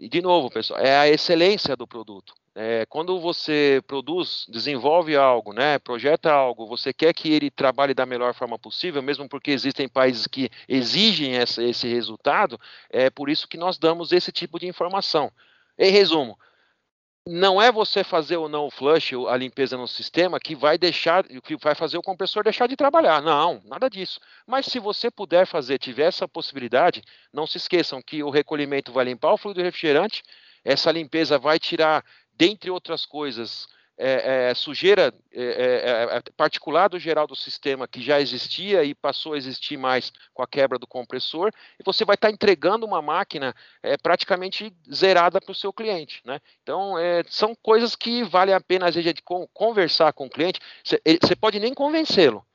E, 0.01 0.07
de 0.07 0.21
novo, 0.21 0.49
pessoal, 0.49 0.79
é 0.79 0.97
a 0.97 1.09
excelência 1.09 1.75
do 1.75 1.85
produto. 1.85 2.33
É, 2.55 2.85
quando 2.85 3.19
você 3.19 3.83
produz, 3.85 4.45
desenvolve 4.47 5.13
algo, 5.17 5.51
né, 5.51 5.77
projeta 5.77 6.31
algo, 6.31 6.65
você 6.65 6.93
quer 6.93 7.13
que 7.13 7.33
ele 7.33 7.51
trabalhe 7.51 7.93
da 7.93 8.05
melhor 8.05 8.33
forma 8.33 8.57
possível, 8.57 9.01
mesmo 9.01 9.27
porque 9.27 9.51
existem 9.51 9.89
países 9.89 10.25
que 10.25 10.49
exigem 10.69 11.35
essa, 11.35 11.61
esse 11.61 11.85
resultado, 11.85 12.57
é 12.89 13.09
por 13.09 13.29
isso 13.29 13.45
que 13.45 13.57
nós 13.57 13.77
damos 13.77 14.13
esse 14.13 14.31
tipo 14.31 14.57
de 14.57 14.67
informação. 14.67 15.29
Em 15.77 15.91
resumo, 15.91 16.39
não 17.29 17.61
é 17.61 17.71
você 17.71 18.03
fazer 18.03 18.37
ou 18.37 18.49
não 18.49 18.65
o 18.65 18.71
flush, 18.71 19.13
a 19.27 19.37
limpeza 19.37 19.77
no 19.77 19.87
sistema, 19.87 20.39
que 20.39 20.55
vai 20.55 20.79
deixar, 20.79 21.23
que 21.23 21.55
vai 21.57 21.75
fazer 21.75 21.95
o 21.97 22.01
compressor 22.01 22.43
deixar 22.43 22.67
de 22.67 22.75
trabalhar. 22.75 23.21
Não, 23.21 23.61
nada 23.65 23.87
disso. 23.87 24.19
Mas 24.47 24.65
se 24.65 24.79
você 24.79 25.11
puder 25.11 25.45
fazer, 25.45 25.77
tiver 25.77 26.07
essa 26.07 26.27
possibilidade, 26.27 27.03
não 27.31 27.45
se 27.45 27.57
esqueçam 27.57 28.01
que 28.01 28.23
o 28.23 28.31
recolhimento 28.31 28.91
vai 28.91 29.05
limpar 29.05 29.33
o 29.33 29.37
fluido 29.37 29.61
refrigerante, 29.61 30.23
essa 30.65 30.91
limpeza 30.91 31.37
vai 31.37 31.59
tirar 31.59 32.03
dentre 32.33 32.71
outras 32.71 33.05
coisas, 33.05 33.67
é, 34.01 34.49
é, 34.49 34.55
sujeira 34.55 35.13
é, 35.33 35.43
é, 35.43 36.17
é, 36.17 36.21
particular 36.37 36.87
do 36.87 36.97
geral 36.97 37.27
do 37.27 37.35
sistema 37.35 37.85
que 37.85 38.01
já 38.01 38.21
existia 38.21 38.81
e 38.81 38.95
passou 38.95 39.33
a 39.33 39.37
existir 39.37 39.75
mais 39.75 40.13
com 40.33 40.41
a 40.41 40.47
quebra 40.47 40.79
do 40.79 40.87
compressor, 40.87 41.51
e 41.77 41.83
você 41.83 42.05
vai 42.05 42.15
estar 42.15 42.29
tá 42.29 42.33
entregando 42.33 42.85
uma 42.85 43.01
máquina 43.01 43.53
é, 43.83 43.97
praticamente 43.97 44.73
zerada 44.91 45.41
para 45.41 45.51
o 45.51 45.55
seu 45.55 45.73
cliente. 45.73 46.21
Né? 46.23 46.39
Então, 46.63 46.93
são 47.27 47.53
coisas 47.53 47.95
que 47.95 48.23
vale 48.23 48.53
a 48.53 48.61
pena, 48.61 48.87
às 48.87 48.95
conversar 49.53 50.13
com 50.13 50.27
o 50.27 50.29
cliente. 50.29 50.61
Você 50.83 51.35
pode 51.35 51.59
nem 51.59 51.73
convencê-lo, 51.73 52.45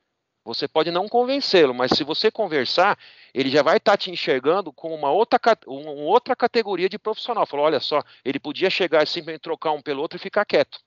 você 0.43 0.67
pode 0.67 0.89
não 0.89 1.07
convencê-lo, 1.07 1.73
mas 1.73 1.91
se 1.91 2.03
você 2.03 2.31
conversar, 2.31 2.97
ele 3.33 3.49
já 3.49 3.61
vai 3.61 3.77
estar 3.77 3.93
tá 3.93 3.97
te 3.97 4.11
enxergando 4.11 4.71
como 4.73 4.95
uma 4.95 5.11
outra, 5.11 5.39
uma 5.67 5.91
outra 5.91 6.35
categoria 6.35 6.89
de 6.89 6.97
profissional. 6.97 7.45
Falou, 7.45 7.65
olha 7.65 7.79
só, 7.79 8.03
ele 8.23 8.39
podia 8.39 8.69
chegar 8.69 9.05
simplesmente 9.07 9.41
trocar 9.41 9.71
um 9.71 9.81
pelo 9.81 10.01
outro 10.01 10.17
e 10.17 10.19
ficar 10.19 10.45
quieto. 10.45 10.84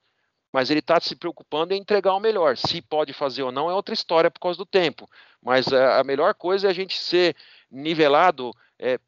Mas 0.51 0.69
ele 0.69 0.79
está 0.79 0.99
se 0.99 1.15
preocupando 1.15 1.73
em 1.73 1.79
entregar 1.79 2.13
o 2.13 2.19
melhor. 2.19 2.57
Se 2.57 2.81
pode 2.81 3.13
fazer 3.13 3.43
ou 3.43 3.51
não 3.51 3.69
é 3.69 3.73
outra 3.73 3.93
história 3.93 4.31
por 4.31 4.39
causa 4.39 4.57
do 4.57 4.65
tempo. 4.65 5.07
Mas 5.41 5.71
a, 5.71 5.77
eh, 5.77 5.99
a 5.99 6.03
melhor 6.03 6.33
coisa 6.33 6.67
é 6.67 6.69
a 6.69 6.73
gente 6.73 6.97
ser 6.97 7.35
nivelado 7.69 8.51
é, 8.79 8.99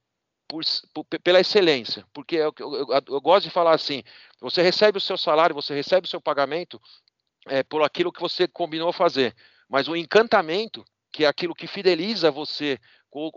por, 0.48 0.62
por, 0.94 1.06
pela 1.06 1.39
excelência. 1.39 2.06
Porque 2.14 2.36
eu, 2.36 2.54
eu, 2.60 2.76
eu, 2.76 2.88
eu, 3.08 3.22
gosto 3.22 3.46
de 3.46 3.52
falar 3.52 3.74
assim: 3.74 4.04
você 4.39 4.62
recebe 4.62 4.98
o 4.98 5.02
seu 5.02 5.18
salário, 5.18 5.56
você 5.56 5.74
recebe 5.74 6.06
o 6.06 6.10
seu 6.10 6.22
pagamento 6.22 6.80
é, 7.48 7.64
por 7.64 7.82
aquilo 7.82 8.12
que 8.12 8.22
você 8.22 8.48
combinou 8.48 8.94
fazer. 8.94 9.36
Mas 9.68 9.88
o 9.88 9.96
encantamento, 9.96 10.84
que 11.12 11.26
é 11.26 11.28
aquilo 11.28 11.56
que 11.56 11.68
fideliza 11.68 12.30
você 12.30 12.78
com, 13.10 13.32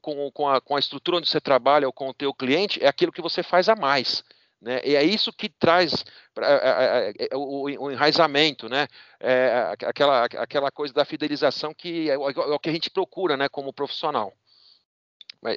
com, 0.00 0.30
com, 0.32 0.48
a, 0.48 0.60
com 0.60 0.76
a 0.76 0.78
estrutura 0.78 1.18
onde 1.18 1.28
você 1.28 1.40
trabalha 1.40 1.86
ou 1.86 1.92
com 1.92 2.08
o 2.08 2.14
teu 2.14 2.32
cliente, 2.32 2.82
é 2.82 2.88
aquilo 2.88 3.12
que 3.12 3.22
você 3.22 3.42
faz 3.42 3.68
a 3.68 3.76
mais. 3.76 4.24
Né? 4.60 4.80
E 4.84 4.94
é 4.94 5.02
isso 5.02 5.32
que 5.32 5.48
traz 5.48 6.04
é, 6.38 7.12
é, 7.30 7.36
o, 7.36 7.90
enraizamento, 7.90 8.68
né? 8.68 8.86
É, 9.18 9.74
aquela, 9.86 10.24
aquela 10.24 10.70
coisa 10.70 10.92
da 10.92 11.04
fidelização 11.04 11.72
que 11.72 12.10
é, 12.10 12.14
é, 12.14 12.16
o 12.18 12.58
que 12.58 12.68
a 12.68 12.72
gente 12.72 12.90
procura 12.90 13.36
né, 13.36 13.48
como 13.48 13.72
profissional. 13.72 14.32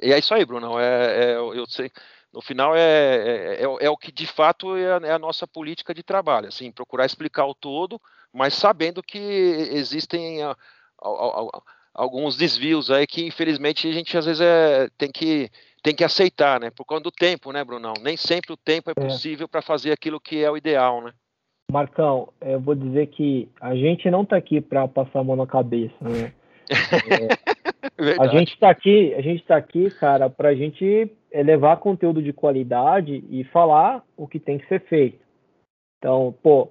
E 0.02 0.12
é 0.12 0.18
isso 0.18 0.32
aí, 0.32 0.44
Bruno. 0.46 0.78
É, 0.78 1.32
é 1.32 1.34
eu 1.34 1.66
sei, 1.66 1.90
no 2.32 2.40
final 2.40 2.74
é, 2.74 3.60
é, 3.60 3.90
o 3.90 3.96
que 3.96 4.10
de 4.10 4.26
fato 4.26 4.74
é 4.76 5.12
a, 5.12 5.18
nossa 5.18 5.46
política 5.46 5.92
de 5.92 6.02
trabalho, 6.02 6.48
assim, 6.48 6.72
procurar 6.72 7.04
explicar 7.04 7.44
o 7.44 7.54
todo, 7.54 8.00
mas 8.32 8.54
sabendo 8.54 9.02
que 9.02 9.18
existem 9.18 10.42
a, 10.42 10.56
a, 11.02 11.62
alguns 11.92 12.36
desvios 12.36 12.90
aí 12.90 13.06
que 13.06 13.26
infelizmente 13.26 13.86
a 13.86 13.92
gente 13.92 14.16
às 14.16 14.24
vezes 14.24 14.44
tem 14.96 15.12
que 15.12 15.50
tem 15.84 15.94
que 15.94 16.02
aceitar, 16.02 16.58
né? 16.58 16.70
Por 16.70 16.86
conta 16.86 17.02
do 17.02 17.12
tempo, 17.12 17.52
né, 17.52 17.62
Brunão? 17.62 17.92
Nem 18.02 18.16
sempre 18.16 18.54
o 18.54 18.56
tempo 18.56 18.90
é 18.90 18.94
possível 18.94 19.44
é. 19.44 19.48
para 19.48 19.60
fazer 19.60 19.92
aquilo 19.92 20.18
que 20.18 20.42
é 20.42 20.50
o 20.50 20.56
ideal, 20.56 21.02
né? 21.02 21.12
Marcão, 21.70 22.32
eu 22.40 22.58
vou 22.58 22.74
dizer 22.74 23.08
que 23.08 23.50
a 23.60 23.74
gente 23.74 24.10
não 24.10 24.22
está 24.22 24.36
aqui 24.36 24.62
para 24.62 24.88
passar 24.88 25.20
a 25.20 25.24
mão 25.24 25.36
na 25.36 25.46
cabeça, 25.46 25.94
né? 26.00 26.32
É, 27.96 28.20
a 28.20 28.26
gente 28.28 28.54
está 28.54 28.70
aqui, 28.70 29.14
a 29.14 29.20
gente 29.20 29.44
tá 29.44 29.56
aqui, 29.56 29.88
cara, 29.90 30.28
para 30.28 30.48
a 30.48 30.54
gente 30.54 31.08
levar 31.32 31.76
conteúdo 31.76 32.22
de 32.22 32.32
qualidade 32.32 33.22
e 33.28 33.44
falar 33.44 34.02
o 34.16 34.26
que 34.26 34.40
tem 34.40 34.58
que 34.58 34.66
ser 34.66 34.80
feito. 34.86 35.22
Então, 35.98 36.34
pô, 36.42 36.70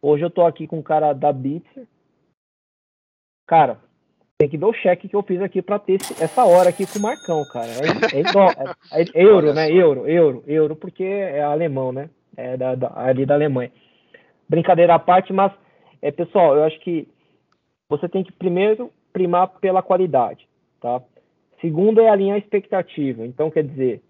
hoje 0.00 0.24
eu 0.24 0.30
tô 0.30 0.44
aqui 0.44 0.66
com 0.66 0.78
um 0.78 0.82
cara 0.82 1.12
da 1.12 1.32
Bitser. 1.32 1.86
Cara, 3.46 3.78
tem 4.38 4.48
que 4.48 4.58
ver 4.58 4.66
o 4.66 4.72
cheque 4.72 5.08
que 5.08 5.16
eu 5.16 5.22
fiz 5.22 5.40
aqui 5.40 5.62
para 5.62 5.78
ter 5.78 5.94
essa 6.20 6.44
hora 6.44 6.68
aqui 6.68 6.86
com 6.86 6.98
o 6.98 7.02
Marcão, 7.02 7.42
cara. 7.50 7.68
É, 7.68 8.18
é, 8.18 9.00
é, 9.00 9.02
é 9.02 9.04
euro, 9.24 9.54
né? 9.54 9.70
Euro, 9.70 10.06
euro, 10.06 10.44
euro, 10.46 10.76
porque 10.76 11.04
é 11.04 11.42
alemão, 11.42 11.90
né? 11.90 12.10
É 12.36 12.56
da, 12.56 12.74
da, 12.74 12.92
ali 12.94 13.24
da 13.24 13.34
Alemanha. 13.34 13.72
Brincadeira 14.48 14.94
à 14.94 14.98
parte, 14.98 15.32
mas, 15.32 15.52
é, 16.02 16.10
pessoal, 16.10 16.54
eu 16.54 16.64
acho 16.64 16.78
que 16.80 17.08
você 17.88 18.08
tem 18.08 18.22
que 18.22 18.32
primeiro 18.32 18.90
primar 19.12 19.48
pela 19.58 19.82
qualidade, 19.82 20.46
tá? 20.80 21.02
Segundo 21.60 22.02
é 22.02 22.08
alinhar 22.10 22.36
a 22.36 22.38
expectativa. 22.38 23.24
Então, 23.24 23.50
quer 23.50 23.64
dizer, 23.64 24.02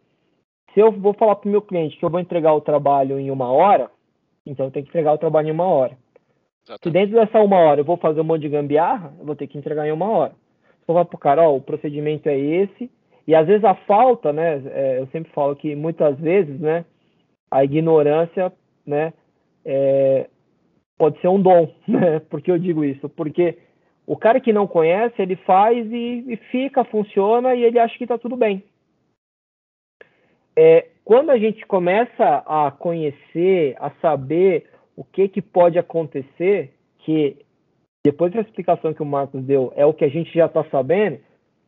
se 0.74 0.80
eu 0.80 0.90
vou 0.90 1.14
falar 1.14 1.36
para 1.36 1.48
o 1.48 1.52
meu 1.52 1.62
cliente 1.62 1.96
que 1.96 2.04
eu 2.04 2.10
vou 2.10 2.18
entregar 2.18 2.52
o 2.52 2.60
trabalho 2.60 3.20
em 3.20 3.30
uma 3.30 3.50
hora, 3.52 3.88
então 4.44 4.66
eu 4.66 4.72
tenho 4.72 4.84
que 4.84 4.90
entregar 4.90 5.12
o 5.12 5.18
trabalho 5.18 5.48
em 5.48 5.52
uma 5.52 5.66
hora. 5.66 5.96
Se 6.82 6.90
dentro 6.90 7.14
dessa 7.14 7.40
uma 7.40 7.56
hora 7.56 7.80
eu 7.80 7.84
vou 7.84 7.96
fazer 7.96 8.20
um 8.20 8.24
monte 8.24 8.42
de 8.42 8.48
gambiarra, 8.48 9.14
eu 9.18 9.24
vou 9.24 9.36
ter 9.36 9.46
que 9.46 9.56
entregar 9.56 9.86
em 9.86 9.92
uma 9.92 10.08
hora. 10.08 10.32
Eu 10.80 10.94
falar 10.94 11.04
pro 11.04 11.18
cara, 11.18 11.42
ó, 11.42 11.56
o 11.56 11.60
procedimento 11.60 12.28
é 12.28 12.36
esse, 12.36 12.90
e 13.26 13.34
às 13.34 13.46
vezes 13.46 13.64
a 13.64 13.74
falta, 13.74 14.32
né, 14.32 14.62
é, 14.66 14.98
eu 14.98 15.06
sempre 15.08 15.32
falo 15.32 15.54
que 15.54 15.74
muitas 15.76 16.18
vezes, 16.18 16.58
né, 16.60 16.84
a 17.50 17.64
ignorância, 17.64 18.52
né, 18.84 19.12
é, 19.64 20.28
pode 20.98 21.20
ser 21.20 21.28
um 21.28 21.40
dom, 21.40 21.72
né, 21.86 22.20
porque 22.30 22.50
eu 22.50 22.58
digo 22.58 22.84
isso, 22.84 23.08
porque 23.08 23.58
o 24.06 24.16
cara 24.16 24.40
que 24.40 24.52
não 24.52 24.66
conhece, 24.66 25.20
ele 25.20 25.36
faz 25.36 25.86
e, 25.90 26.24
e 26.28 26.36
fica, 26.50 26.84
funciona 26.84 27.54
e 27.54 27.62
ele 27.64 27.78
acha 27.78 27.96
que 27.96 28.04
está 28.04 28.18
tudo 28.18 28.36
bem. 28.36 28.62
É, 30.56 30.86
quando 31.04 31.30
a 31.30 31.38
gente 31.38 31.64
começa 31.66 32.42
a 32.46 32.70
conhecer, 32.70 33.76
a 33.78 33.90
saber 34.00 34.68
o 34.96 35.04
que, 35.04 35.28
que 35.28 35.42
pode 35.42 35.78
acontecer, 35.78 36.72
que 37.00 37.36
depois 38.02 38.32
da 38.32 38.40
explicação 38.40 38.94
que 38.94 39.02
o 39.02 39.06
Marcos 39.06 39.42
deu, 39.42 39.72
é 39.76 39.84
o 39.84 39.92
que 39.92 40.04
a 40.04 40.08
gente 40.08 40.32
já 40.32 40.46
está 40.46 40.64
sabendo, 40.70 41.18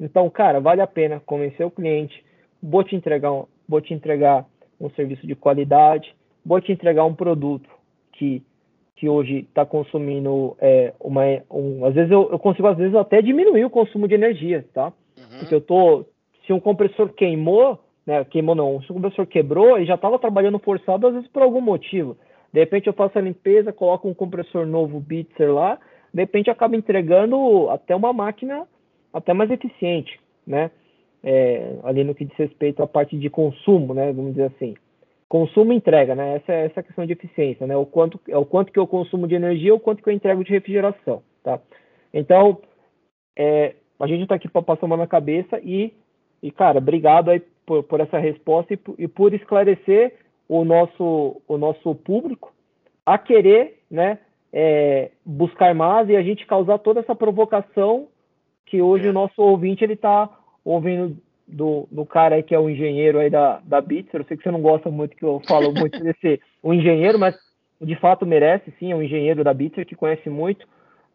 então, 0.01 0.31
cara, 0.31 0.61
vale 0.61 0.81
a 0.81 0.87
pena 0.87 1.21
convencer 1.21 1.67
o 1.67 1.71
cliente, 1.71 2.25
vou 2.63 2.85
te 2.85 2.95
entregar 2.95 3.33
um, 3.33 3.45
vou 3.69 3.81
te 3.81 3.93
entregar 3.93 4.47
um 4.81 4.89
serviço 4.91 5.27
de 5.27 5.35
qualidade, 5.35 6.15
vou 6.45 6.61
te 6.61 6.73
entregar 6.73 7.05
um 7.05 7.15
produto 7.15 7.69
que, 8.13 8.43
que 8.97 9.09
hoje 9.09 9.41
está 9.41 9.67
consumindo 9.67 10.57
é, 10.61 10.95
uma. 11.01 11.23
Um, 11.51 11.85
às 11.85 11.95
vezes 11.95 12.11
eu, 12.11 12.31
eu, 12.31 12.39
consigo, 12.39 12.69
às 12.69 12.77
vezes, 12.77 12.95
até 12.95 13.21
diminuir 13.21 13.65
o 13.65 13.71
consumo 13.71 14.07
de 14.07 14.15
energia, 14.15 14.65
tá? 14.73 14.93
Uhum. 15.19 15.39
Porque 15.41 15.55
eu 15.55 15.61
tô. 15.61 16.05
Se 16.47 16.53
um 16.53 16.61
compressor 16.61 17.11
queimou, 17.11 17.79
né? 18.07 18.25
Queimou 18.25 18.55
não, 18.55 18.81
se 18.83 18.91
o 18.91 18.95
compressor 18.95 19.27
quebrou 19.27 19.79
e 19.79 19.85
já 19.85 19.97
estava 19.97 20.19
trabalhando 20.19 20.59
forçado, 20.59 21.07
às 21.07 21.15
vezes 21.15 21.29
por 21.29 21.43
algum 21.43 21.61
motivo. 21.61 22.17
De 22.53 22.61
repente 22.61 22.87
eu 22.87 22.93
faço 22.93 23.19
a 23.19 23.23
limpeza, 23.23 23.73
coloco 23.73 24.09
um 24.09 24.15
compressor 24.15 24.67
novo 24.67 25.01
Bitzer 25.01 25.53
lá, 25.53 25.79
de 26.13 26.23
repente 26.23 26.51
acaba 26.51 26.77
entregando 26.77 27.69
até 27.71 27.95
uma 27.95 28.13
máquina 28.13 28.67
até 29.13 29.33
mais 29.33 29.51
eficiente, 29.51 30.19
né? 30.47 30.71
É, 31.23 31.77
ali 31.83 32.05
no 32.05 32.15
que 32.15 32.25
diz 32.25 32.37
respeito 32.37 32.83
à 32.83 32.87
parte 32.87 33.19
de 33.19 33.29
consumo, 33.29 33.93
né? 33.93 34.13
Vamos 34.13 34.33
dizer 34.33 34.53
assim. 34.55 34.75
Consumo 35.29 35.73
e 35.73 35.77
entrega, 35.77 36.15
né? 36.15 36.37
Essa 36.37 36.53
é 36.53 36.67
essa 36.67 36.83
questão 36.83 37.05
de 37.05 37.13
eficiência, 37.13 37.67
né? 37.67 37.77
O 37.77 37.85
quanto, 37.85 38.21
é 38.29 38.37
o 38.37 38.47
quanto 38.47 38.73
que 38.73 38.79
eu 38.79 38.87
consumo 38.87 39.27
de 39.27 39.35
energia, 39.35 39.75
o 39.75 39.81
quanto 39.81 40.03
que 40.03 40.09
eu 40.09 40.15
entrego 40.15 40.43
de 40.43 40.53
refrigeração, 40.53 41.23
tá? 41.43 41.61
Então, 42.15 42.59
é, 43.37 43.75
a 44.01 44.07
gente 44.07 44.23
está 44.23 44.37
aqui 44.37 44.49
para 44.49 44.63
passar 44.63 44.87
uma 44.87 44.97
na 44.97 45.07
cabeça 45.07 45.61
e, 45.63 45.93
e 46.43 46.51
cara, 46.51 46.79
obrigado 46.79 47.31
aí 47.31 47.43
por, 47.67 47.83
por 47.83 48.01
essa 48.01 48.19
resposta 48.19 48.73
e, 48.73 48.79
e 48.99 49.09
por 49.09 49.35
esclarecer 49.35 50.15
o 50.49 50.65
nosso, 50.65 51.43
o 51.47 51.59
nosso 51.59 51.95
público 51.95 52.53
a 53.05 53.19
querer 53.19 53.83
né, 53.91 54.19
é, 54.53 55.11
buscar 55.25 55.75
mais 55.75 56.09
e 56.09 56.17
a 56.17 56.23
gente 56.23 56.47
causar 56.47 56.79
toda 56.79 57.01
essa 57.01 57.15
provocação 57.15 58.09
que 58.67 58.81
hoje 58.81 59.07
é. 59.07 59.11
o 59.11 59.13
nosso 59.13 59.41
ouvinte 59.41 59.85
ele 59.85 59.95
está 59.95 60.29
ouvindo 60.65 61.17
do, 61.47 61.89
do 61.91 62.05
cara 62.05 62.37
aí 62.37 62.43
que 62.43 62.55
é 62.55 62.59
o 62.59 62.69
engenheiro 62.69 63.19
aí 63.19 63.31
da, 63.31 63.61
da 63.61 63.81
Bitzer. 63.81 64.21
Eu 64.21 64.25
sei 64.25 64.37
que 64.37 64.43
você 64.43 64.51
não 64.51 64.61
gosta 64.61 64.91
muito 64.91 65.17
que 65.17 65.25
eu 65.25 65.41
falo 65.47 65.73
muito 65.73 65.99
desse 66.03 66.41
o 66.63 66.73
engenheiro, 66.73 67.19
mas 67.19 67.35
de 67.81 67.95
fato 67.97 68.27
merece 68.27 68.73
sim, 68.79 68.93
é 68.93 68.97
um 68.97 69.03
engenheiro 69.03 69.45
da 69.45 69.55
Bitzer 69.55 69.87
que 69.87 69.97
conhece 69.97 70.29
muito, 70.29 70.67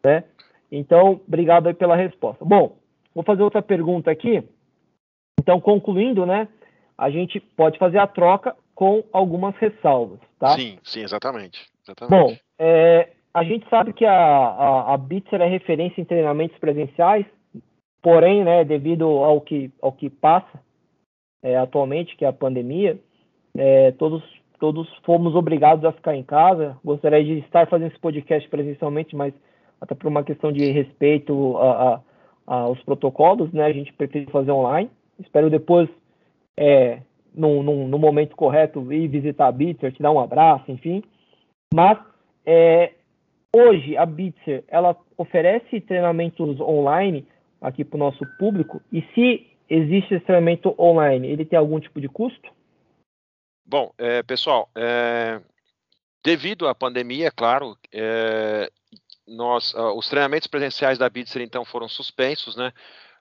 né? 0.02 0.24
Então, 0.72 1.20
obrigado 1.26 1.68
aí 1.68 1.74
pela 1.74 1.94
resposta. 1.94 2.44
Bom, 2.44 2.76
vou 3.14 3.22
fazer 3.22 3.42
outra 3.42 3.62
pergunta 3.62 4.10
aqui. 4.10 4.42
Então, 5.38 5.60
concluindo, 5.60 6.26
né? 6.26 6.48
A 6.96 7.10
gente 7.10 7.38
pode 7.38 7.78
fazer 7.78 7.98
a 7.98 8.06
troca 8.06 8.56
com 8.74 9.04
algumas 9.12 9.54
ressalvas, 9.56 10.18
tá? 10.38 10.50
Sim, 10.50 10.78
sim, 10.82 11.02
exatamente. 11.02 11.66
exatamente. 11.82 12.10
Bom, 12.10 12.36
é, 12.58 13.10
a 13.32 13.42
gente 13.44 13.68
sabe 13.68 13.92
que 13.92 14.04
a, 14.04 14.14
a, 14.14 14.94
a 14.94 14.96
Bitzer 14.96 15.40
é 15.40 15.46
referência 15.46 16.00
em 16.00 16.04
treinamentos 16.04 16.58
presenciais, 16.58 17.26
porém, 18.02 18.44
né, 18.44 18.64
devido 18.64 19.04
ao 19.06 19.40
que, 19.40 19.72
ao 19.80 19.92
que 19.92 20.10
passa 20.10 20.60
é, 21.42 21.56
atualmente, 21.56 22.16
que 22.16 22.24
é 22.24 22.28
a 22.28 22.32
pandemia, 22.32 22.98
é, 23.56 23.92
todos, 23.92 24.22
todos 24.58 24.88
fomos 25.04 25.34
obrigados 25.34 25.84
a 25.84 25.92
ficar 25.92 26.16
em 26.16 26.22
casa. 26.22 26.76
Gostaria 26.84 27.22
de 27.24 27.38
estar 27.40 27.68
fazendo 27.68 27.90
esse 27.90 28.00
podcast 28.00 28.48
presencialmente, 28.48 29.14
mas 29.14 29.34
até 29.80 29.94
por 29.94 30.08
uma 30.08 30.24
questão 30.24 30.50
de 30.50 30.70
respeito 30.70 31.56
a, 31.58 32.00
a, 32.46 32.54
aos 32.54 32.82
protocolos, 32.82 33.52
né, 33.52 33.64
a 33.64 33.72
gente 33.72 33.92
prefere 33.92 34.26
fazer 34.30 34.50
online. 34.50 34.90
Espero 35.18 35.50
depois 35.50 35.88
é, 36.56 37.00
no, 37.34 37.62
no, 37.62 37.98
momento 37.98 38.36
correto 38.36 38.92
ir 38.92 39.08
visitar 39.08 39.48
a 39.48 39.52
Bitzer, 39.52 39.92
te 39.92 40.02
dar 40.02 40.12
um 40.12 40.20
abraço, 40.20 40.70
enfim. 40.70 41.02
Mas 41.74 41.98
é, 42.46 42.92
hoje 43.54 43.96
a 43.96 44.06
Bitzer 44.06 44.64
ela 44.68 44.96
oferece 45.16 45.80
treinamentos 45.80 46.60
online 46.60 47.26
aqui 47.60 47.84
para 47.84 47.96
o 47.96 48.00
nosso 48.00 48.24
público 48.38 48.80
e 48.92 49.02
se 49.14 49.46
existe 49.68 50.14
esse 50.14 50.24
treinamento 50.24 50.74
online, 50.78 51.28
ele 51.28 51.44
tem 51.44 51.58
algum 51.58 51.80
tipo 51.80 52.00
de 52.00 52.08
custo? 52.08 52.52
Bom, 53.66 53.92
é, 53.96 54.22
pessoal, 54.22 54.68
é, 54.76 55.40
devido 56.22 56.68
à 56.68 56.74
pandemia, 56.74 57.30
claro, 57.30 57.76
é, 57.92 58.70
nós, 59.26 59.72
uh, 59.74 59.96
os 59.96 60.08
treinamentos 60.08 60.46
presenciais 60.46 60.98
da 60.98 61.08
Bitzer 61.08 61.42
então 61.42 61.64
foram 61.64 61.88
suspensos, 61.88 62.56
né? 62.56 62.72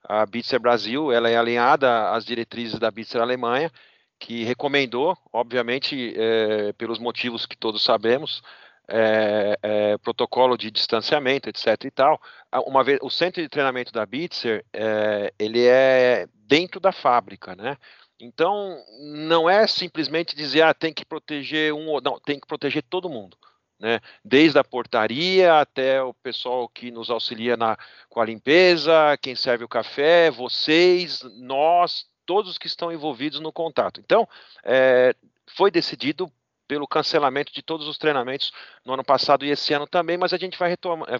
A 0.04 0.26
Bitzer 0.26 0.60
Brasil, 0.60 1.14
ela 1.14 1.30
é 1.30 1.38
alinhada 1.38 2.12
às 2.12 2.26
diretrizes 2.26 2.78
da 2.78 2.92
Bitzer 2.92 3.22
Alemanha 3.22 3.72
que 4.20 4.44
recomendou, 4.44 5.18
obviamente, 5.32 6.14
é, 6.18 6.74
pelos 6.74 7.00
motivos 7.00 7.46
que 7.46 7.58
todos 7.58 7.84
sabemos, 7.84 8.42
é, 8.88 9.58
é, 9.62 9.98
protocolo 9.98 10.58
de 10.58 10.70
distanciamento, 10.70 11.50
etc. 11.50 11.86
e 11.86 11.92
tal. 11.92 12.22
Uma 12.66 12.84
vez, 12.84 13.00
o 13.02 13.10
centro 13.10 13.42
de 13.42 13.50
treinamento 13.50 13.92
da 13.92 14.06
Bitzer, 14.06 14.66
é, 14.74 15.34
ele 15.40 15.66
é 15.66 16.28
dentro 16.48 16.80
da 16.80 16.92
fábrica, 16.92 17.56
né? 17.56 17.78
Então, 18.20 18.82
não 19.02 19.50
é 19.50 19.68
simplesmente 19.68 20.36
dizer, 20.36 20.62
ah, 20.62 20.74
tem 20.74 20.94
que 20.94 21.04
proteger 21.04 21.74
um 21.74 21.88
ou 21.90 22.02
não, 22.02 22.20
tem 22.20 22.40
que 22.40 22.48
proteger 22.48 22.84
todo 22.84 23.10
mundo. 23.10 23.38
Né? 23.80 24.00
Desde 24.24 24.58
a 24.58 24.64
portaria 24.64 25.60
até 25.60 26.02
o 26.02 26.14
pessoal 26.14 26.70
que 26.70 26.90
nos 26.90 27.10
auxilia 27.10 27.58
na, 27.58 27.78
com 28.08 28.22
a 28.22 28.26
limpeza, 28.26 29.18
quem 29.22 29.36
serve 29.36 29.66
o 29.66 29.68
café, 29.68 30.32
vocês, 30.32 31.22
nós, 31.38 32.06
todos 32.26 32.52
os 32.52 32.58
que 32.58 32.68
estão 32.68 32.92
envolvidos 32.92 33.40
no 33.40 33.52
contato. 33.52 34.00
Então, 34.00 34.28
é, 34.64 35.16
foi 35.56 35.72
decidido 35.72 36.32
pelo 36.68 36.88
cancelamento 36.88 37.54
de 37.54 37.62
todos 37.62 37.88
os 37.88 37.98
treinamentos 37.98 38.52
no 38.86 38.94
ano 38.94 39.04
passado 39.04 39.46
e 39.46 39.50
esse 39.50 39.74
ano 39.74 39.86
também, 39.86 40.18
mas 40.18 40.34
a 40.34 40.38
gente 40.38 40.58
vai 40.58 40.70
retomar, 40.70 41.10
é, 41.10 41.18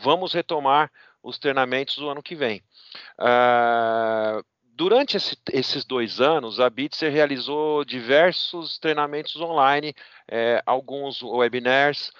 vamos 0.00 0.32
retomar 0.32 0.90
os 1.22 1.38
treinamentos 1.38 1.96
do 1.96 2.08
ano 2.08 2.22
que 2.22 2.34
vem. 2.34 2.62
Uh, 3.18 4.44
durante 4.74 5.16
esse, 5.16 5.36
esses 5.52 5.84
dois 5.84 6.20
anos, 6.20 6.58
a 6.58 6.68
Bitzer 6.68 7.12
realizou 7.12 7.84
diversos 7.84 8.78
treinamentos 8.78 9.36
online, 9.36 9.94
é, 10.28 10.62
alguns 10.66 11.22
webinars. 11.22 12.10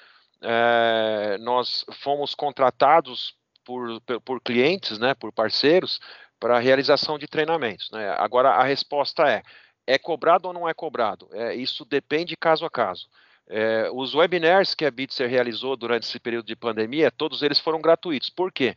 É, 0.41 1.39
nós 1.39 1.85
fomos 1.93 2.35
contratados 2.35 3.35
por, 3.65 4.01
por 4.25 4.41
clientes, 4.41 4.99
né, 4.99 5.15
por 5.15 5.33
parceiros, 5.33 6.01
para 6.43 6.57
a 6.57 6.61
realização 6.61 7.17
de 7.17 7.29
treinamentos. 7.29 7.89
Né? 7.93 8.13
Agora, 8.19 8.51
a 8.51 8.65
resposta 8.65 9.31
é: 9.31 9.45
é 9.87 9.97
cobrado 9.97 10.49
ou 10.49 10.53
não 10.53 10.69
é 10.69 10.75
cobrado? 10.75 11.29
É, 11.31 11.55
isso 11.55 11.85
depende 11.85 12.37
caso 12.37 12.67
a 12.67 12.71
caso. 12.71 13.07
É, 13.49 13.89
os 13.93 14.13
webinars 14.13 14.75
que 14.75 14.85
a 14.85 14.91
Bitzer 14.91 15.31
realizou 15.31 15.77
durante 15.77 16.03
esse 16.03 16.19
período 16.19 16.47
de 16.47 16.57
pandemia, 16.57 17.13
todos 17.13 17.43
eles 17.43 17.61
foram 17.61 17.81
gratuitos. 17.81 18.29
Por 18.29 18.51
quê? 18.51 18.75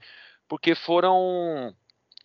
Porque 0.47 0.75
foram 0.75 1.75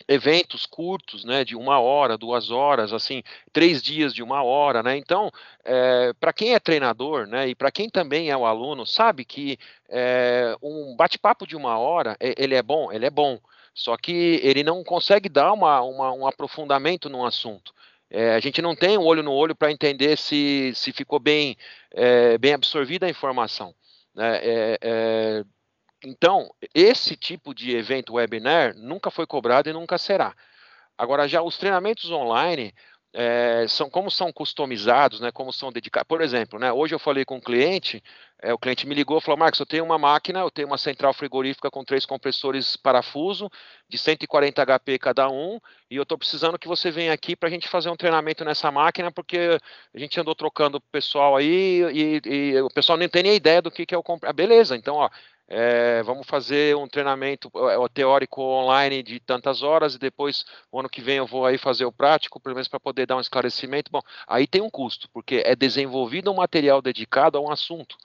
eventos 0.07 0.67
curtos, 0.67 1.25
né, 1.25 1.45
de 1.45 1.57
uma 1.57 1.79
hora, 1.79 2.19
duas 2.19 2.51
horas, 2.51 2.93
assim, 2.93 3.23
três 3.53 3.83
dias 3.83 4.13
de 4.13 4.23
uma 4.23 4.43
hora, 4.43 4.83
né? 4.83 4.97
Então, 4.97 5.31
é, 5.65 6.13
para 6.19 6.33
quem 6.33 6.55
é 6.55 6.59
treinador, 6.59 7.27
né, 7.27 7.49
e 7.49 7.55
para 7.55 7.71
quem 7.71 7.89
também 7.89 8.31
é 8.31 8.37
o 8.37 8.47
aluno, 8.47 8.85
sabe 8.85 9.25
que 9.25 9.59
é, 9.89 10.55
um 10.63 10.97
bate-papo 10.97 11.47
de 11.47 11.55
uma 11.57 11.79
hora, 11.79 12.17
ele 12.19 12.55
é 12.55 12.63
bom, 12.63 12.91
ele 12.93 13.07
é 13.07 13.11
bom. 13.11 13.39
Só 13.81 13.97
que 13.97 14.39
ele 14.43 14.63
não 14.63 14.85
consegue 14.85 15.27
dar 15.27 15.55
uma, 15.55 15.81
uma 15.81 16.13
um 16.13 16.27
aprofundamento 16.27 17.09
no 17.09 17.25
assunto. 17.25 17.73
É, 18.11 18.35
a 18.35 18.39
gente 18.41 18.61
não 18.61 18.77
tem 18.77 18.99
um 18.99 19.07
olho 19.07 19.23
no 19.23 19.33
olho 19.33 19.57
para 19.57 19.73
entender 19.73 20.19
se, 20.19 20.71
se 20.75 20.93
ficou 20.93 21.19
bem, 21.19 21.57
é, 21.91 22.37
bem 22.37 22.53
absorvida 22.53 23.07
a 23.07 23.09
informação. 23.09 23.75
Né? 24.15 24.39
É, 24.43 24.79
é, 24.83 25.45
então, 26.05 26.53
esse 26.75 27.17
tipo 27.17 27.55
de 27.55 27.75
evento 27.75 28.13
webinar 28.13 28.77
nunca 28.77 29.11
foi 29.11 29.27
cobrado 29.27 29.71
e 29.71 29.73
nunca 29.73 29.97
será. 29.97 30.35
Agora, 30.99 31.27
já 31.27 31.41
os 31.41 31.57
treinamentos 31.57 32.11
online, 32.11 32.75
é, 33.15 33.65
são 33.67 33.89
como 33.89 34.11
são 34.11 34.31
customizados, 34.31 35.21
né, 35.21 35.33
como 35.33 35.55
são 35.55 35.73
dedicados. 35.73 36.07
Por 36.07 36.21
exemplo, 36.21 36.59
né, 36.59 36.71
hoje 36.71 36.95
eu 36.95 36.99
falei 36.99 37.25
com 37.25 37.37
um 37.37 37.41
cliente, 37.41 38.03
é, 38.43 38.53
o 38.55 38.59
cliente 38.59 38.87
me 38.87 38.95
ligou 38.95 39.19
e 39.19 39.21
falou, 39.21 39.39
Marcos, 39.39 39.61
eu 39.61 39.67
tenho 39.67 39.85
uma 39.85 39.99
máquina, 39.99 40.41
eu 40.41 40.51
tenho 40.51 40.69
uma 40.69 40.79
central 40.79 41.13
frigorífica 41.13 41.71
com 41.71 41.85
três 41.85 42.07
compressores 42.07 42.77
parafuso 42.77 43.51
de 43.89 43.99
140 43.99 44.65
HP 44.65 44.99
cada 44.99 45.29
um, 45.29 45.61
e 45.91 45.97
eu 45.97 46.03
estou 46.03 46.17
precisando 46.17 46.59
que 46.59 46.69
você 46.69 46.91
venha 46.91 47.13
aqui 47.13 47.37
para 47.37 47.49
a 47.49 47.53
gente 47.53 47.69
fazer 47.69 47.91
um 47.91 47.97
treinamento 47.97 48.45
nessa 48.45 48.71
máquina, 48.71 49.13
porque 49.13 49.59
a 49.95 49.99
gente 49.99 50.19
andou 50.19 50.35
trocando 50.35 50.79
o 50.79 50.81
pessoal 50.81 51.37
aí 51.37 51.83
e, 51.93 52.21
e, 52.25 52.61
o 52.63 52.71
pessoal 52.71 52.97
não 52.97 53.09
tem 53.09 53.23
nem 53.23 53.35
ideia 53.35 53.61
do 53.61 53.71
que, 53.71 53.85
que 53.85 53.95
é 53.95 53.99
o... 53.99 54.05
Ah, 54.23 54.33
beleza, 54.33 54.77
então, 54.77 54.97
ó, 54.97 55.11
é, 55.53 56.01
vamos 56.05 56.27
fazer 56.29 56.77
um 56.77 56.87
treinamento 56.87 57.51
é, 57.57 57.89
teórico 57.93 58.41
online 58.41 59.03
de 59.03 59.19
tantas 59.19 59.63
horas 59.63 59.97
e 59.97 59.99
depois, 59.99 60.45
o 60.71 60.79
ano 60.79 60.89
que 60.89 61.01
vem, 61.03 61.17
eu 61.17 61.27
vou 61.27 61.45
aí 61.45 61.59
fazer 61.59 61.85
o 61.85 61.93
prático, 61.93 62.39
pelo 62.39 62.55
menos 62.55 62.69
para 62.69 62.79
poder 62.79 63.05
dar 63.05 63.17
um 63.17 63.21
esclarecimento. 63.21 63.91
Bom, 63.91 64.01
aí 64.29 64.47
tem 64.47 64.63
um 64.63 64.71
custo, 64.71 65.11
porque 65.13 65.43
é 65.45 65.57
desenvolvido 65.57 66.31
um 66.31 66.37
material 66.37 66.81
dedicado 66.81 67.37
a 67.37 67.41
um 67.41 67.51
assunto. 67.51 67.97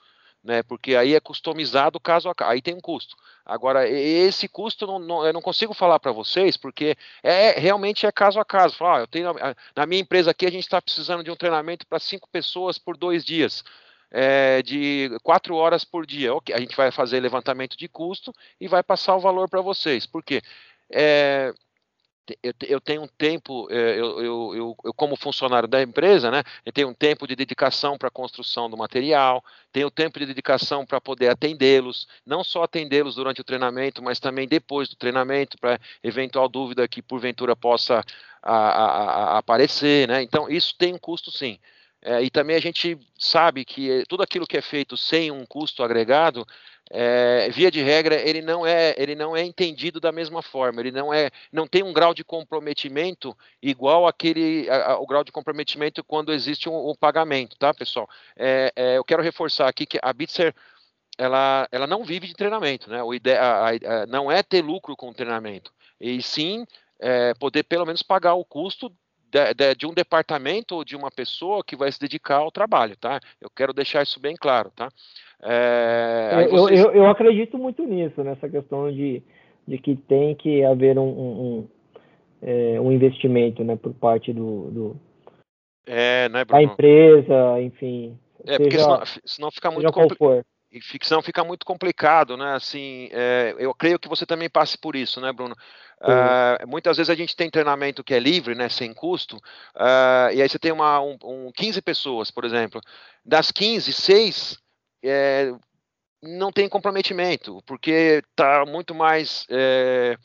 Né, 0.45 0.61
porque 0.61 0.95
aí 0.95 1.15
é 1.15 1.19
customizado 1.19 1.99
caso 1.99 2.29
a 2.29 2.35
caso, 2.35 2.51
aí 2.51 2.61
tem 2.61 2.75
um 2.75 2.79
custo. 2.79 3.17
Agora, 3.43 3.89
esse 3.89 4.47
custo 4.47 4.85
não, 4.85 4.99
não, 4.99 5.25
eu 5.25 5.33
não 5.33 5.41
consigo 5.41 5.73
falar 5.73 5.99
para 5.99 6.11
vocês, 6.11 6.55
porque 6.55 6.95
é 7.23 7.59
realmente 7.59 8.05
é 8.05 8.11
caso 8.11 8.39
a 8.39 8.45
caso. 8.45 8.75
Falar, 8.75 8.97
ah, 8.97 8.99
eu 9.01 9.07
tenho 9.07 9.33
na 9.75 9.85
minha 9.87 10.01
empresa 10.01 10.29
aqui 10.29 10.45
a 10.45 10.51
gente 10.51 10.65
está 10.65 10.79
precisando 10.79 11.23
de 11.23 11.31
um 11.31 11.35
treinamento 11.35 11.87
para 11.87 11.97
cinco 11.97 12.29
pessoas 12.29 12.77
por 12.77 12.95
dois 12.95 13.25
dias 13.25 13.63
é, 14.11 14.61
de 14.61 15.09
quatro 15.23 15.55
horas 15.55 15.83
por 15.83 16.05
dia. 16.05 16.33
Okay, 16.35 16.55
a 16.55 16.59
gente 16.59 16.75
vai 16.75 16.91
fazer 16.91 17.19
levantamento 17.19 17.75
de 17.77 17.87
custo 17.87 18.33
e 18.59 18.67
vai 18.67 18.83
passar 18.83 19.15
o 19.15 19.19
valor 19.19 19.49
para 19.49 19.61
vocês. 19.61 20.05
Por 20.05 20.23
quê? 20.23 20.41
É, 20.89 21.53
eu, 22.41 22.53
eu, 22.67 22.81
tenho 22.81 23.03
um 23.03 23.07
tempo, 23.07 23.67
é, 23.69 23.99
eu, 23.99 24.23
eu, 24.23 24.75
eu, 24.83 24.93
como 24.93 25.15
funcionário 25.15 25.67
da 25.67 25.81
empresa, 25.81 26.31
né, 26.31 26.43
eu 26.65 26.71
tenho 26.71 26.89
um 26.89 26.93
tempo 26.93 27.27
de 27.27 27.35
dedicação 27.35 27.97
para 27.97 28.07
a 28.07 28.11
construção 28.11 28.69
do 28.69 28.77
material, 28.77 29.43
tenho 29.71 29.91
tempo 29.91 30.19
de 30.19 30.25
dedicação 30.25 30.85
para 30.85 30.99
poder 30.99 31.29
atendê-los, 31.29 32.07
não 32.25 32.43
só 32.43 32.63
atendê-los 32.63 33.15
durante 33.15 33.41
o 33.41 33.43
treinamento, 33.43 34.01
mas 34.01 34.19
também 34.19 34.47
depois 34.47 34.89
do 34.89 34.95
treinamento, 34.95 35.57
para 35.57 35.79
eventual 36.03 36.49
dúvida 36.49 36.87
que 36.87 37.01
porventura 37.01 37.55
possa 37.55 38.03
a, 38.41 38.55
a, 38.55 39.35
a 39.35 39.37
aparecer, 39.37 40.07
né? 40.07 40.21
Então, 40.21 40.49
isso 40.49 40.75
tem 40.77 40.93
um 40.93 40.99
custo 40.99 41.31
sim. 41.31 41.59
É, 42.01 42.21
e 42.21 42.29
também 42.29 42.55
a 42.55 42.61
gente 42.61 42.99
sabe 43.17 43.65
que 43.65 44.03
tudo 44.07 44.21
aquilo 44.21 44.45
que 44.45 44.55
é 44.55 44.61
feito 44.61 44.95
sem 44.95 45.31
um 45.31 45.43
custo 45.43 45.81
agregado, 45.81 46.45
é, 46.91 47.49
via 47.49 47.71
de 47.71 47.81
regra, 47.81 48.15
ele 48.15 48.41
não 48.41 48.65
é 48.65 48.93
ele 48.97 49.15
não 49.15 49.35
é 49.35 49.43
entendido 49.43 49.99
da 49.99 50.11
mesma 50.11 50.41
forma. 50.41 50.81
Ele 50.81 50.91
não 50.91 51.13
é 51.13 51.31
não 51.51 51.67
tem 51.67 51.83
um 51.83 51.93
grau 51.93 52.13
de 52.13 52.23
comprometimento 52.23 53.35
igual 53.61 54.07
aquele 54.07 54.69
a, 54.69 54.91
a, 54.91 54.99
o 54.99 55.05
grau 55.05 55.23
de 55.23 55.31
comprometimento 55.31 56.03
quando 56.03 56.31
existe 56.33 56.69
um, 56.69 56.89
um 56.89 56.95
pagamento, 56.95 57.57
tá, 57.57 57.73
pessoal? 57.73 58.07
É, 58.37 58.71
é 58.75 58.97
eu 58.97 59.03
quero 59.03 59.23
reforçar 59.23 59.67
aqui 59.67 59.85
que 59.85 59.99
a 60.01 60.13
Bitser 60.13 60.53
ela, 61.17 61.67
ela 61.71 61.87
não 61.87 62.03
vive 62.03 62.27
de 62.27 62.33
treinamento, 62.33 62.89
né? 62.89 63.01
O 63.01 63.13
ideia, 63.13 63.41
a, 63.41 64.05
não 64.07 64.31
é 64.31 64.43
ter 64.43 64.61
lucro 64.61 64.95
com 64.95 65.09
o 65.09 65.13
treinamento, 65.13 65.71
e 65.99 66.21
sim 66.21 66.65
é, 66.99 67.33
poder 67.35 67.63
pelo 67.63 67.85
menos 67.85 68.03
pagar 68.03 68.35
o 68.35 68.45
custo 68.45 68.91
de, 69.31 69.53
de, 69.53 69.75
de, 69.75 69.85
um 69.87 69.93
departamento 69.93 70.75
ou 70.75 70.83
de 70.83 70.95
uma 70.95 71.11
pessoa 71.11 71.63
que 71.63 71.75
vai 71.75 71.91
se 71.91 71.99
dedicar 71.99 72.37
ao 72.37 72.51
trabalho, 72.51 72.95
tá? 72.97 73.19
Eu 73.41 73.49
quero 73.49 73.73
deixar 73.73 74.03
isso 74.03 74.19
bem 74.19 74.35
claro, 74.35 74.71
tá? 74.75 74.89
É, 75.41 76.47
vocês... 76.49 76.79
eu, 76.79 76.87
eu, 76.87 76.95
eu, 76.95 77.07
acredito 77.07 77.57
muito 77.57 77.83
nisso, 77.83 78.23
nessa 78.23 78.49
questão 78.49 78.91
de, 78.91 79.21
de 79.67 79.77
que 79.77 79.95
tem 79.95 80.35
que 80.35 80.63
haver 80.63 80.97
um, 80.97 81.03
um, 81.03 81.41
um, 81.41 81.67
é, 82.41 82.79
um 82.79 82.91
investimento, 82.91 83.63
né, 83.63 83.75
por 83.75 83.93
parte 83.93 84.33
do, 84.33 84.71
do 84.71 84.99
é, 85.85 86.29
né, 86.29 86.45
da 86.45 86.63
empresa, 86.63 87.61
enfim. 87.61 88.17
É, 88.47 88.57
porque 88.57 88.79
senão, 88.79 89.01
senão 89.25 89.51
fica 89.51 89.69
muito 89.71 89.91
complicado 89.91 90.45
e 90.71 90.81
ficção 90.81 91.21
fica 91.21 91.43
muito 91.43 91.65
complicado, 91.65 92.35
né? 92.35 92.53
Assim, 92.53 93.09
é, 93.11 93.55
eu 93.57 93.73
creio 93.73 93.99
que 93.99 94.09
você 94.09 94.25
também 94.25 94.49
passe 94.49 94.77
por 94.77 94.95
isso, 94.95 95.21
né, 95.21 95.31
Bruno? 95.31 95.55
Uh, 96.01 96.67
muitas 96.67 96.97
vezes 96.97 97.09
a 97.09 97.15
gente 97.15 97.35
tem 97.35 97.49
treinamento 97.49 98.03
que 98.03 98.13
é 98.13 98.19
livre, 98.19 98.53
né, 98.53 98.67
sem 98.67 98.93
custo, 98.93 99.37
uh, 99.37 100.29
e 100.33 100.41
aí 100.41 100.49
você 100.49 100.59
tem 100.59 100.71
uma, 100.71 100.99
um, 100.99 101.17
um 101.23 101.51
15 101.55 101.81
pessoas, 101.81 102.29
por 102.29 102.43
exemplo. 102.43 102.81
Das 103.23 103.49
15, 103.49 103.93
6 103.93 104.57
é, 105.03 105.53
não 106.21 106.51
tem 106.51 106.67
comprometimento, 106.67 107.63
porque 107.65 108.21
está 108.29 108.65
muito 108.65 108.93
mais 108.93 109.45
é, 109.49 110.17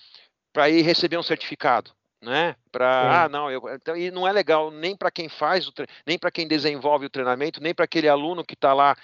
para 0.53 0.69
ir 0.69 0.83
receber 0.83 1.17
um 1.17 1.23
certificado 1.23 1.93
né? 2.23 2.55
Para 2.71 3.25
ah, 3.25 3.29
não, 3.29 3.51
eu, 3.51 3.63
então, 3.71 3.97
e 3.97 4.11
não 4.11 4.29
é 4.29 4.33
legal 4.33 4.71
nem 4.71 4.95
para 4.95 5.11
quem 5.11 5.29
faz 5.29 5.67
o 5.67 5.73
nem 6.07 6.19
para 6.19 6.31
quem 6.31 6.47
desenvolve 6.47 7.07
o 7.07 7.11
treinamento, 7.11 7.63
nem 7.63 7.75
para 7.75 7.85
aquele 7.85 8.09
aluno 8.09 8.45
que 8.45 8.55
está 8.55 8.75
lá 8.75 8.95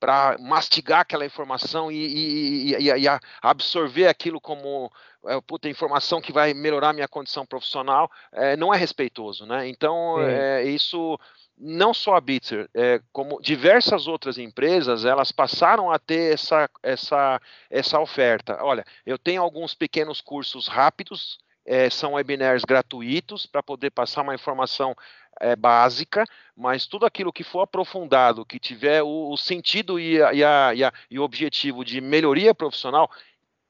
para 0.00 0.36
mastigar 0.40 1.00
aquela 1.00 1.26
informação 1.26 1.92
e, 1.92 1.96
e, 1.96 2.74
e, 2.74 3.04
e, 3.04 3.06
absorver 3.42 4.08
aquilo 4.08 4.40
como 4.40 4.90
é, 5.26 5.38
puta, 5.42 5.68
informação 5.68 6.20
que 6.20 6.32
vai 6.32 6.54
melhorar 6.54 6.94
minha 6.94 7.06
condição 7.06 7.44
profissional, 7.44 8.10
é, 8.32 8.56
não 8.56 8.72
é 8.72 8.78
respeitoso, 8.78 9.44
né? 9.44 9.68
Então, 9.68 10.20
é, 10.22 10.64
isso 10.64 11.18
não 11.60 11.92
só 11.92 12.16
a 12.16 12.20
Bitzer, 12.20 12.70
é, 12.72 13.02
como 13.12 13.38
diversas 13.42 14.08
outras 14.08 14.38
empresas, 14.38 15.04
elas 15.04 15.30
passaram 15.30 15.90
a 15.92 15.98
ter 15.98 16.32
essa, 16.32 16.70
essa, 16.82 17.40
essa 17.68 18.00
oferta. 18.00 18.58
Olha, 18.62 18.82
eu 19.04 19.18
tenho 19.18 19.42
alguns 19.42 19.74
pequenos 19.74 20.22
cursos 20.22 20.66
rápidos, 20.66 21.38
é, 21.66 21.90
são 21.90 22.14
webinars 22.14 22.64
gratuitos 22.64 23.44
para 23.44 23.62
poder 23.62 23.90
passar 23.90 24.22
uma 24.22 24.34
informação 24.34 24.96
é, 25.40 25.56
básica, 25.56 26.24
mas 26.54 26.86
tudo 26.86 27.06
aquilo 27.06 27.32
que 27.32 27.42
for 27.42 27.62
aprofundado, 27.62 28.44
que 28.44 28.60
tiver 28.60 29.02
o, 29.02 29.30
o 29.30 29.36
sentido 29.36 29.98
e, 29.98 30.22
a, 30.22 30.32
e, 30.32 30.44
a, 30.44 30.74
e, 30.74 30.84
a, 30.84 30.92
e 31.10 31.18
o 31.18 31.22
objetivo 31.22 31.84
de 31.84 32.00
melhoria 32.00 32.54
profissional, 32.54 33.10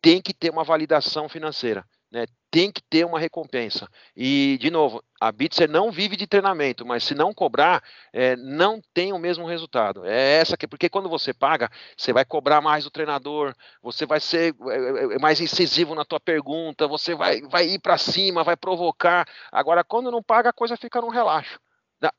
tem 0.03 0.21
que 0.21 0.35
ter 0.35 0.51
uma 0.51 0.65
validação 0.65 1.29
financeira. 1.29 1.85
Né, 2.11 2.27
tem 2.51 2.73
que 2.73 2.83
ter 2.83 3.07
uma 3.07 3.21
recompensa. 3.21 3.89
E, 4.17 4.59
de 4.61 4.69
novo, 4.69 5.01
a 5.21 5.31
Bitser 5.31 5.71
não 5.71 5.93
vive 5.93 6.17
de 6.17 6.27
treinamento, 6.27 6.85
mas 6.85 7.05
se 7.05 7.15
não 7.15 7.33
cobrar, 7.33 7.83
é, 8.13 8.35
não 8.35 8.81
tem 8.93 9.13
o 9.13 9.19
mesmo 9.19 9.47
resultado. 9.47 10.05
É 10.05 10.39
essa 10.41 10.57
que, 10.57 10.67
porque 10.67 10.89
quando 10.89 11.09
você 11.09 11.33
paga, 11.33 11.71
você 11.97 12.13
vai 12.13 12.25
cobrar 12.25 12.61
mais 12.61 12.83
do 12.83 12.91
treinador, 12.91 13.55
você 13.81 14.05
vai 14.05 14.19
ser 14.19 14.57
é, 14.69 14.75
é, 14.75 15.15
é 15.15 15.19
mais 15.21 15.41
incisivo 15.41 15.95
na 15.95 16.05
tua 16.05 16.19
pergunta, 16.19 16.89
você 16.89 17.15
vai, 17.15 17.41
vai 17.43 17.69
ir 17.69 17.79
para 17.79 17.97
cima, 17.97 18.43
vai 18.43 18.57
provocar. 18.57 19.29
Agora, 19.53 19.85
quando 19.85 20.11
não 20.11 20.23
paga, 20.23 20.51
a 20.51 20.55
coisa 20.55 20.77
fica 20.77 21.01
num 21.01 21.11
relaxo. 21.11 21.61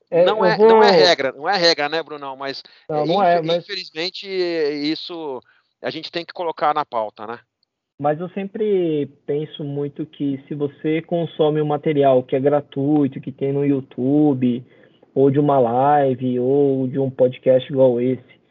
É, 0.09 0.23
não, 0.23 0.45
é, 0.45 0.55
vou... 0.55 0.69
não 0.69 0.83
é 0.83 0.91
regra, 0.91 1.31
não 1.31 1.49
é 1.49 1.57
regra, 1.57 1.89
né, 1.89 2.01
Brunão? 2.03 2.37
Mas, 2.37 2.61
não, 2.87 3.05
não 3.05 3.23
é, 3.23 3.41
mas 3.41 3.57
infelizmente 3.57 4.27
isso 4.27 5.41
a 5.81 5.89
gente 5.89 6.11
tem 6.11 6.23
que 6.23 6.33
colocar 6.33 6.73
na 6.73 6.85
pauta, 6.85 7.25
né? 7.25 7.39
Mas 8.01 8.19
eu 8.19 8.27
sempre 8.29 9.07
penso 9.27 9.63
muito 9.63 10.07
que 10.07 10.43
se 10.47 10.55
você 10.55 11.03
consome 11.03 11.61
um 11.61 11.67
material 11.67 12.23
que 12.23 12.35
é 12.35 12.39
gratuito, 12.39 13.21
que 13.21 13.31
tem 13.31 13.53
no 13.53 13.63
YouTube, 13.63 14.65
ou 15.13 15.29
de 15.29 15.39
uma 15.39 15.59
live, 15.59 16.39
ou 16.39 16.87
de 16.87 16.97
um 16.97 17.11
podcast 17.11 17.71
igual 17.71 18.01
esse, 18.01 18.41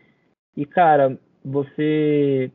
e 0.56 0.64
cara, 0.64 1.18
você 1.44 2.48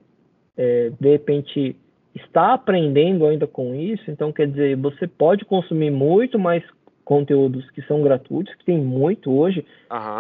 é, 0.55 0.89
de 0.97 1.09
repente 1.09 1.75
está 2.15 2.53
aprendendo 2.53 3.25
ainda 3.25 3.45
com 3.45 3.75
isso, 3.75 4.09
então 4.09 4.31
quer 4.31 4.47
dizer, 4.47 4.77
você 4.77 5.05
pode 5.05 5.43
consumir 5.43 5.91
muito 5.91 6.39
mais 6.39 6.63
conteúdos 7.03 7.69
que 7.71 7.81
são 7.81 8.01
gratuitos, 8.03 8.55
que 8.55 8.63
tem 8.63 8.77
muito 8.77 9.37
hoje. 9.37 9.65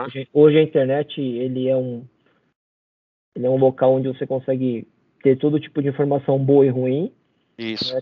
Hoje, 0.07 0.27
hoje 0.33 0.57
a 0.57 0.63
internet 0.63 1.21
ele 1.21 1.69
é 1.69 1.77
um 1.77 2.03
ele 3.33 3.45
é 3.45 3.49
um 3.49 3.57
local 3.57 3.93
onde 3.93 4.09
você 4.09 4.27
consegue 4.27 4.85
ter 5.25 5.37
todo 5.37 5.59
tipo 5.59 5.81
de 5.81 5.89
informação 5.89 6.37
boa 6.37 6.63
e 6.63 6.69
ruim, 6.69 7.11
Isso, 7.57 7.99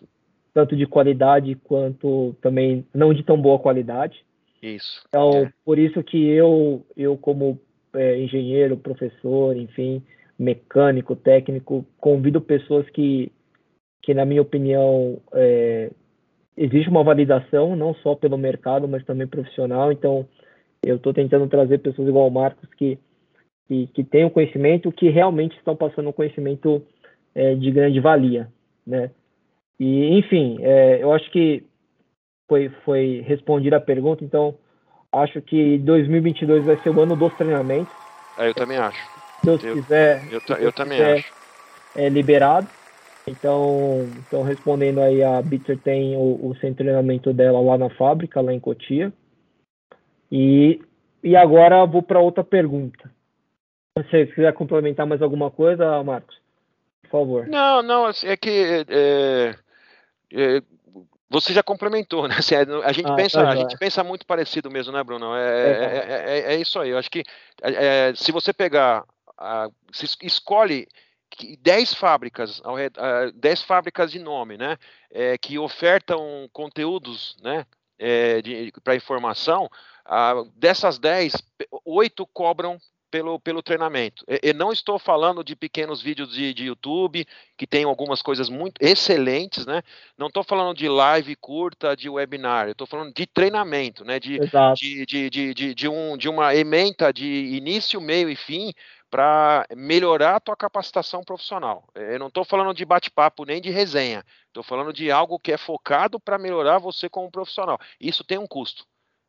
tanto 0.54 0.76
de 0.76 0.86
qualidade 0.86 1.56
quanto 1.64 2.36
também 2.42 2.86
não 2.94 3.14
de 3.14 3.24
tão 3.24 3.42
boa 3.42 3.58
qualidade. 3.58 4.26
isso. 4.62 5.02
Então, 5.08 5.32
É. 5.32 5.54
por 5.64 5.80
isso 5.80 6.04
que 6.04 6.22
eu, 6.28 6.86
eu 6.98 7.16
como 7.18 7.58
é, 7.94 8.20
engenheiro, 8.20 8.76
professor, 8.76 9.56
enfim, 9.56 10.04
mecânico, 10.38 11.16
técnico, 11.16 11.86
convido 11.98 12.42
pessoas 12.42 12.90
que, 12.90 13.32
que 14.02 14.14
na 14.14 14.26
minha 14.26 14.42
opinião, 14.42 15.22
é, 15.32 15.92
existe 16.58 16.90
uma 16.90 17.06
validação, 17.06 17.74
não 17.74 17.94
só 17.96 18.16
pelo 18.16 18.38
mercado, 18.38 18.86
mas 18.86 19.06
também 19.06 19.28
profissional. 19.28 19.94
Então, 19.94 20.28
eu 20.84 20.98
estou 20.98 21.14
tentando 21.14 21.48
trazer 21.48 21.78
pessoas 21.78 22.10
igual 22.10 22.28
o 22.28 22.32
Marcos 22.32 22.68
que, 22.78 23.00
que, 23.70 23.88
que 23.88 24.04
tenham 24.04 24.30
conhecimento, 24.30 24.92
que 24.92 25.08
realmente 25.08 25.56
estão 25.56 25.74
passando 25.74 26.10
um 26.10 26.14
conhecimento 26.14 26.86
é, 27.36 27.56
de 27.56 27.72
grande 27.72 28.00
valia, 28.00 28.48
né? 28.86 29.12
E, 29.80 30.18
enfim, 30.18 30.58
é, 30.62 31.02
eu 31.02 31.12
acho 31.12 31.30
que 31.32 31.64
foi, 32.48 32.70
foi 32.86 33.24
respondida 33.26 33.78
a 33.78 33.82
pergunta, 33.82 34.24
então 34.24 34.56
acho 35.12 35.42
que 35.42 35.78
2022 35.80 36.66
vai 36.66 36.78
ser 36.82 36.90
o 36.90 37.02
ano 37.02 37.16
dos 37.16 37.34
treinamentos. 37.36 37.94
É, 38.38 38.48
eu 38.48 38.54
também 38.54 38.78
acho. 38.78 39.04
Se 39.40 39.46
Deus 39.46 39.64
Eu- 39.64 39.76
quiser, 39.76 40.28
Eu, 40.32 40.42
eu 40.58 40.72
também 40.72 40.98
quiser, 40.98 41.18
acho. 41.18 41.34
é 41.96 42.10
liberado. 42.10 42.70
Então, 43.28 44.10
então 44.28 44.44
respondendo 44.44 45.00
aí, 45.00 45.24
a 45.24 45.42
Bitzer 45.42 45.80
tem 45.80 46.18
o, 46.18 46.48
o 46.48 46.54
centro 46.56 46.70
de 46.70 46.76
treinamento 46.84 47.32
dela 47.34 47.62
lá 47.62 47.78
na 47.78 47.90
fábrica, 47.92 48.42
lá 48.42 48.54
em 48.54 48.60
Cotia. 48.60 49.14
E, 50.32 50.82
e 51.24 51.36
agora 51.36 51.86
vou 51.86 52.04
para 52.04 52.20
outra 52.20 52.44
pergunta. 52.44 53.10
Se 53.98 54.04
você 54.04 54.26
quiser 54.28 54.54
complementar 54.54 55.06
mais 55.06 55.22
alguma 55.22 55.50
coisa, 55.52 56.04
Marcos, 56.04 56.43
por 57.14 57.20
favor. 57.20 57.47
Não, 57.47 57.84
não, 57.84 58.05
assim, 58.07 58.28
é 58.28 58.36
que 58.36 58.49
é, 58.89 59.55
é, 60.32 60.64
você 61.30 61.53
já 61.53 61.61
complementou, 61.61 62.28
né? 62.28 62.36
Assim, 62.39 62.55
a 62.55 62.91
gente 62.91 63.07
Ah, 63.11 63.16
pensa, 63.16 63.43
tá 63.43 63.51
a 63.51 63.55
gente 63.55 63.78
pensa 63.78 64.03
muito 64.03 64.26
parecido 64.26 64.72
mesmo, 64.72 64.91
né, 64.91 65.03
Bruno? 65.03 65.36
É, 65.36 65.41
É, 65.41 65.70
é, 65.70 65.74
é- 65.76 66.39
é- 66.51 66.53
é 66.53 66.57
isso 66.57 66.80
aí. 66.80 66.89
Eu 66.89 66.97
acho 66.97 67.11
que 67.11 67.24
é, 67.61 68.09
é, 68.09 68.16
se 68.16 68.32
você 68.32 68.51
pegar, 68.51 69.05
a, 69.38 69.70
se 69.91 70.05
es- 70.05 70.18
escolhe 70.24 70.88
que 71.30 71.55
10 71.57 71.93
fábricas, 71.93 72.59
ao 72.64 72.76
red- 72.76 72.97
ah, 72.97 73.32
10 73.36 73.61
fábricas 73.61 74.11
de 74.11 74.18
nome, 74.20 74.57
né? 74.57 74.78
é, 75.11 75.38
que 75.38 75.59
ofertam 75.59 76.49
conteúdos, 76.51 77.38
né? 77.43 77.66
para 78.84 78.95
informação, 78.95 79.70
ah, 80.03 80.43
dessas 80.55 80.97
10, 80.99 81.39
pe- 81.57 81.68
oito 81.86 82.26
cobram 82.28 82.78
pelo, 83.14 83.39
pelo 83.39 83.61
treinamento. 83.61 84.26
E, 84.28 84.49
e 84.49 84.53
não 84.53 84.72
estou 84.72 84.97
falando 84.97 85.43
de 85.43 85.55
pequenos 85.55 86.01
vídeos 86.01 86.34
de, 86.34 86.51
de 86.51 86.66
YouTube, 86.66 87.28
que 87.55 87.68
tem 87.68 87.84
algumas 87.84 88.24
coisas 88.24 88.49
muito 88.49 88.82
excelentes, 88.82 89.68
né? 89.68 89.84
Não 90.18 90.28
estou 90.28 90.43
falando 90.43 90.76
de 90.76 90.89
live 90.89 91.36
curta, 91.36 91.95
de 91.95 92.09
webinar, 92.09 92.66
eu 92.66 92.72
estou 92.72 92.88
falando 92.88 93.14
de 93.14 93.28
treinamento, 93.28 94.03
né? 94.03 94.20
De, 94.20 94.39
de, 94.74 95.05
de, 95.05 95.30
de, 95.30 95.53
de, 95.53 95.76
de 95.76 95.88
um, 95.88 96.18
de 96.18 96.28
uma 96.28 96.55
ementa 96.55 97.14
de 97.14 97.28
início, 97.55 98.01
meio 98.01 98.32
e 98.32 98.36
fim 98.36 98.74
para 99.11 99.68
melhorar 99.78 100.38
a 100.38 100.39
tua 100.39 100.55
capacitação 100.55 101.24
profissional. 101.24 101.88
Eu 101.93 102.18
não 102.18 102.30
estou 102.30 102.43
falando 102.43 102.74
de 102.74 102.84
bate-papo 102.84 103.45
nem 103.45 103.61
de 103.61 103.70
resenha, 103.70 104.26
estou 104.47 104.64
falando 104.64 104.91
de 104.91 105.11
algo 105.11 105.38
que 105.38 105.51
é 105.51 105.57
focado 105.57 106.20
para 106.20 106.39
melhorar 106.39 106.80
você 106.80 107.07
como 107.07 107.30
profissional. 107.30 107.78
Isso 107.99 108.24
tem 108.24 108.39
um 108.39 108.47
custo. 108.47 108.88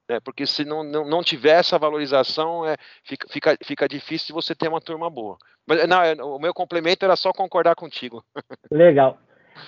Né? 0.08 0.20
Porque 0.20 0.46
se 0.46 0.64
não, 0.64 0.82
não, 0.82 1.08
não 1.08 1.22
tiver 1.22 1.58
essa 1.58 1.78
valorização, 1.78 2.66
é, 2.66 2.76
fica, 3.02 3.26
fica, 3.28 3.58
fica 3.64 3.88
difícil 3.88 4.34
você 4.34 4.54
ter 4.54 4.68
uma 4.68 4.80
turma 4.80 5.08
boa. 5.08 5.38
Mas 5.66 5.86
não, 5.88 6.02
é, 6.02 6.14
o 6.22 6.38
meu 6.38 6.52
complemento 6.52 7.04
era 7.04 7.16
só 7.16 7.32
concordar 7.32 7.74
contigo. 7.74 8.22
Legal. 8.70 9.18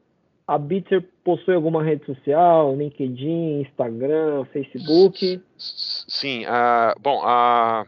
a 0.46 0.58
Bitzer 0.58 1.02
possui 1.24 1.54
alguma 1.54 1.82
rede 1.82 2.04
social, 2.04 2.76
LinkedIn, 2.76 3.62
Instagram, 3.62 4.44
Facebook? 4.52 5.40
Sim, 5.56 6.44
a, 6.46 6.94
bom, 7.00 7.22
a, 7.22 7.86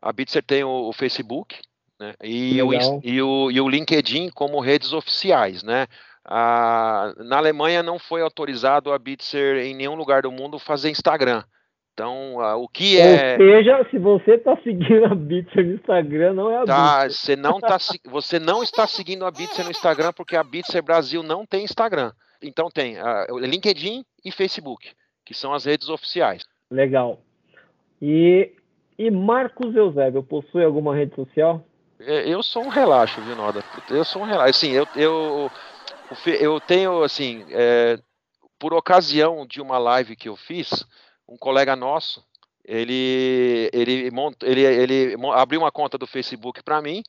a 0.00 0.12
Bitzer 0.12 0.42
tem 0.42 0.62
o, 0.62 0.88
o 0.88 0.92
Facebook 0.92 1.56
né, 1.98 2.14
e, 2.22 2.62
o, 2.62 2.72
e, 3.02 3.22
o, 3.22 3.50
e 3.50 3.60
o 3.60 3.68
LinkedIn 3.68 4.30
como 4.30 4.60
redes 4.60 4.92
oficiais, 4.92 5.62
né? 5.62 5.86
Ah, 6.24 7.14
na 7.18 7.38
Alemanha 7.38 7.82
não 7.82 7.98
foi 7.98 8.22
autorizado 8.22 8.92
a 8.92 8.98
Bitzer 8.98 9.64
em 9.64 9.74
nenhum 9.74 9.94
lugar 9.94 10.22
do 10.22 10.30
mundo 10.30 10.58
fazer 10.58 10.90
Instagram. 10.90 11.42
Então, 11.92 12.40
ah, 12.40 12.56
o 12.56 12.68
que 12.68 12.96
Ou 12.96 13.02
é. 13.02 13.32
Ou 13.32 13.38
seja, 13.38 13.86
se 13.90 13.98
você 13.98 14.34
está 14.34 14.56
seguindo 14.62 15.04
a 15.06 15.14
Bitzer 15.14 15.66
no 15.66 15.74
Instagram, 15.74 16.34
não 16.34 16.50
é 16.50 16.62
a 16.62 16.64
tá, 16.64 17.02
Bitzer. 17.02 17.10
Você 17.10 17.36
não, 17.36 17.60
tá, 17.60 17.78
você 18.06 18.38
não 18.38 18.62
está 18.62 18.86
seguindo 18.86 19.24
a 19.24 19.30
Bitzer 19.30 19.64
no 19.64 19.70
Instagram 19.70 20.12
porque 20.12 20.36
a 20.36 20.44
Bitzer 20.44 20.82
Brasil 20.82 21.22
não 21.22 21.44
tem 21.44 21.64
Instagram. 21.64 22.12
Então 22.42 22.70
tem 22.70 22.98
ah, 22.98 23.26
LinkedIn 23.30 24.04
e 24.24 24.30
Facebook, 24.30 24.90
que 25.24 25.34
são 25.34 25.52
as 25.52 25.64
redes 25.64 25.88
oficiais. 25.88 26.44
Legal. 26.70 27.20
E, 28.00 28.52
e 28.98 29.10
Marcos 29.10 29.74
Eusébio, 29.74 30.22
possui 30.22 30.64
alguma 30.64 30.94
rede 30.94 31.14
social? 31.14 31.62
Eu 31.98 32.42
sou 32.42 32.64
um 32.64 32.68
relaxo, 32.68 33.20
viu, 33.20 33.36
Noda? 33.36 33.62
Eu 33.90 34.04
sou 34.04 34.22
um 34.22 34.24
relaxo. 34.24 34.48
Assim, 34.48 34.70
eu, 34.72 34.86
eu 34.96 35.50
eu 36.26 36.60
tenho, 36.60 37.02
assim, 37.02 37.44
é, 37.50 37.98
por 38.58 38.74
ocasião 38.74 39.46
de 39.46 39.60
uma 39.60 39.78
live 39.78 40.16
que 40.16 40.28
eu 40.28 40.36
fiz, 40.36 40.84
um 41.28 41.36
colega 41.36 41.76
nosso, 41.76 42.24
ele, 42.64 43.70
ele, 43.72 44.10
ele, 44.42 44.60
ele 44.62 45.16
abriu 45.34 45.60
uma 45.60 45.72
conta 45.72 45.96
do 45.96 46.06
Facebook 46.06 46.62
para 46.62 46.82
mim, 46.82 47.02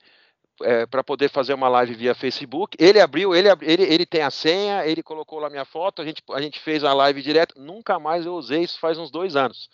é, 0.63 0.85
para 0.85 1.03
poder 1.03 1.29
fazer 1.29 1.53
uma 1.53 1.67
live 1.67 1.93
via 1.95 2.13
Facebook. 2.15 2.77
Ele 2.79 2.99
abriu, 2.99 3.35
ele, 3.35 3.49
ele, 3.61 3.83
ele 3.83 4.05
tem 4.05 4.21
a 4.21 4.31
senha, 4.31 4.85
ele 4.85 5.03
colocou 5.03 5.39
lá 5.39 5.49
minha 5.49 5.65
foto, 5.65 6.01
a 6.01 6.05
gente, 6.05 6.21
a 6.31 6.41
gente 6.41 6.59
fez 6.59 6.83
a 6.83 6.93
live 6.93 7.21
direto, 7.21 7.59
nunca 7.59 7.99
mais 7.99 8.25
eu 8.25 8.33
usei, 8.33 8.61
isso 8.63 8.79
faz 8.79 8.97
uns 8.97 9.11
dois 9.11 9.35
anos. 9.35 9.69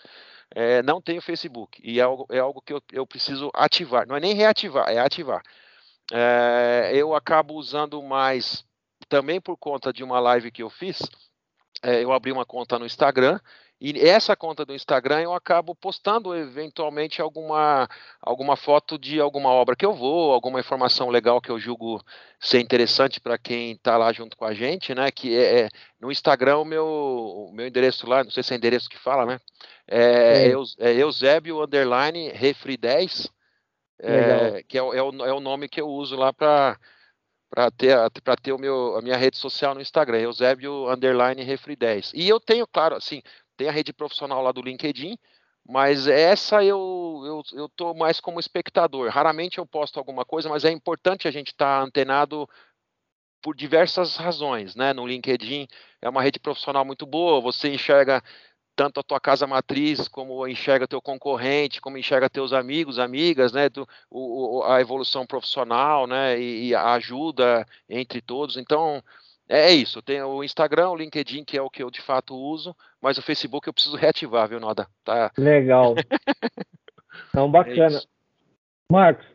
é, 0.55 0.81
não 0.83 1.01
tenho 1.01 1.21
Facebook. 1.21 1.81
E 1.83 1.99
é 1.99 2.03
algo, 2.03 2.25
é 2.31 2.39
algo 2.39 2.61
que 2.61 2.73
eu, 2.73 2.81
eu 2.91 3.05
preciso 3.05 3.51
ativar. 3.53 4.07
Não 4.07 4.15
é 4.15 4.19
nem 4.19 4.33
reativar, 4.33 4.89
é 4.89 4.99
ativar. 4.99 5.43
É, 6.11 6.91
eu 6.93 7.13
acabo 7.15 7.55
usando 7.55 8.01
mais, 8.01 8.63
também 9.09 9.39
por 9.39 9.57
conta 9.57 9.91
de 9.93 10.03
uma 10.03 10.19
live 10.19 10.51
que 10.51 10.63
eu 10.63 10.69
fiz, 10.69 11.01
é, 11.83 12.03
eu 12.03 12.11
abri 12.11 12.31
uma 12.31 12.45
conta 12.45 12.79
no 12.79 12.85
Instagram 12.85 13.39
e 13.79 13.99
essa 13.99 14.35
conta 14.35 14.65
do 14.65 14.73
Instagram 14.73 15.21
eu 15.21 15.33
acabo 15.33 15.75
postando 15.75 16.35
eventualmente 16.35 17.21
alguma, 17.21 17.87
alguma 18.19 18.55
foto 18.55 18.97
de 18.97 19.19
alguma 19.19 19.49
obra 19.49 19.75
que 19.75 19.85
eu 19.85 19.93
vou, 19.93 20.33
alguma 20.33 20.59
informação 20.59 21.09
legal 21.09 21.39
que 21.39 21.51
eu 21.51 21.59
julgo 21.59 22.03
ser 22.39 22.59
interessante 22.59 23.19
para 23.19 23.37
quem 23.37 23.73
está 23.73 23.95
lá 23.95 24.11
junto 24.11 24.35
com 24.35 24.45
a 24.45 24.53
gente, 24.53 24.95
né? 24.95 25.11
Que 25.11 25.37
é, 25.37 25.59
é, 25.59 25.69
no 25.99 26.11
Instagram 26.11 26.57
o 26.57 26.65
meu, 26.65 26.87
o 26.87 27.51
meu 27.53 27.67
endereço 27.67 28.09
lá, 28.09 28.23
não 28.23 28.31
sei 28.31 28.41
se 28.41 28.51
é 28.51 28.57
endereço 28.57 28.89
que 28.89 28.97
fala, 28.97 29.27
né? 29.27 29.39
É, 29.87 30.47
é. 30.47 30.53
é 30.79 30.93
Eusébio 30.95 31.63
Underline 31.63 32.29
Refri 32.29 32.77
10, 32.77 33.31
é, 33.99 34.63
que 34.67 34.77
é, 34.77 34.81
é, 34.81 34.83
o, 34.83 35.25
é 35.25 35.33
o 35.33 35.39
nome 35.39 35.69
que 35.69 35.79
eu 35.79 35.87
uso 35.87 36.15
lá 36.15 36.33
para 36.33 36.79
para 37.49 37.71
ter, 37.71 37.95
ter 38.41 38.51
o 38.51 38.57
meu, 38.57 38.97
a 38.97 39.01
minha 39.01 39.17
rede 39.17 39.37
social 39.37 39.73
no 39.73 39.81
Instagram, 39.81 40.19
Eusébio 40.19 40.89
Underline 40.91 41.41
Refri 41.43 41.75
10. 41.75 42.11
E 42.13 42.27
eu 42.27 42.39
tenho, 42.39 42.67
claro, 42.67 42.95
assim, 42.95 43.21
tem 43.55 43.69
a 43.69 43.71
rede 43.71 43.93
profissional 43.93 44.41
lá 44.41 44.51
do 44.51 44.61
LinkedIn, 44.61 45.17
mas 45.67 46.07
essa 46.07 46.63
eu, 46.63 47.23
eu, 47.25 47.59
eu 47.59 47.69
tô 47.69 47.93
mais 47.93 48.19
como 48.19 48.39
espectador. 48.39 49.09
Raramente 49.09 49.57
eu 49.57 49.65
posto 49.65 49.97
alguma 49.97 50.23
coisa, 50.23 50.49
mas 50.49 50.63
é 50.63 50.71
importante 50.71 51.27
a 51.27 51.31
gente 51.31 51.47
estar 51.47 51.79
tá 51.79 51.83
antenado 51.83 52.47
por 53.41 53.55
diversas 53.55 54.15
razões, 54.15 54.75
né? 54.75 54.93
No 54.93 55.05
LinkedIn 55.05 55.67
é 56.01 56.09
uma 56.09 56.21
rede 56.21 56.39
profissional 56.39 56.83
muito 56.85 57.05
boa, 57.05 57.41
você 57.41 57.69
enxerga 57.69 58.21
tanto 58.77 58.99
a 58.99 59.03
tua 59.03 59.19
casa 59.19 59.47
matriz, 59.47 60.07
como 60.07 60.47
enxerga 60.47 60.87
teu 60.87 61.01
concorrente, 61.01 61.81
como 61.81 61.97
enxerga 61.97 62.29
teus 62.29 62.53
amigos, 62.53 62.99
amigas, 62.99 63.51
né? 63.51 63.69
Do, 63.69 63.89
o, 64.09 64.63
a 64.63 64.79
evolução 64.79 65.25
profissional, 65.25 66.05
né? 66.05 66.39
E, 66.39 66.67
e 66.67 66.75
a 66.75 66.93
ajuda 66.93 67.65
entre 67.89 68.21
todos. 68.21 68.55
Então, 68.55 69.03
é, 69.49 69.71
é 69.71 69.73
isso, 69.73 69.99
tem 69.99 70.21
o 70.21 70.43
Instagram, 70.43 70.89
o 70.89 70.95
LinkedIn, 70.95 71.43
que 71.43 71.57
é 71.57 71.61
o 71.61 71.71
que 71.71 71.81
eu 71.81 71.89
de 71.89 72.01
fato 72.03 72.35
uso, 72.35 72.75
mas 73.01 73.17
o 73.17 73.23
Facebook 73.23 73.67
eu 73.67 73.73
preciso 73.73 73.97
reativar, 73.97 74.47
viu, 74.47 74.59
Noda? 74.59 74.87
Tá... 75.03 75.31
Legal. 75.35 75.95
então, 77.29 77.49
bacana. 77.49 77.97
É 77.97 78.93
Marcos, 78.93 79.25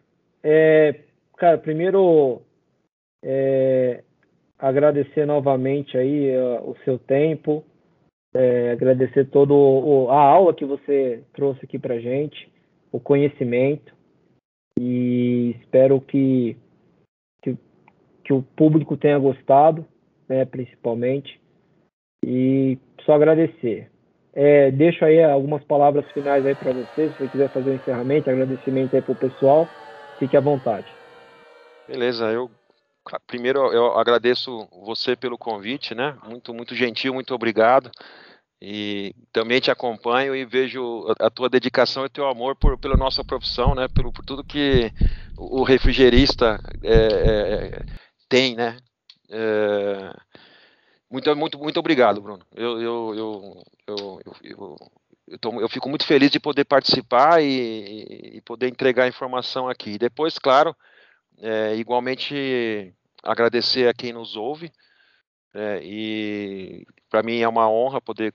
é, 0.43 1.01
cara, 1.36 1.59
primeiro 1.59 2.40
é, 3.24 4.05
agradecer 4.57 5.26
novamente 5.26 5.99
aí 5.99 6.30
uh, 6.36 6.70
o 6.70 6.76
seu 6.84 6.97
tempo, 6.97 7.64
é, 8.35 8.72
agradecer 8.72 9.26
toda 9.26 9.53
a 10.12 10.20
aula 10.20 10.55
que 10.55 10.64
você 10.64 11.22
trouxe 11.33 11.64
aqui 11.64 11.78
pra 11.78 12.01
gente, 12.01 12.51
o 12.91 12.99
conhecimento, 12.99 13.95
e 14.78 15.57
espero 15.61 16.01
que, 16.01 16.57
que, 17.43 17.57
que 18.24 18.33
o 18.33 18.43
público 18.43 18.97
tenha 18.97 19.18
gostado 19.18 19.87
né, 20.33 20.45
principalmente. 20.47 21.39
E 22.24 22.78
só 23.05 23.14
agradecer. 23.14 23.91
É, 24.33 24.70
deixo 24.70 25.05
aí 25.05 25.22
algumas 25.22 25.62
palavras 25.64 26.11
finais 26.12 26.47
aí 26.47 26.55
para 26.55 26.72
você, 26.72 27.09
se 27.09 27.18
você 27.18 27.28
quiser 27.28 27.53
fazer 27.53 27.70
um 27.70 27.74
encerramento, 27.74 28.30
agradecimento 28.30 28.97
aí 28.97 29.03
para 29.03 29.12
o 29.12 29.16
pessoal, 29.16 29.68
fique 30.18 30.37
à 30.37 30.41
vontade. 30.41 30.91
Beleza, 31.87 32.33
eu 32.33 32.51
primeiro 33.27 33.73
eu 33.73 33.99
agradeço 33.99 34.69
você 34.85 35.17
pelo 35.17 35.39
convite, 35.39 35.95
né? 35.95 36.17
Muito, 36.27 36.55
muito 36.55 36.75
gentil, 36.75 37.15
muito 37.15 37.35
obrigado. 37.35 37.91
E 38.65 39.13
também 39.33 39.61
te 39.61 39.73
acompanho 39.73 40.37
e 40.37 40.45
vejo 40.45 41.05
a 41.19 41.29
tua 41.29 41.49
dedicação 41.49 42.05
e 42.07 42.09
teu 42.09 42.29
amor 42.29 42.55
por, 42.55 42.79
pela 42.79 42.97
nossa 42.97 43.25
profissão, 43.25 43.75
né? 43.75 43.89
Por, 43.89 44.13
tudo 44.25 44.45
que 44.45 44.93
o 45.37 45.65
refrigerista 45.65 46.61
é, 46.83 46.95
é, 46.95 47.83
tem, 48.29 48.55
né? 48.55 48.77
É, 49.29 50.15
muito, 51.11 51.35
muito, 51.37 51.59
muito 51.59 51.81
obrigado, 51.81 52.21
Bruno. 52.21 52.47
Eu, 52.55 52.81
eu, 52.81 53.15
eu, 53.17 53.63
eu, 53.89 54.21
eu, 54.45 54.77
eu, 55.27 55.39
tô, 55.39 55.61
eu 55.61 55.69
fico 55.69 55.89
muito 55.89 56.07
feliz 56.07 56.31
de 56.31 56.39
poder 56.39 56.65
participar 56.65 57.43
e, 57.43 58.37
e 58.37 58.41
poder 58.43 58.69
entregar 58.69 59.09
informação 59.09 59.69
aqui. 59.69 59.99
Depois, 59.99 60.39
claro, 60.39 60.75
é, 61.43 61.74
igualmente 61.74 62.95
agradecer 63.22 63.88
a 63.88 63.95
quem 63.95 64.12
nos 64.12 64.36
ouve. 64.36 64.70
É, 65.53 65.80
e 65.82 66.86
para 67.11 67.22
mim 67.22 67.40
é 67.40 67.49
uma 67.49 67.68
honra 67.68 68.01
poder 68.01 68.32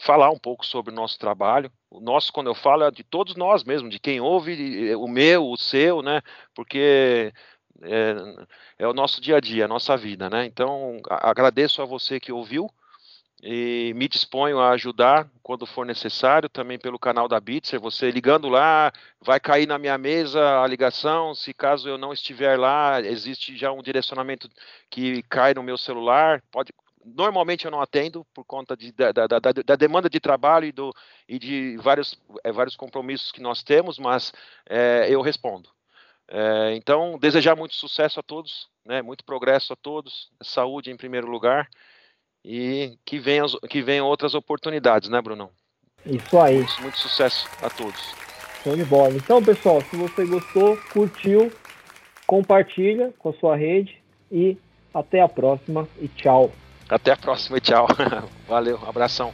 falar 0.00 0.30
um 0.30 0.38
pouco 0.38 0.64
sobre 0.64 0.92
o 0.92 0.96
nosso 0.96 1.18
trabalho. 1.18 1.70
O 1.90 2.00
nosso, 2.00 2.32
quando 2.32 2.48
eu 2.48 2.54
falo, 2.54 2.84
é 2.84 2.90
de 2.90 3.04
todos 3.04 3.36
nós 3.36 3.62
mesmo, 3.62 3.88
de 3.88 3.98
quem 3.98 4.20
ouve, 4.20 4.94
o 4.96 5.06
meu, 5.06 5.46
o 5.48 5.56
seu, 5.56 6.02
né? 6.02 6.22
Porque 6.54 7.32
é, 7.82 8.14
é 8.78 8.88
o 8.88 8.94
nosso 8.94 9.20
dia 9.20 9.36
a 9.36 9.40
dia, 9.40 9.66
a 9.66 9.68
nossa 9.68 9.96
vida, 9.96 10.30
né? 10.30 10.46
Então, 10.46 11.00
agradeço 11.08 11.82
a 11.82 11.84
você 11.84 12.18
que 12.18 12.32
ouviu 12.32 12.70
e 13.42 13.92
me 13.96 14.06
disponho 14.06 14.60
a 14.60 14.70
ajudar 14.70 15.28
quando 15.42 15.66
for 15.66 15.84
necessário, 15.84 16.48
também 16.48 16.78
pelo 16.78 16.98
canal 16.98 17.26
da 17.26 17.40
Bitzer, 17.40 17.80
você 17.80 18.08
ligando 18.08 18.48
lá, 18.48 18.92
vai 19.20 19.40
cair 19.40 19.66
na 19.66 19.78
minha 19.78 19.98
mesa 19.98 20.60
a 20.60 20.66
ligação, 20.66 21.34
se 21.34 21.52
caso 21.52 21.88
eu 21.88 21.98
não 21.98 22.12
estiver 22.12 22.56
lá, 22.56 23.00
existe 23.00 23.56
já 23.56 23.72
um 23.72 23.82
direcionamento 23.82 24.48
que 24.88 25.24
cai 25.24 25.54
no 25.54 25.62
meu 25.62 25.76
celular, 25.76 26.40
pode, 26.52 26.72
normalmente 27.04 27.64
eu 27.64 27.70
não 27.72 27.80
atendo 27.80 28.24
por 28.32 28.44
conta 28.44 28.76
de, 28.76 28.92
da, 28.92 29.10
da, 29.10 29.26
da, 29.26 29.40
da, 29.40 29.74
demanda 29.74 30.08
de 30.08 30.20
trabalho 30.20 30.66
e, 30.66 30.72
do, 30.72 30.94
e 31.28 31.36
de 31.36 31.76
vários, 31.78 32.16
é, 32.44 32.52
vários 32.52 32.76
compromissos 32.76 33.32
que 33.32 33.42
nós 33.42 33.64
temos, 33.64 33.98
mas 33.98 34.32
é, 34.70 35.08
eu 35.10 35.20
respondo. 35.20 35.68
É, 36.28 36.76
então, 36.76 37.18
desejar 37.18 37.56
muito 37.56 37.74
sucesso 37.74 38.20
a 38.20 38.22
todos, 38.22 38.68
né, 38.86 39.02
muito 39.02 39.24
progresso 39.24 39.72
a 39.72 39.76
todos, 39.76 40.30
saúde 40.40 40.92
em 40.92 40.96
primeiro 40.96 41.26
lugar 41.26 41.68
e 42.44 42.96
que 43.04 43.18
venham, 43.18 43.46
que 43.68 43.82
venham 43.82 44.06
outras 44.06 44.34
oportunidades, 44.34 45.08
né, 45.08 45.20
Brunão? 45.20 45.50
Isso 46.04 46.38
aí. 46.38 46.56
Muito, 46.56 46.82
muito 46.82 46.98
sucesso 46.98 47.48
a 47.62 47.70
todos. 47.70 48.14
Show 48.62 48.76
de 48.76 48.84
bola. 48.84 49.14
Então, 49.14 49.42
pessoal, 49.42 49.80
se 49.82 49.96
você 49.96 50.24
gostou, 50.24 50.76
curtiu, 50.92 51.52
compartilha 52.26 53.12
com 53.18 53.30
a 53.30 53.34
sua 53.34 53.56
rede 53.56 54.00
e 54.30 54.56
até 54.92 55.20
a 55.20 55.28
próxima 55.28 55.88
e 56.00 56.08
tchau. 56.08 56.52
Até 56.88 57.12
a 57.12 57.16
próxima 57.16 57.58
e 57.58 57.60
tchau. 57.60 57.86
Valeu, 58.46 58.78
abração. 58.86 59.32